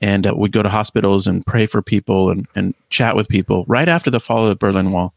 and 0.00 0.26
uh, 0.26 0.34
we'd 0.36 0.52
go 0.52 0.62
to 0.62 0.68
hospitals 0.68 1.26
and 1.26 1.46
pray 1.46 1.66
for 1.66 1.82
people 1.82 2.30
and 2.30 2.46
and 2.54 2.74
chat 2.90 3.16
with 3.16 3.28
people 3.28 3.64
right 3.68 3.88
after 3.88 4.10
the 4.10 4.20
fall 4.20 4.44
of 4.44 4.48
the 4.50 4.56
Berlin 4.56 4.92
Wall. 4.92 5.14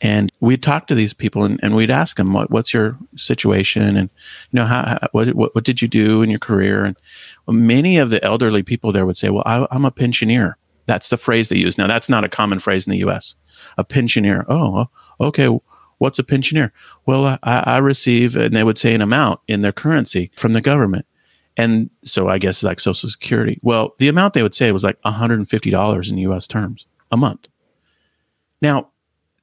And 0.00 0.32
we'd 0.40 0.62
talk 0.62 0.86
to 0.86 0.94
these 0.94 1.12
people 1.12 1.44
and, 1.44 1.60
and 1.62 1.76
we'd 1.76 1.90
ask 1.90 2.16
them, 2.16 2.32
what, 2.32 2.50
what's 2.50 2.72
your 2.72 2.96
situation? 3.16 3.96
And, 3.96 4.08
you 4.50 4.56
know, 4.56 4.64
how, 4.64 4.82
how 4.82 5.08
what, 5.12 5.34
what, 5.34 5.54
what, 5.54 5.64
did 5.64 5.82
you 5.82 5.88
do 5.88 6.22
in 6.22 6.30
your 6.30 6.38
career? 6.38 6.84
And 6.84 6.96
many 7.46 7.98
of 7.98 8.10
the 8.10 8.24
elderly 8.24 8.62
people 8.62 8.92
there 8.92 9.04
would 9.04 9.18
say, 9.18 9.28
well, 9.28 9.42
I, 9.44 9.66
I'm 9.70 9.84
a 9.84 9.90
pensioner. 9.90 10.56
That's 10.86 11.10
the 11.10 11.18
phrase 11.18 11.50
they 11.50 11.56
use. 11.56 11.76
Now, 11.76 11.86
that's 11.86 12.08
not 12.08 12.24
a 12.24 12.28
common 12.28 12.60
phrase 12.60 12.86
in 12.86 12.92
the 12.92 13.08
US. 13.08 13.34
A 13.76 13.84
pensioner. 13.84 14.46
Oh, 14.48 14.86
okay. 15.20 15.48
What's 15.98 16.18
a 16.18 16.24
pensioner? 16.24 16.72
Well, 17.04 17.26
I, 17.26 17.38
I 17.42 17.78
receive, 17.78 18.36
and 18.36 18.56
they 18.56 18.64
would 18.64 18.78
say 18.78 18.94
an 18.94 19.02
amount 19.02 19.40
in 19.48 19.60
their 19.60 19.72
currency 19.72 20.30
from 20.34 20.54
the 20.54 20.62
government. 20.62 21.04
And 21.58 21.90
so 22.04 22.30
I 22.30 22.38
guess 22.38 22.62
like 22.62 22.80
Social 22.80 23.10
Security. 23.10 23.60
Well, 23.62 23.94
the 23.98 24.08
amount 24.08 24.32
they 24.32 24.42
would 24.42 24.54
say 24.54 24.72
was 24.72 24.82
like 24.82 25.00
$150 25.02 26.10
in 26.10 26.18
US 26.18 26.46
terms 26.46 26.86
a 27.10 27.18
month. 27.18 27.48
Now, 28.62 28.88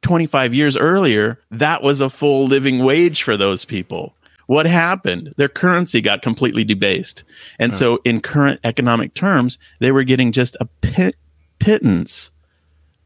25 0.02 0.54
years 0.54 0.78
earlier, 0.78 1.40
that 1.52 1.82
was 1.82 2.02
a 2.02 2.10
full 2.10 2.46
living 2.46 2.84
wage 2.84 3.24
for 3.24 3.38
those 3.38 3.66
people. 3.66 4.14
What 4.46 4.66
happened? 4.66 5.34
Their 5.36 5.50
currency 5.50 6.00
got 6.00 6.22
completely 6.22 6.64
debased. 6.64 7.24
And 7.60 7.74
so, 7.74 8.00
in 8.06 8.22
current 8.22 8.62
economic 8.64 9.14
terms, 9.14 9.60
they 9.80 9.92
were 9.92 10.04
getting 10.04 10.32
just 10.32 10.56
a 10.62 10.66
pit, 10.82 11.16
pittance 11.60 12.32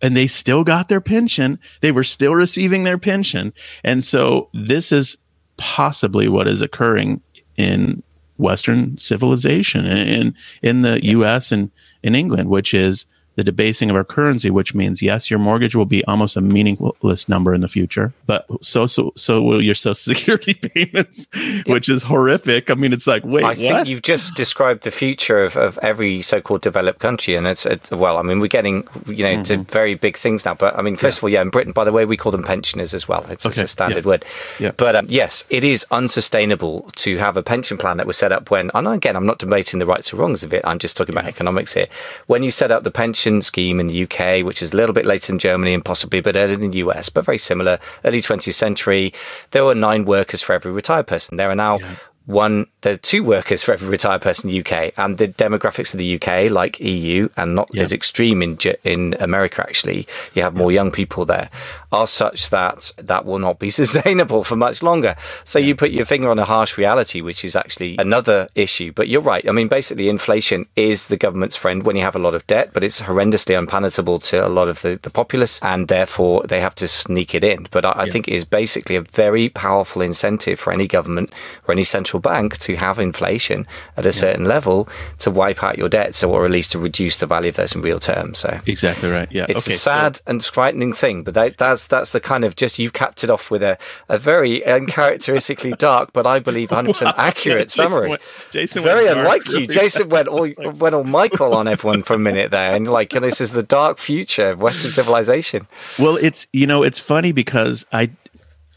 and 0.02 0.18
they 0.18 0.28
still 0.28 0.64
got 0.64 0.88
their 0.88 1.02
pension. 1.02 1.60
They 1.82 1.92
were 1.92 2.04
still 2.04 2.34
receiving 2.34 2.84
their 2.84 2.98
pension. 2.98 3.54
And 3.84 4.04
so, 4.04 4.50
this 4.54 4.92
is 4.92 5.18
possibly 5.58 6.28
what 6.28 6.48
is 6.48 6.62
occurring 6.62 7.22
in 7.58 8.04
Western 8.38 8.98
civilization 8.98 9.86
in, 9.86 10.36
in 10.64 10.82
the 10.82 11.06
US 11.06 11.52
and 11.52 11.70
in 12.02 12.16
England, 12.16 12.50
which 12.50 12.74
is 12.74 13.06
the 13.36 13.44
debasing 13.44 13.90
of 13.90 13.96
our 13.96 14.04
currency, 14.04 14.50
which 14.50 14.76
means 14.76 15.02
yes, 15.02 15.32
your 15.32 15.40
mortgage 15.40 15.76
will 15.76 15.86
be 15.86 16.04
almost 16.06 16.36
a 16.36 16.42
meaningless 16.42 17.30
number 17.30 17.54
in 17.54 17.62
the 17.62 17.70
future, 17.70 18.14
but 18.26 18.46
so 18.62 18.86
so 18.88 19.14
so 19.16 19.42
will 19.42 19.62
your 19.62 19.76
social 19.76 19.94
security 20.16 20.54
payments, 20.54 21.28
which 21.66 21.88
is 21.88 22.04
horrific. 22.04 22.70
I 22.70 22.74
mean, 22.74 22.92
it's 22.92 23.08
like 23.08 23.24
wait, 23.24 23.44
I 23.44 23.48
what? 23.50 23.58
think 23.58 23.88
you've 23.88 24.02
just 24.02 24.36
described 24.36 24.84
the 24.84 24.92
future 24.92 25.44
of, 25.44 25.56
of 25.56 25.80
every 25.82 26.22
so-called 26.22 26.62
developed 26.62 27.00
country, 27.00 27.36
and 27.36 27.48
it's, 27.48 27.66
it's 27.66 27.90
well, 27.92 28.18
I 28.18 28.22
mean, 28.22 28.40
we're 28.40 28.48
getting 28.48 28.88
you 29.08 29.24
know 29.24 29.36
mm-hmm. 29.36 29.44
to 29.44 29.58
very 29.60 29.96
big 29.96 30.18
things 30.18 30.44
now, 30.44 30.54
but 30.54 30.78
I 30.78 30.82
mean, 30.82 30.98
first 30.98 31.18
yeah. 31.18 31.20
of 31.20 31.24
all, 31.24 31.30
yeah, 31.30 31.42
in 31.42 31.50
Britain, 31.50 31.72
by 31.72 31.86
the 31.86 31.94
way, 31.94 32.06
we 32.06 32.18
call 32.18 32.34
them 32.34 32.44
pensioners 32.44 32.94
as 32.94 33.08
well. 33.08 33.26
It's, 33.30 33.46
okay. 33.46 33.54
it's 33.54 33.62
a 33.62 33.68
standard 33.68 34.04
yeah. 34.04 34.10
word, 34.10 34.26
yeah. 34.60 34.72
but 34.76 34.96
um, 34.98 35.06
yes, 35.10 35.46
it 35.50 35.64
is 35.64 35.86
unsustainable 35.92 36.90
to 36.98 37.18
have 37.18 37.38
a 37.38 37.44
pension 37.44 37.78
plan 37.78 37.96
that 37.98 38.08
was 38.08 38.18
set 38.18 38.34
up 38.34 38.52
when, 38.52 38.72
and 38.74 38.88
again, 38.90 39.16
I'm 39.16 39.26
not 39.26 39.40
debating 39.40 39.80
the 39.80 39.86
rights 39.86 40.14
or 40.14 40.18
wrongs 40.18 40.44
of 40.44 40.54
it. 40.54 40.62
I'm 40.66 40.80
just 40.80 40.98
talking 40.98 41.16
about 41.16 41.26
economics 41.26 41.74
here. 41.74 41.88
When 42.28 42.44
you 42.44 42.52
set 42.52 42.72
up 42.72 42.84
the 42.84 42.92
pension 42.92 43.21
scheme 43.42 43.80
in 43.80 43.88
the 43.88 44.04
UK, 44.04 44.44
which 44.46 44.62
is 44.62 44.74
a 44.74 44.78
little 44.78 44.94
bit 44.94 45.06
later 45.06 45.34
in 45.34 45.40
Germany 45.40 45.74
and 45.74 45.84
possibly 45.84 46.20
a 46.20 46.24
bit 46.24 46.36
earlier 46.36 46.60
in 46.60 46.72
the 46.72 46.78
US, 46.80 47.10
but 47.10 47.26
very 47.26 47.38
similar, 47.38 47.80
early 48.04 48.22
20th 48.22 48.54
century, 48.54 49.14
there 49.52 49.64
were 49.64 49.76
nine 49.76 50.06
workers 50.06 50.42
for 50.42 50.54
every 50.54 50.72
retired 50.72 51.08
person. 51.08 51.38
There 51.38 51.50
are 51.50 51.56
now 51.56 51.80
yeah. 51.80 51.96
One, 52.32 52.68
there 52.82 52.94
are 52.94 52.98
two 52.98 53.24
workers 53.24 53.62
for 53.62 53.74
every 53.74 53.88
retired 53.90 54.22
person 54.22 54.50
in 54.50 54.54
the 54.56 54.60
UK, 54.62 54.94
and 54.98 55.18
the 55.18 55.28
demographics 55.28 55.94
of 55.94 55.98
the 56.00 56.16
UK, 56.16 56.50
like 56.50 56.80
EU, 56.80 57.30
and 57.38 57.54
not 57.56 57.70
Yeah. 57.74 57.84
as 57.84 57.92
extreme 57.94 58.42
in 58.42 58.58
in 58.84 59.16
America. 59.20 59.62
Actually, 59.62 60.08
you 60.34 60.42
have 60.42 60.56
more 60.56 60.72
young 60.72 60.92
people 60.92 61.26
there, 61.26 61.50
are 61.92 62.08
such 62.08 62.50
that 62.50 62.92
that 62.98 63.26
will 63.26 63.40
not 63.40 63.60
be 63.60 63.70
sustainable 63.82 64.44
for 64.44 64.56
much 64.56 64.82
longer. 64.82 65.16
So 65.44 65.60
you 65.60 65.76
put 65.76 65.92
your 65.92 66.06
finger 66.06 66.30
on 66.30 66.40
a 66.40 66.46
harsh 66.46 66.78
reality, 66.78 67.22
which 67.22 67.44
is 67.46 67.56
actually 67.56 67.98
another 68.00 68.48
issue. 68.56 68.92
But 68.94 69.08
you're 69.10 69.22
right. 69.22 69.48
I 69.48 69.52
mean, 69.52 69.68
basically, 69.68 70.10
inflation 70.10 70.66
is 70.76 71.08
the 71.08 71.18
government's 71.18 71.56
friend 71.56 71.84
when 71.84 71.96
you 71.96 72.02
have 72.04 72.16
a 72.16 72.20
lot 72.20 72.34
of 72.36 72.48
debt, 72.48 72.72
but 72.74 72.84
it's 72.84 73.02
horrendously 73.02 73.58
unpalatable 73.58 74.20
to 74.20 74.46
a 74.46 74.50
lot 74.50 74.70
of 74.70 74.82
the, 74.82 74.98
the 75.02 75.10
populace, 75.10 75.60
and 75.62 75.88
therefore 75.88 76.44
they 76.44 76.62
have 76.62 76.76
to 76.76 76.88
sneak 76.88 77.36
it 77.36 77.44
in. 77.44 77.68
But 77.72 77.86
I, 77.86 77.94
I 78.04 78.10
think 78.10 78.28
it 78.28 78.34
is 78.34 78.46
basically 78.46 78.96
a 78.96 79.02
very 79.02 79.50
powerful 79.50 80.02
incentive 80.02 80.60
for 80.60 80.72
any 80.74 80.88
government 80.88 81.32
or 81.68 81.74
any 81.74 81.84
central 81.84 82.21
bank 82.22 82.58
to 82.60 82.76
have 82.76 83.00
inflation 83.00 83.68
at 83.98 84.06
a 84.06 84.14
certain 84.14 84.46
level 84.46 84.88
to 85.20 85.30
wipe 85.32 85.64
out 85.64 85.78
your 85.78 85.90
debt, 85.90 86.16
so 86.16 86.32
or 86.32 86.46
at 86.46 86.52
least 86.52 86.72
to 86.72 86.80
reduce 86.80 87.18
the 87.18 87.26
value 87.26 87.50
of 87.50 87.56
those 87.56 87.76
in 87.76 87.82
real 87.82 88.00
terms. 88.00 88.40
So 88.40 88.60
Exactly 88.66 89.10
right. 89.10 89.28
Yeah. 89.32 89.46
it's 89.50 89.68
okay. 89.68 89.76
a 89.76 89.78
so- 89.78 89.92
sad 89.92 90.22
and 90.28 90.44
frightening 90.44 90.94
thing, 90.94 91.24
but 91.24 91.34
that, 91.34 91.58
that's 91.58 91.88
that's 91.88 92.12
the 92.12 92.20
kind 92.22 92.46
of 92.46 92.56
just 92.56 92.80
you've 92.80 92.94
capped 92.94 93.24
it 93.24 93.30
off 93.30 93.52
with 93.52 93.64
a, 93.64 93.78
a 94.08 94.18
very 94.18 94.64
uncharacteristically 94.66 95.72
dark, 95.78 96.14
but 96.14 96.26
I 96.28 96.40
believe 96.40 96.72
100 96.72 96.92
percent 96.94 97.16
accurate 97.18 97.68
Jason 97.70 97.90
summary. 97.90 98.10
went- 98.10 98.22
Jason 98.52 98.84
very 98.84 99.06
went 99.06 99.16
dark 99.16 99.26
unlike 99.26 99.48
you. 99.48 99.54
really 99.56 99.68
Jason 99.68 100.10
went 100.10 100.28
all 100.28 100.50
went 100.76 100.96
all 100.96 101.04
Michael 101.04 101.54
on 101.54 101.68
everyone 101.68 102.04
for 102.04 102.14
a 102.14 102.20
minute 102.20 102.52
there, 102.52 102.74
and 102.76 102.88
like 102.88 103.10
this 103.12 103.42
is 103.42 103.52
the 103.52 103.64
dark 103.64 103.98
future 103.98 104.52
of 104.52 104.62
Western 104.62 104.92
civilization. 104.92 105.68
Well, 106.00 106.18
it's 106.18 106.48
you 106.54 106.68
know 106.68 106.84
it's 106.84 107.00
funny 107.00 107.32
because 107.32 107.86
I 107.92 108.12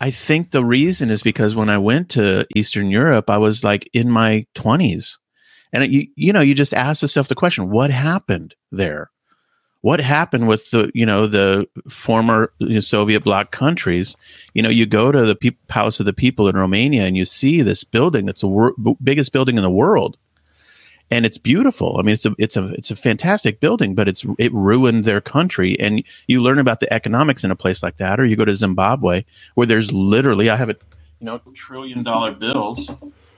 I 0.01 0.11
think 0.11 0.51
the 0.51 0.65
reason 0.65 1.11
is 1.11 1.23
because 1.23 1.55
when 1.55 1.71
I 1.71 1.79
went 1.79 2.11
to 2.11 2.47
Eastern 2.55 2.91
Europe, 2.91 3.31
I 3.31 3.39
was 3.39 3.65
like 3.65 3.89
in 3.93 4.11
my 4.11 4.47
twenties, 4.55 5.19
and 5.73 5.85
it, 5.85 5.91
you 5.91 6.09
you 6.17 6.33
know 6.33 6.41
you 6.41 6.55
just 6.55 6.75
ask 6.75 7.03
yourself 7.03 7.29
the 7.29 7.35
question, 7.35 7.71
what 7.71 7.91
happened 7.91 8.55
there? 8.73 9.11
What 9.83 10.01
happened 10.01 10.49
with 10.49 10.71
the 10.71 10.91
you 10.95 11.07
know 11.07 11.27
the 11.27 11.69
former 11.89 12.53
Soviet 12.81 13.21
bloc 13.21 13.51
countries? 13.51 14.17
You 14.55 14.63
know, 14.63 14.71
you 14.71 14.87
go 14.87 15.13
to 15.13 15.27
the 15.27 15.37
peop 15.37 15.59
Palace 15.69 16.01
of 16.01 16.07
the 16.07 16.13
People 16.13 16.49
in 16.49 16.57
Romania 16.57 17.05
and 17.05 17.17
you 17.17 17.25
see 17.25 17.63
this 17.63 17.85
building 17.85 18.27
that's 18.27 18.41
the 18.41 18.49
wor- 18.49 18.75
biggest 19.03 19.33
building 19.33 19.57
in 19.57 19.63
the 19.63 19.71
world, 19.71 20.17
and 21.15 21.25
it's 21.25 21.39
beautiful. 21.39 21.97
I 21.99 22.03
mean, 22.03 22.13
it's 22.15 22.27
a 22.27 22.35
it's 22.39 22.57
a 22.57 22.65
it's 22.75 22.91
a 22.91 22.97
fantastic 22.97 23.61
building, 23.61 23.95
but 23.95 24.09
it's 24.09 24.25
it 24.39 24.53
ruined 24.53 25.05
their 25.05 25.21
country. 25.21 25.79
And 25.79 26.03
you 26.27 26.43
learn 26.43 26.59
about 26.59 26.81
the 26.81 26.93
economics 26.93 27.45
in 27.45 27.51
a 27.51 27.57
place 27.57 27.83
like 27.83 27.97
that, 27.99 28.19
or 28.21 28.25
you 28.27 28.37
go 28.37 28.45
to 28.45 28.57
Zimbabwe, 28.57 29.25
where 29.55 29.67
there's 29.67 29.93
literally 29.93 30.51
I 30.51 30.57
have 30.57 30.71
a 30.71 30.77
you 31.21 31.27
know 31.27 31.41
trillion 31.55 32.03
dollar 32.03 32.33
bills. 32.33 32.91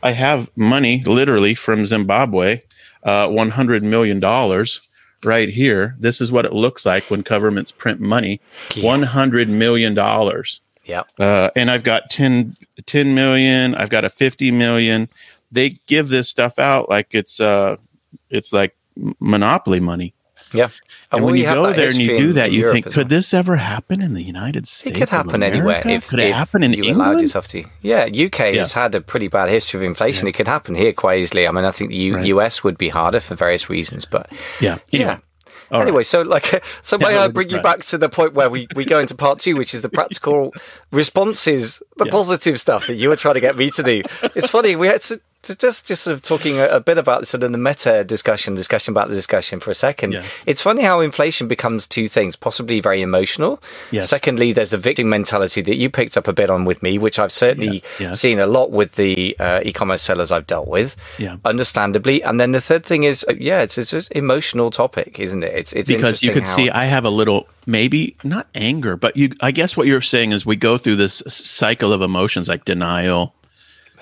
I 0.03 0.13
have 0.13 0.51
money 0.57 1.03
literally 1.05 1.55
from 1.55 1.85
Zimbabwe, 1.87 2.63
uh, 3.03 3.29
one 3.29 3.51
hundred 3.51 3.83
million 3.83 4.21
dollars 4.21 4.81
right 5.25 5.49
here. 5.49 5.97
This 5.99 6.21
is 6.21 6.31
what 6.33 6.45
it 6.45 6.53
looks 6.53 6.87
like 6.87 7.05
when 7.11 7.23
governments 7.23 7.73
print 7.73 8.01
money, 8.01 8.41
Yeah. 8.75 8.85
one 8.85 9.03
hundred 9.03 9.49
million 9.49 9.95
dollars 9.95 10.61
Yeah, 10.85 11.03
uh, 11.19 11.51
and 11.57 11.71
I've 11.71 11.83
got 11.83 12.11
10, 12.11 12.57
10 12.85 13.15
million. 13.15 13.75
I've 13.75 13.91
got 13.91 14.05
a 14.05 14.11
50 14.11 14.53
million. 14.53 15.09
They 15.53 15.81
give 15.87 16.09
this 16.09 16.29
stuff 16.29 16.59
out 16.59 16.89
like 16.89 17.09
it's 17.15 17.41
uh, 17.41 17.77
it's 18.31 18.53
like 18.53 18.77
monopoly 19.21 19.81
money. 19.81 20.15
yeah. 20.53 20.69
And 21.13 21.23
well, 21.23 21.33
when 21.33 21.41
you 21.41 21.45
go 21.47 21.73
there 21.73 21.87
and 21.89 21.97
you 21.97 22.19
do 22.19 22.33
that, 22.35 22.51
you 22.51 22.61
Europe 22.61 22.73
think, 22.75 22.87
could 22.87 22.97
well. 22.97 23.05
this 23.07 23.33
ever 23.35 23.57
happen 23.57 24.01
in 24.03 24.15
the 24.15 24.23
United 24.23 24.67
States? 24.67 24.97
It 24.97 24.99
could 24.99 25.09
happen 25.09 25.43
anywhere. 25.43 25.83
If, 25.87 26.09
could 26.09 26.19
it 26.19 26.29
if 26.31 26.35
happen 26.35 26.63
in 26.63 26.73
you 26.73 26.83
allowed 26.85 26.91
England? 26.91 27.21
yourself 27.23 27.49
to. 27.49 27.65
Yeah, 27.83 28.05
UK 28.07 28.55
has 28.57 28.73
had 28.73 28.95
a 28.95 29.01
pretty 29.01 29.29
bad 29.29 29.49
history 29.49 29.79
of 29.79 29.85
inflation. 29.85 30.27
It 30.29 30.33
could 30.33 30.49
happen 30.49 30.75
here 30.75 30.93
quite 30.93 31.21
easily. 31.21 31.47
I 31.47 31.53
mean, 31.53 31.65
I 31.65 31.71
think 31.71 31.91
the 31.91 31.97
U- 31.97 32.17
Right. 32.17 32.27
US 32.27 32.65
would 32.65 32.77
be 32.79 32.89
harder 32.89 33.21
for 33.21 33.35
various 33.37 33.69
reasons, 33.71 34.05
but 34.05 34.31
Yeah. 34.61 34.79
yeah. 34.91 35.19
All 35.71 35.79
right. 35.81 35.89
anyway, 35.89 36.03
so 36.05 36.23
like, 36.23 36.63
so 36.83 36.97
may 36.99 37.13
Yeah, 37.15 37.25
I 37.25 37.29
bring 37.29 37.51
you 37.51 37.61
back 37.61 37.81
to 37.87 37.99
the 37.99 38.09
point 38.09 38.35
where 38.35 38.49
we, 38.49 38.69
we 38.77 38.85
go 38.85 39.01
into 39.01 39.15
part 39.17 39.41
two, 39.41 39.57
which 39.57 39.75
is 39.75 39.83
the 39.83 39.89
practical 39.89 40.53
responses, 40.93 41.83
the 41.97 42.05
Yeah. 42.07 42.11
positive 42.13 42.61
stuff 42.61 42.87
that 42.87 42.97
you 42.97 43.09
were 43.09 43.17
trying 43.17 43.35
to 43.35 43.41
get 43.41 43.57
me 43.57 43.71
to 43.71 43.83
do. 43.83 44.03
It's 44.35 44.49
funny 44.49 44.77
we 44.77 44.87
had 44.89 45.03
to 45.03 45.21
just 45.55 45.87
just 45.87 46.03
sort 46.03 46.15
of 46.15 46.23
talking 46.23 46.59
a, 46.59 46.67
a 46.69 46.81
bit 46.81 46.99
about 46.99 47.27
sort 47.29 47.43
of 47.43 47.53
the 47.53 47.59
meta 47.59 48.05
discussion, 48.05 48.55
discussion 48.55 48.93
about 48.93 49.09
the 49.09 49.15
discussion 49.15 49.61
for 49.61 49.71
a 49.71 49.75
second. 49.75 50.13
Yes. 50.13 50.43
It's 50.47 50.63
funny 50.63 50.83
how 50.83 51.01
inflation 51.01 51.47
becomes 51.49 51.87
two 51.87 52.09
things, 52.09 52.37
possibly 52.37 52.81
very 52.81 53.03
emotional. 53.03 53.63
Yes. 53.91 54.09
Secondly, 54.09 54.53
there's 54.53 54.73
a 54.73 54.79
victim 54.79 55.09
mentality 55.09 55.61
that 55.63 55.77
you 55.77 55.91
picked 55.91 56.17
up 56.17 56.27
a 56.29 56.33
bit 56.33 56.51
on 56.51 56.65
with 56.65 56.83
me, 56.83 56.99
which 56.99 57.19
I've 57.19 57.33
certainly 57.33 57.83
Yeah. 58.01 58.09
Yes. 58.09 58.21
seen 58.21 58.39
a 58.39 58.47
lot 58.47 58.71
with 58.71 58.97
the 58.97 59.37
uh, 59.39 59.61
e-commerce 59.65 60.03
sellers 60.03 60.33
I've 60.33 60.47
dealt 60.47 60.69
with. 60.69 60.97
Yeah. 61.19 61.37
understandably. 61.45 62.23
And 62.23 62.41
then 62.41 62.53
the 62.53 62.61
third 62.61 62.85
thing 62.85 63.05
is, 63.05 63.25
uh, 63.29 63.35
yeah, 63.39 63.63
it's 63.63 63.79
it's 63.79 63.93
an 63.93 64.03
emotional 64.13 64.71
topic, 64.71 65.19
isn't 65.21 65.43
it? 65.43 65.53
It's 65.55 65.73
it's 65.73 65.91
because 65.91 66.23
you 66.23 66.33
could 66.33 66.45
how- 66.45 66.49
see 66.57 66.71
I 66.71 66.85
have 66.87 67.05
a 67.05 67.11
little 67.11 67.49
maybe 67.67 68.15
not 68.23 68.47
anger, 68.55 68.97
but 68.97 69.17
you 69.17 69.31
I 69.41 69.51
guess 69.51 69.77
what 69.77 69.87
you're 69.87 70.01
saying 70.01 70.33
is 70.33 70.47
we 70.47 70.57
go 70.57 70.79
through 70.79 70.97
this 70.97 71.23
cycle 71.29 71.93
of 71.93 72.03
emotions 72.03 72.49
like 72.49 72.65
denial. 72.65 73.35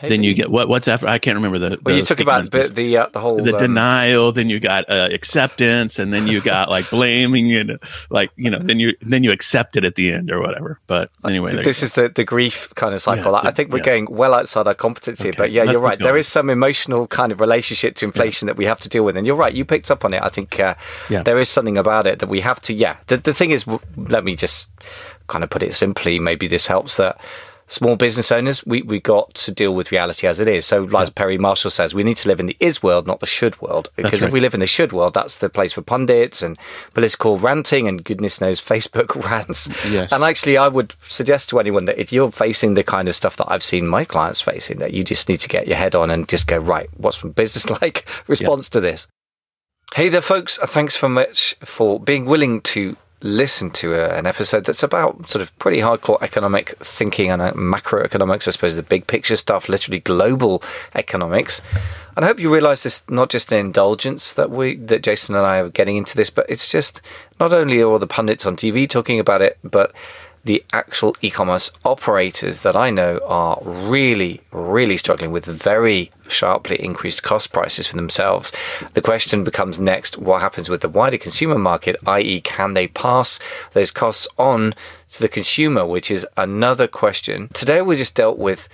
Then 0.08 0.22
you 0.22 0.34
get 0.34 0.50
what 0.50 0.68
what's 0.68 0.88
after 0.88 1.06
I 1.06 1.18
can't 1.18 1.36
remember 1.36 1.58
the 1.58 1.76
Well, 1.84 1.94
you 1.94 2.00
the 2.02 2.06
talk 2.06 2.20
about 2.20 2.50
the 2.50 2.68
the, 2.68 2.96
uh, 2.96 3.06
the 3.06 3.20
whole 3.20 3.42
the 3.42 3.52
um, 3.54 3.58
denial 3.58 4.32
then 4.32 4.48
you 4.50 4.60
got 4.60 4.88
uh, 4.88 5.08
acceptance 5.12 5.98
and 5.98 6.12
then 6.12 6.26
you 6.26 6.40
got 6.40 6.68
like 6.68 6.88
blaming 6.90 7.52
and 7.54 7.78
like 8.10 8.30
you 8.36 8.50
know 8.50 8.58
then 8.58 8.78
you 8.80 8.94
then 9.02 9.24
you 9.24 9.32
accept 9.32 9.76
it 9.76 9.84
at 9.84 9.94
the 9.94 10.12
end 10.12 10.30
or 10.30 10.40
whatever 10.40 10.78
but 10.86 11.10
anyway 11.24 11.62
This 11.62 11.82
is 11.82 11.92
the, 11.94 12.08
the 12.08 12.24
grief 12.24 12.72
kind 12.74 12.94
of 12.94 13.02
cycle. 13.02 13.32
Yeah, 13.32 13.40
I 13.44 13.50
think 13.50 13.70
we're 13.72 13.78
yeah. 13.78 13.84
going 13.84 14.06
well 14.10 14.34
outside 14.34 14.66
our 14.66 14.74
competency, 14.74 15.28
Okay, 15.28 15.36
but 15.36 15.50
yeah, 15.50 15.64
you're 15.64 15.80
right. 15.80 15.98
There 15.98 16.16
is 16.16 16.28
some 16.28 16.50
emotional 16.50 17.06
kind 17.06 17.32
of 17.32 17.40
relationship 17.40 17.94
to 17.96 18.04
inflation 18.04 18.46
that 18.46 18.56
we 18.56 18.64
have 18.66 18.80
to 18.80 18.88
deal 18.88 19.04
with, 19.04 19.16
and 19.16 19.26
you're 19.26 19.36
right. 19.36 19.54
You 19.54 19.64
picked 19.64 19.90
up 19.90 20.04
on 20.04 20.12
it. 20.14 20.22
I 20.22 20.28
think 20.28 20.58
uh, 20.60 20.74
Yeah. 21.08 21.22
there 21.22 21.38
is 21.38 21.48
something 21.48 21.78
about 21.78 22.06
it 22.06 22.18
that 22.18 22.28
we 22.28 22.40
have 22.40 22.60
to. 22.62 22.72
Yeah, 22.74 22.96
the 23.06 23.16
the 23.16 23.32
thing 23.34 23.50
is, 23.50 23.64
w- 23.64 23.80
let 23.96 24.24
me 24.24 24.34
just 24.36 24.70
kind 25.26 25.42
of 25.44 25.50
put 25.50 25.62
it 25.62 25.74
simply. 25.74 26.18
Maybe 26.18 26.46
this 26.48 26.66
helps 26.66 26.96
that. 26.98 27.18
Small 27.66 27.96
business 27.96 28.30
owners, 28.30 28.64
we, 28.66 28.82
we 28.82 29.00
got 29.00 29.34
to 29.34 29.50
deal 29.50 29.74
with 29.74 29.90
reality 29.90 30.26
as 30.26 30.38
it 30.38 30.48
is. 30.48 30.66
So, 30.66 30.86
as 30.96 31.08
Perry 31.08 31.38
Marshall 31.38 31.70
says, 31.70 31.94
we 31.94 32.02
need 32.02 32.18
to 32.18 32.28
live 32.28 32.38
in 32.38 32.46
the 32.46 32.56
is 32.60 32.82
world, 32.82 33.06
not 33.06 33.20
the 33.20 33.26
should 33.26 33.60
world. 33.62 33.90
Because 33.96 34.22
if 34.22 34.32
we 34.32 34.40
live 34.40 34.52
in 34.52 34.60
the 34.60 34.66
should 34.66 34.92
world, 34.92 35.14
that's 35.14 35.38
the 35.38 35.48
place 35.48 35.72
for 35.72 35.80
pundits 35.80 36.42
and 36.42 36.58
political 36.92 37.38
ranting 37.38 37.88
and 37.88 38.04
goodness 38.04 38.40
knows 38.40 38.60
Facebook 38.60 39.14
rants. 39.30 39.68
Yes. 39.90 40.12
And 40.12 40.22
actually, 40.22 40.58
I 40.58 40.68
would 40.68 40.94
suggest 41.08 41.48
to 41.50 41.58
anyone 41.58 41.86
that 41.86 41.98
if 41.98 42.12
you're 42.12 42.30
facing 42.30 42.74
the 42.74 42.84
kind 42.84 43.08
of 43.08 43.16
stuff 43.16 43.36
that 43.38 43.50
I've 43.50 43.62
seen 43.62 43.86
my 43.86 44.04
clients 44.04 44.42
facing, 44.42 44.78
that 44.78 44.92
you 44.92 45.02
just 45.02 45.28
need 45.28 45.40
to 45.40 45.48
get 45.48 45.66
your 45.66 45.76
head 45.76 45.94
on 45.94 46.10
and 46.10 46.28
just 46.28 46.46
go, 46.46 46.58
right, 46.58 46.88
what's 46.96 47.24
my 47.24 47.30
business 47.30 47.70
like 47.82 48.06
response 48.26 48.68
to 48.70 48.80
this? 48.80 49.08
Hey 49.94 50.08
there, 50.08 50.22
folks. 50.22 50.56
Thanks 50.58 50.96
very 50.96 51.12
much 51.12 51.54
for 51.60 52.00
being 52.00 52.24
willing 52.24 52.60
to 52.62 52.96
listen 53.24 53.70
to 53.70 53.94
a, 53.94 54.16
an 54.16 54.26
episode 54.26 54.66
that's 54.66 54.82
about 54.82 55.30
sort 55.30 55.40
of 55.40 55.58
pretty 55.58 55.78
hardcore 55.78 56.20
economic 56.20 56.76
thinking 56.78 57.30
and 57.30 57.40
uh, 57.40 57.52
macroeconomics, 57.54 58.46
I 58.46 58.50
suppose, 58.50 58.76
the 58.76 58.82
big 58.82 59.06
picture 59.06 59.34
stuff, 59.34 59.68
literally 59.68 59.98
global 59.98 60.62
economics. 60.94 61.62
And 62.16 62.24
I 62.24 62.28
hope 62.28 62.38
you 62.38 62.52
realize 62.52 62.82
this 62.82 63.02
not 63.08 63.30
just 63.30 63.50
an 63.50 63.58
indulgence 63.58 64.34
that 64.34 64.50
we 64.50 64.76
that 64.76 65.02
Jason 65.02 65.34
and 65.34 65.46
I 65.46 65.58
are 65.58 65.70
getting 65.70 65.96
into 65.96 66.16
this, 66.16 66.28
but 66.28 66.46
it's 66.50 66.70
just 66.70 67.00
not 67.40 67.52
only 67.52 67.82
all 67.82 67.98
the 67.98 68.06
pundits 68.06 68.44
on 68.44 68.56
TV 68.56 68.88
talking 68.88 69.18
about 69.18 69.40
it, 69.40 69.58
but 69.64 69.92
the 70.44 70.62
actual 70.72 71.16
e-commerce 71.22 71.70
operators 71.84 72.62
that 72.62 72.76
I 72.76 72.90
know 72.90 73.18
are 73.26 73.58
really, 73.62 74.42
really 74.52 74.98
struggling 74.98 75.32
with 75.32 75.46
very 75.46 76.10
sharply 76.28 76.76
increased 76.76 77.22
cost 77.22 77.52
prices 77.52 77.86
for 77.86 77.96
themselves. 77.96 78.52
The 78.92 79.02
question 79.02 79.42
becomes 79.42 79.80
next, 79.80 80.18
what 80.18 80.42
happens 80.42 80.68
with 80.68 80.82
the 80.82 80.88
wider 80.88 81.18
consumer 81.18 81.58
market, 81.58 81.96
i.e. 82.06 82.40
can 82.42 82.74
they 82.74 82.88
pass 82.88 83.40
those 83.72 83.90
costs 83.90 84.28
on 84.38 84.74
to 85.12 85.22
the 85.22 85.28
consumer, 85.28 85.86
which 85.86 86.10
is 86.10 86.26
another 86.36 86.86
question. 86.86 87.48
Today 87.54 87.80
we 87.80 87.96
just 87.96 88.14
dealt 88.14 88.38
with 88.38 88.68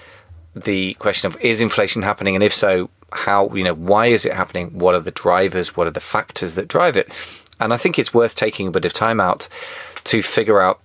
the 0.55 0.95
question 0.95 1.29
of 1.29 1.41
is 1.41 1.61
inflation 1.61 2.03
happening 2.03 2.35
and 2.35 2.43
if 2.43 2.53
so, 2.53 2.91
how, 3.13 3.49
you 3.55 3.65
know, 3.65 3.75
why 3.75 4.07
is 4.07 4.25
it 4.25 4.33
happening? 4.33 4.79
What 4.79 4.95
are 4.95 5.01
the 5.01 5.11
drivers? 5.11 5.77
What 5.77 5.87
are 5.87 5.93
the 5.93 6.01
factors 6.01 6.55
that 6.57 6.69
drive 6.69 6.97
it? 6.97 7.09
And 7.61 7.73
I 7.73 7.77
think 7.77 7.99
it's 7.99 8.15
worth 8.15 8.35
taking 8.35 8.67
a 8.67 8.71
bit 8.71 8.85
of 8.85 8.93
time 8.93 9.21
out 9.21 9.49
to 10.05 10.23
figure 10.23 10.61
out 10.61 10.81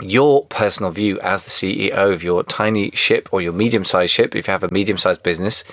your 0.00 0.44
personal 0.46 0.90
view 0.90 1.20
as 1.20 1.44
the 1.44 1.50
CEO 1.50 2.12
of 2.12 2.22
your 2.22 2.42
tiny 2.42 2.90
ship 2.92 3.28
or 3.32 3.40
your 3.40 3.52
medium 3.52 3.84
sized 3.84 4.12
ship, 4.12 4.34
if 4.34 4.46
you 4.46 4.52
have 4.52 4.64
a 4.64 4.72
medium 4.72 4.98
sized 4.98 5.22
business, 5.22 5.64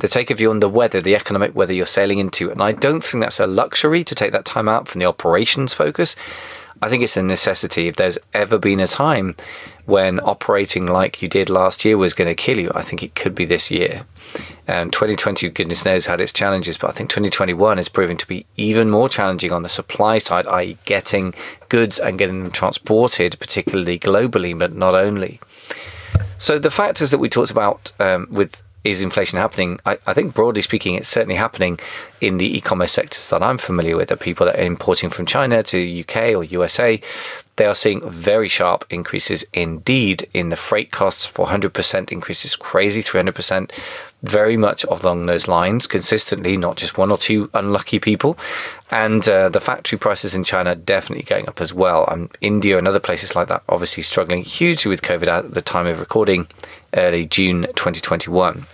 to 0.00 0.08
take 0.08 0.30
a 0.30 0.34
view 0.34 0.50
on 0.50 0.60
the 0.60 0.68
weather, 0.68 1.00
the 1.00 1.14
economic 1.14 1.54
weather 1.54 1.72
you're 1.72 1.86
sailing 1.86 2.18
into. 2.18 2.50
And 2.50 2.62
I 2.62 2.72
don't 2.72 3.04
think 3.04 3.22
that's 3.22 3.40
a 3.40 3.46
luxury 3.46 4.02
to 4.04 4.14
take 4.14 4.32
that 4.32 4.44
time 4.44 4.68
out 4.68 4.88
from 4.88 4.98
the 4.98 5.06
operations 5.06 5.74
focus. 5.74 6.16
I 6.82 6.88
think 6.88 7.02
it's 7.02 7.16
a 7.16 7.22
necessity. 7.22 7.88
If 7.88 7.96
there's 7.96 8.18
ever 8.32 8.58
been 8.58 8.80
a 8.80 8.86
time 8.86 9.36
when 9.90 10.20
operating 10.20 10.86
like 10.86 11.20
you 11.20 11.28
did 11.28 11.50
last 11.50 11.84
year 11.84 11.98
was 11.98 12.14
going 12.14 12.28
to 12.28 12.34
kill 12.34 12.58
you, 12.58 12.70
I 12.74 12.82
think 12.82 13.02
it 13.02 13.14
could 13.14 13.34
be 13.34 13.44
this 13.44 13.70
year. 13.70 14.06
And 14.66 14.92
2020, 14.92 15.48
goodness 15.50 15.84
knows, 15.84 16.06
had 16.06 16.20
its 16.20 16.32
challenges, 16.32 16.78
but 16.78 16.90
I 16.90 16.92
think 16.92 17.10
2021 17.10 17.78
is 17.78 17.88
proving 17.88 18.16
to 18.16 18.26
be 18.26 18.46
even 18.56 18.88
more 18.88 19.08
challenging 19.08 19.50
on 19.50 19.64
the 19.64 19.68
supply 19.68 20.18
side, 20.18 20.46
i.e., 20.46 20.78
getting 20.84 21.34
goods 21.68 21.98
and 21.98 22.18
getting 22.18 22.44
them 22.44 22.52
transported, 22.52 23.38
particularly 23.40 23.98
globally, 23.98 24.56
but 24.56 24.72
not 24.72 24.94
only. 24.94 25.40
So 26.38 26.58
the 26.58 26.70
factors 26.70 27.10
that 27.10 27.18
we 27.18 27.28
talked 27.28 27.50
about 27.50 27.92
um, 27.98 28.28
with 28.30 28.62
is 28.84 29.02
inflation 29.02 29.38
happening? 29.38 29.78
I, 29.84 29.98
I, 30.06 30.14
think 30.14 30.34
broadly 30.34 30.62
speaking, 30.62 30.94
it's 30.94 31.08
certainly 31.08 31.34
happening 31.34 31.78
in 32.20 32.38
the 32.38 32.56
e-commerce 32.56 32.92
sectors 32.92 33.28
that 33.30 33.42
I'm 33.42 33.58
familiar 33.58 33.96
with. 33.96 34.08
The 34.08 34.16
people 34.16 34.46
that 34.46 34.58
are 34.58 34.62
importing 34.62 35.10
from 35.10 35.26
China 35.26 35.62
to 35.64 36.00
UK 36.00 36.34
or 36.34 36.44
USA, 36.44 37.00
they 37.56 37.66
are 37.66 37.74
seeing 37.74 38.08
very 38.08 38.48
sharp 38.48 38.86
increases 38.88 39.44
indeed 39.52 40.28
in 40.32 40.48
the 40.48 40.56
freight 40.56 40.90
costs. 40.90 41.30
400% 41.30 42.10
increases, 42.10 42.56
crazy 42.56 43.02
300%. 43.02 43.70
Very 44.22 44.56
much 44.56 44.84
along 44.84 45.26
those 45.26 45.46
lines, 45.46 45.86
consistently, 45.86 46.56
not 46.56 46.76
just 46.76 46.96
one 46.96 47.10
or 47.10 47.18
two 47.18 47.50
unlucky 47.52 47.98
people. 47.98 48.38
And 48.90 49.28
uh, 49.28 49.50
the 49.50 49.60
factory 49.60 49.98
prices 49.98 50.34
in 50.34 50.44
China 50.44 50.74
definitely 50.74 51.24
going 51.24 51.48
up 51.48 51.60
as 51.60 51.74
well. 51.74 52.06
And 52.06 52.30
India 52.40 52.78
and 52.78 52.88
other 52.88 53.00
places 53.00 53.36
like 53.36 53.48
that 53.48 53.62
obviously 53.68 54.02
struggling 54.02 54.42
hugely 54.42 54.88
with 54.88 55.02
COVID 55.02 55.26
at 55.26 55.54
the 55.54 55.62
time 55.62 55.86
of 55.86 56.00
recording 56.00 56.46
early 56.94 57.24
June 57.24 57.62
2021. 57.74 58.66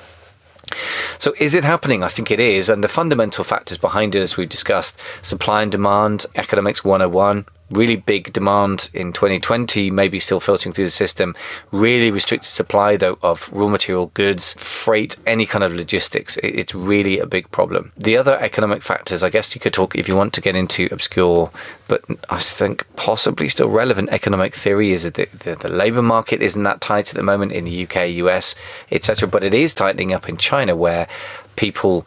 So, 1.19 1.35
is 1.39 1.55
it 1.55 1.65
happening? 1.65 2.03
I 2.03 2.09
think 2.09 2.31
it 2.31 2.41
is. 2.41 2.69
And 2.69 2.83
the 2.83 2.89
fundamental 2.89 3.45
factors 3.45 3.79
behind 3.79 4.15
it, 4.15 4.21
as 4.21 4.37
we've 4.37 4.49
discussed 4.49 4.99
supply 5.23 5.63
and 5.63 5.71
demand, 5.71 6.27
economics 6.35 6.85
101, 6.85 7.47
really 7.71 7.97
big 7.97 8.33
demand 8.33 8.91
in 8.93 9.13
2020, 9.13 9.91
maybe 9.91 10.21
still 10.21 10.41
filtering 10.41 10.73
through 10.73 10.85
the 10.85 10.91
system. 10.91 11.35
Really 11.73 12.11
restricted 12.11 12.49
supply, 12.49 12.97
though, 12.97 13.19
of 13.23 13.53
raw 13.53 13.69
material 13.69 14.07
goods, 14.15 14.55
freight, 14.55 15.17
any 15.27 15.47
kind 15.47 15.65
of 15.65 15.75
logistics. 15.75 16.37
It's 16.43 16.75
really 16.75 17.19
a 17.19 17.27
big 17.27 17.51
problem. 17.51 17.93
The 17.97 18.17
other 18.17 18.39
economic 18.39 18.83
factors, 18.83 19.23
I 19.23 19.31
guess 19.31 19.55
you 19.55 19.61
could 19.61 19.75
talk 19.75 19.97
if 19.97 20.09
you 20.09 20.17
want 20.17 20.33
to 20.35 20.41
get 20.41 20.55
into 20.55 20.89
obscure, 20.93 21.51
but 21.89 22.05
I 22.31 22.39
think 22.39 22.87
possibly 22.97 23.49
still 23.49 23.69
relevant 23.69 24.11
economic 24.11 24.55
theory 24.55 24.93
is 24.93 25.03
that 25.03 25.15
the, 25.15 25.29
the, 25.39 25.57
the 25.57 25.69
labor 25.69 26.03
market 26.03 26.43
isn't 26.43 26.63
that 26.63 26.81
tight 26.81 27.09
at 27.11 27.17
the 27.17 27.23
moment 27.23 27.53
in 27.53 27.65
the 27.65 27.85
UK, 27.85 28.09
US, 28.11 28.55
etc. 28.91 29.29
But 29.29 29.45
it 29.45 29.55
is 29.55 29.75
tightening 29.75 30.13
up 30.13 30.29
in 30.29 30.37
China 30.37 30.77
where 30.77 31.09
people 31.57 32.07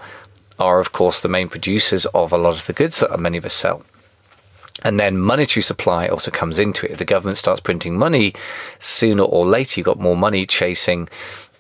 are, 0.58 0.80
of 0.80 0.92
course, 0.92 1.22
the 1.22 1.30
main 1.30 1.50
producers 1.50 2.06
of 2.08 2.32
a 2.32 2.38
lot 2.38 2.56
of 2.56 2.66
the 2.66 2.74
goods 2.74 3.00
that 3.00 3.20
many 3.20 3.38
of 3.38 3.46
us 3.46 3.54
sell. 3.54 3.84
And 4.84 5.00
then 5.00 5.18
monetary 5.18 5.62
supply 5.62 6.08
also 6.08 6.32
comes 6.32 6.60
into 6.60 6.86
it. 6.86 6.94
If 6.94 6.98
the 7.00 7.06
government 7.06 7.38
starts 7.38 7.62
printing 7.62 7.98
money, 7.98 8.34
sooner 8.80 9.24
or 9.24 9.46
later 9.46 9.80
you've 9.80 9.86
got 9.86 10.00
more 10.00 10.18
money 10.18 10.46
chasing 10.46 11.10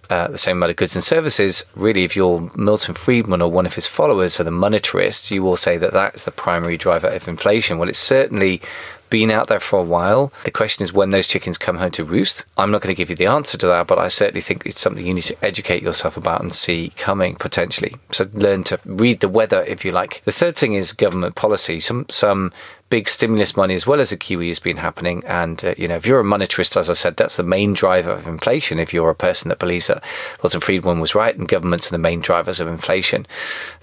uh, 0.10 0.28
the 0.28 0.38
same 0.38 0.58
amount 0.58 0.72
of 0.72 0.76
goods 0.76 0.96
and 0.96 1.04
services. 1.04 1.66
Really, 1.76 2.04
if 2.04 2.16
you're 2.16 2.50
Milton 2.56 2.96
Friedman 2.96 3.42
or 3.42 3.52
one 3.52 3.68
of 3.68 3.76
his 3.76 3.86
followers, 3.86 4.40
or 4.40 4.44
the 4.44 4.50
monetarists, 4.52 5.30
you 5.30 5.44
will 5.44 5.58
say 5.58 5.78
that 5.78 5.94
that's 5.94 6.26
the 6.26 6.32
primary 6.32 6.78
driver 6.78 7.08
of 7.08 7.28
inflation. 7.28 7.78
Well, 7.78 7.90
it's 7.90 8.00
certainly 8.00 8.62
been 9.10 9.32
out 9.32 9.47
there 9.47 9.60
for 9.60 9.80
a 9.80 9.84
while. 9.84 10.32
The 10.43 10.51
question 10.51 10.84
is 10.84 10.93
when 10.93 11.10
those 11.10 11.28
chickens 11.28 11.57
come 11.57 11.78
home 11.78 11.91
to 11.91 12.03
roost. 12.03 12.45
I'm 12.57 12.72
not 12.72 12.82
going 12.82 12.93
to 12.93 12.97
give 12.97 13.10
you 13.10 13.16
the 13.16 13.26
answer 13.26 13.57
to 13.57 13.68
that, 13.68 13.88
but 13.88 13.99
I 13.99 14.07
certainly 14.07 14.41
think 14.41 14.66
it's 14.66 14.82
something 14.82 15.05
you 15.05 15.14
need 15.14 15.24
to 15.24 15.45
educate 15.45 15.84
yourself 15.84 16.18
about 16.18 16.41
and 16.41 16.53
see 16.53 16.93
coming 16.95 17.36
potentially. 17.36 17.95
So 18.12 18.30
learn 18.34 18.64
to 18.66 18.80
read 18.86 19.20
the 19.20 19.30
weather, 19.30 19.64
if 19.68 19.84
you 19.86 19.91
like. 19.91 20.22
The 20.26 20.32
third 20.32 20.55
thing 20.55 20.74
is 20.74 20.93
government 20.93 21.36
policy. 21.36 21.80
Some 21.80 22.05
some 22.10 22.51
big 22.89 23.07
stimulus 23.07 23.55
money 23.55 23.76
as 23.76 23.86
well 23.86 23.99
as 23.99 24.10
the 24.10 24.18
QE 24.18 24.47
has 24.47 24.60
been 24.60 24.78
happening. 24.78 25.24
And, 25.26 25.64
uh, 25.64 25.76
you 25.78 25.88
know, 25.88 25.95
if 25.95 26.05
you're 26.05 26.20
a 26.20 26.24
monetarist, 26.24 26.76
as 26.76 26.89
I 26.89 26.93
said, 26.93 27.16
that's 27.16 27.38
the 27.38 27.43
main 27.43 27.74
driver 27.74 28.12
of 28.12 28.28
inflation. 28.28 28.80
If 28.80 28.93
you're 28.93 29.10
a 29.10 29.16
person 29.16 29.49
that 29.49 29.60
believes 29.60 29.88
that 29.88 30.03
Milton 30.41 30.62
Friedman 30.62 30.99
was 30.99 31.16
right 31.16 31.36
and 31.36 31.47
governments 31.47 31.88
are 31.88 31.91
the 31.91 31.97
main 31.99 32.20
drivers 32.20 32.60
of 32.60 32.68
inflation, 32.68 33.28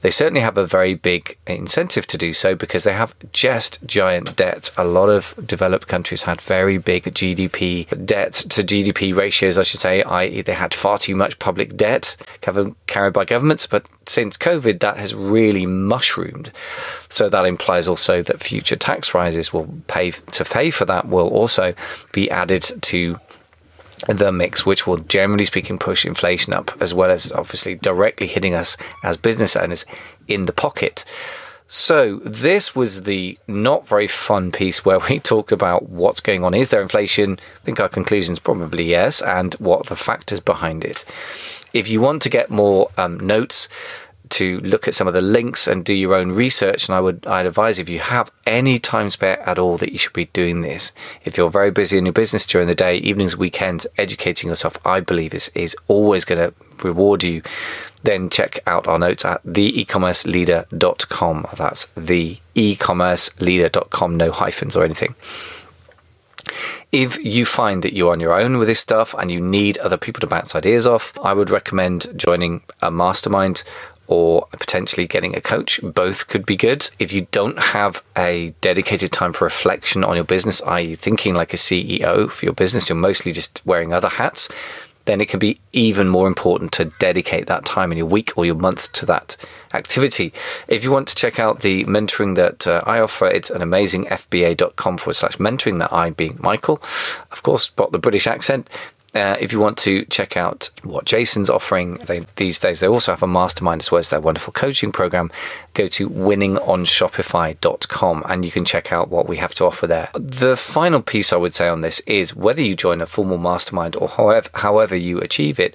they 0.03 0.11
certainly 0.11 0.41
have 0.41 0.59
a 0.59 0.67
very 0.67 0.95
big 0.95 1.39
incentive 1.47 2.07
to 2.09 2.19
do 2.19 2.33
so 2.33 2.55
because 2.55 2.85
they 2.85 2.95
have 2.95 3.15
just 3.33 3.79
giant 3.87 4.37
debts. 4.37 4.73
A 4.77 4.85
lot 4.85 5.09
of 5.09 5.16
developed 5.47 5.89
countries 5.89 6.25
had 6.25 6.41
very 6.41 6.79
big 6.79 7.05
GDP 7.05 8.07
debt 8.07 8.35
to 8.35 8.63
GDP 8.63 9.15
ratios, 9.15 9.59
I 9.59 9.63
should 9.63 9.81
say, 9.81 10.03
i.e., 10.03 10.43
they 10.43 10.53
had 10.55 10.75
far 10.75 10.99
too 10.99 11.15
much 11.15 11.39
public 11.39 11.77
debt 11.77 12.17
carried 12.41 13.13
by 13.13 13.25
governments. 13.25 13.67
But 13.67 13.89
since 14.07 14.37
COVID, 14.37 14.81
that 14.81 14.99
has 14.99 15.15
really 15.15 15.67
mushroomed. 15.67 16.53
So 17.09 17.29
that 17.29 17.45
implies 17.45 17.89
also 17.89 18.23
that 18.23 18.41
future 18.41 18.77
tax 18.77 19.15
rises 19.15 19.53
will 19.53 19.69
pay 19.87 20.11
to 20.11 20.45
pay 20.45 20.71
for 20.71 20.85
that 20.87 21.09
will 21.09 21.29
also 21.29 21.75
be 22.13 22.31
added 22.31 22.63
to 22.83 23.17
the 24.09 24.31
mix, 24.31 24.67
which 24.67 24.87
will 24.87 24.99
generally 24.99 25.45
speaking 25.45 25.79
push 25.79 26.05
inflation 26.05 26.53
up, 26.53 26.71
as 26.81 26.93
well 26.93 27.11
as 27.11 27.33
obviously 27.33 27.77
directly 27.77 28.27
hitting 28.27 28.55
us 28.55 28.77
as 29.03 29.17
business 29.17 29.57
owners 29.57 29.87
in 30.29 30.47
the 30.47 30.53
pocket. 30.53 31.05
So, 31.69 32.19
this 32.19 32.77
was 32.77 33.03
the 33.03 33.39
not 33.49 33.89
very 33.89 34.07
fun 34.07 34.53
piece 34.53 34.85
where 34.85 35.01
we 35.01 35.19
talked 35.33 35.51
about 35.51 35.89
what's 35.89 36.21
going 36.21 36.45
on. 36.45 36.55
Is 36.55 36.69
there 36.69 36.83
inflation? 36.83 37.41
I 37.41 37.65
think 37.65 37.81
our 37.81 37.89
conclusion 37.89 38.35
is 38.35 38.39
probably 38.39 38.85
yes, 38.85 39.21
and 39.21 39.55
what 39.55 39.87
the 39.87 39.97
factors 39.97 40.41
behind 40.41 40.85
it. 40.85 41.05
If 41.73 41.91
you 41.91 42.01
want 42.01 42.23
to 42.23 42.29
get 42.29 42.51
more 42.51 42.91
um, 42.97 43.19
notes, 43.19 43.69
to 44.37 44.61
look 44.61 44.87
at 44.87 44.95
some 44.95 45.09
of 45.09 45.15
the 45.15 45.23
links 45.23 45.67
and 45.67 45.83
do 45.83 45.95
your 45.95 46.15
own 46.15 46.33
research. 46.33 46.89
And 46.89 46.97
I 46.97 47.01
would 47.01 47.27
I'd 47.27 47.47
advise 47.47 47.79
if 47.79 47.89
you 47.89 48.01
have 48.01 48.31
any 48.47 48.79
time 48.79 49.09
spare 49.09 49.41
at 49.41 49.59
all 49.59 49.79
that 49.79 49.93
you 49.93 49.99
should 49.99 50.13
be 50.13 50.27
doing 50.27 50.61
this. 50.61 50.93
If 51.25 51.39
you're 51.39 51.49
very 51.49 51.71
busy 51.71 51.97
in 51.97 52.05
your 52.05 52.13
business 52.13 52.45
during 52.47 52.69
the 52.69 52.75
day, 52.75 52.99
evenings, 52.99 53.35
weekends, 53.37 53.87
educating 53.97 54.51
yourself, 54.51 54.77
I 54.87 55.01
believe 55.01 55.33
is 55.33 55.51
is 55.55 55.75
always 55.89 56.27
going 56.27 56.51
to 56.51 56.53
reward 56.85 57.25
you. 57.25 57.41
Then 58.03 58.29
check 58.29 58.59
out 58.67 58.87
our 58.87 58.99
notes 58.99 59.25
at 59.25 59.43
theecommerceleader.com. 59.45 61.47
That's 61.57 61.87
theecommerceleader.com, 61.97 64.17
no 64.17 64.31
hyphens 64.31 64.77
or 64.77 64.85
anything. 64.85 65.15
If 66.93 67.23
you 67.25 67.45
find 67.45 67.83
that 67.83 67.95
you're 67.95 68.13
on 68.13 68.21
your 68.21 68.39
own 68.39 68.59
with 68.59 68.69
this 68.69 68.81
stuff 68.81 69.15
and 69.15 69.31
you 69.31 69.41
need 69.41 69.79
other 69.79 69.97
people 69.97 70.21
to 70.21 70.27
bounce 70.27 70.55
ideas 70.55 70.87
off, 70.87 71.13
I 71.23 71.33
would 71.33 71.51
recommend 71.51 72.13
joining 72.17 72.63
a 72.81 72.91
mastermind 72.91 73.65
or 74.07 74.47
potentially 74.53 75.07
getting 75.07 75.35
a 75.35 75.41
coach. 75.41 75.81
Both 75.83 76.29
could 76.29 76.47
be 76.47 76.57
good. 76.57 76.91
If 76.99 77.13
you 77.13 77.27
don't 77.31 77.59
have 77.59 78.03
a 78.17 78.55
dedicated 78.61 79.13
time 79.13 79.33
for 79.33 79.45
reflection 79.45 80.05
on 80.05 80.17
your 80.17 80.25
business, 80.25 80.63
i.e., 80.63 80.95
thinking 80.95 81.35
like 81.35 81.53
a 81.53 81.57
CEO 81.57 82.31
for 82.31 82.45
your 82.45 82.55
business, 82.55 82.89
you're 82.89 82.97
mostly 82.97 83.33
just 83.33 83.63
wearing 83.65 83.93
other 83.93 84.09
hats, 84.09 84.49
then 85.07 85.21
it 85.21 85.29
can 85.29 85.39
be 85.39 85.59
even 85.73 86.09
more 86.09 86.29
important 86.29 86.73
to 86.73 86.85
dedicate 86.85 87.47
that 87.47 87.65
time 87.65 87.91
in 87.91 87.99
your 87.99 88.07
week 88.07 88.33
or 88.37 88.45
your 88.45 88.55
month 88.55 88.93
to 88.93 89.07
that 89.07 89.37
activity. 89.73 90.33
If 90.69 90.85
you 90.85 90.91
want 90.91 91.09
to 91.09 91.15
check 91.15 91.39
out 91.39 91.61
the 91.61 91.85
mentoring 91.85 92.35
that 92.35 92.67
uh, 92.67 92.83
I 92.85 92.99
offer, 93.01 93.27
it's 93.27 93.51
an 93.51 93.63
amazingfba.com 93.63 94.99
forward 94.99 95.15
slash 95.15 95.37
mentoring 95.39 95.79
that 95.79 95.93
I 95.93 96.11
being 96.11 96.39
Michael, 96.41 96.83
of 97.31 97.43
course, 97.43 97.71
got 97.71 97.93
the 97.93 97.99
British 97.99 98.27
accent. 98.27 98.69
Uh, 99.17 99.37
if 99.41 99.51
you 99.51 99.59
want 99.59 99.79
to 99.79 100.05
check 100.07 100.37
out 100.37 100.71
what 100.83 101.07
Jason's 101.07 101.49
offering 101.49 101.95
they, 102.05 102.27
these 102.37 102.59
days, 102.59 102.81
they 102.81 102.87
also 102.87 103.13
have 103.13 103.23
a 103.23 103.27
mastermind 103.27 103.81
as 103.81 103.91
well 103.91 103.99
as 103.99 104.11
their 104.11 104.21
wonderful 104.21 104.53
coaching 104.53 104.93
program. 104.93 105.33
Go 105.73 105.87
to 105.87 106.11
winningonshopify.com 106.11 108.25
and 108.29 108.45
you 108.45 108.51
can 108.51 108.67
check 108.67 108.93
out 108.93 109.09
what 109.09 109.27
we 109.27 109.39
have 109.39 109.55
to 109.55 109.65
offer 109.65 109.87
there. 109.87 110.11
The 110.13 110.55
final 110.55 111.01
piece 111.01 111.33
I 111.33 111.37
would 111.37 111.55
say 111.55 111.67
on 111.67 111.81
this 111.81 112.01
is 112.01 112.37
whether 112.37 112.61
you 112.61 112.75
join 112.75 113.01
a 113.01 113.07
formal 113.07 113.39
mastermind 113.39 113.97
or 113.97 114.09
however, 114.09 114.51
however 114.53 114.95
you 114.95 115.19
achieve 115.21 115.59
it, 115.59 115.75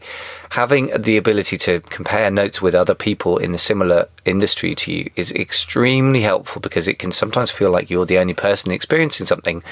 having 0.52 0.92
the 0.96 1.18
ability 1.18 1.58
to 1.58 1.80
compare 1.80 2.30
notes 2.30 2.62
with 2.62 2.76
other 2.76 2.94
people 2.94 3.40
in 3.40 3.54
the 3.54 3.58
similar 3.58 4.08
industry 4.24 4.76
to 4.76 4.94
you 4.94 5.10
is 5.16 5.32
extremely 5.32 6.22
helpful 6.22 6.62
because 6.62 6.88
it 6.88 7.00
can 7.00 7.12
sometimes 7.12 7.50
feel 7.50 7.72
like 7.72 7.90
you're 7.90 8.06
the 8.06 8.20
only 8.20 8.36
person 8.36 8.72
experiencing 8.72 9.26
something 9.26 9.64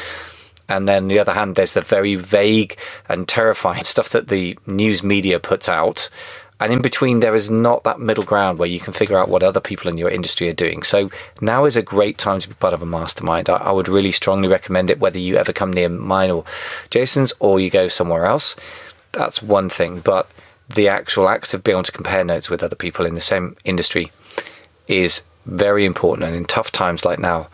and 0.70 0.88
then 0.88 1.04
on 1.04 1.08
the 1.10 1.20
other 1.20 1.34
hand, 1.34 1.56
there's 1.56 1.74
the 1.74 1.82
very 1.82 2.16
vague 2.16 2.78
and 3.10 3.28
terrifying 3.28 3.84
stuff 3.94 4.10
that 4.10 4.30
the 4.30 4.58
news 4.66 5.04
media 5.04 5.40
puts 5.40 5.68
out. 5.68 6.10
And 6.62 6.74
in 6.74 6.82
between, 6.82 7.22
there 7.22 7.36
is 7.36 7.50
not 7.50 7.86
that 7.86 8.02
middle 8.02 8.24
ground 8.24 8.60
where 8.60 8.68
you 8.68 8.82
can 8.82 8.92
figure 8.92 9.18
out 9.18 9.30
what 9.30 9.44
other 9.44 9.62
people 9.62 9.90
in 9.90 9.98
your 9.98 10.10
industry 10.10 10.50
are 10.50 10.54
doing. 10.54 10.84
So 10.84 11.10
now 11.40 11.64
is 11.64 11.78
a 11.78 11.82
great 11.82 12.18
time 12.18 12.42
to 12.42 12.50
be 12.50 12.56
part 12.56 12.74
of 12.74 12.82
a 12.82 12.86
mastermind. 12.86 13.50
I, 13.50 13.56
I 13.56 13.72
would 13.72 13.88
really 13.88 14.12
strongly 14.12 14.50
recommend 14.50 14.90
it, 14.90 15.00
whether 15.00 15.18
you 15.18 15.38
ever 15.38 15.54
come 15.54 15.72
near 15.72 15.88
mine 15.88 16.30
or 16.30 16.44
Jason's 16.90 17.34
or 17.40 17.62
you 17.62 17.70
go 17.70 17.88
somewhere 17.88 18.26
else. 18.26 18.58
That's 19.14 19.42
one 19.42 19.70
thing. 19.70 20.02
But 20.02 20.30
the 20.68 20.90
actual 20.90 21.30
act 21.30 21.54
of 21.54 21.64
being 21.64 21.78
able 21.78 21.84
to 21.84 21.92
compare 21.94 22.26
notes 22.26 22.50
with 22.50 22.62
other 22.62 22.76
people 22.76 23.06
in 23.06 23.16
the 23.16 23.22
same 23.22 23.56
industry 23.64 24.12
is 24.88 25.24
very 25.46 25.86
important. 25.86 26.28
And 26.28 26.36
in 26.36 26.44
tough 26.44 26.74
times 26.74 27.06
like 27.06 27.20
now, 27.20 27.48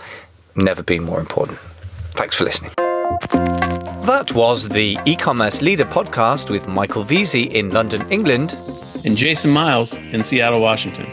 never 0.55 0.81
been 0.81 1.03
more 1.03 1.19
important. 1.19 1.59
Thanks 2.15 2.35
for 2.35 2.43
listening. 2.43 2.71
That 4.05 4.31
was 4.33 4.67
the 4.67 4.97
e-commerce 5.05 5.61
leader 5.61 5.85
podcast 5.85 6.49
with 6.49 6.67
Michael 6.67 7.03
Veazey 7.03 7.51
in 7.51 7.69
London, 7.69 8.01
England, 8.11 8.59
and 9.03 9.15
Jason 9.15 9.51
Miles 9.51 9.97
in 9.97 10.23
Seattle, 10.23 10.61
Washington. 10.61 11.05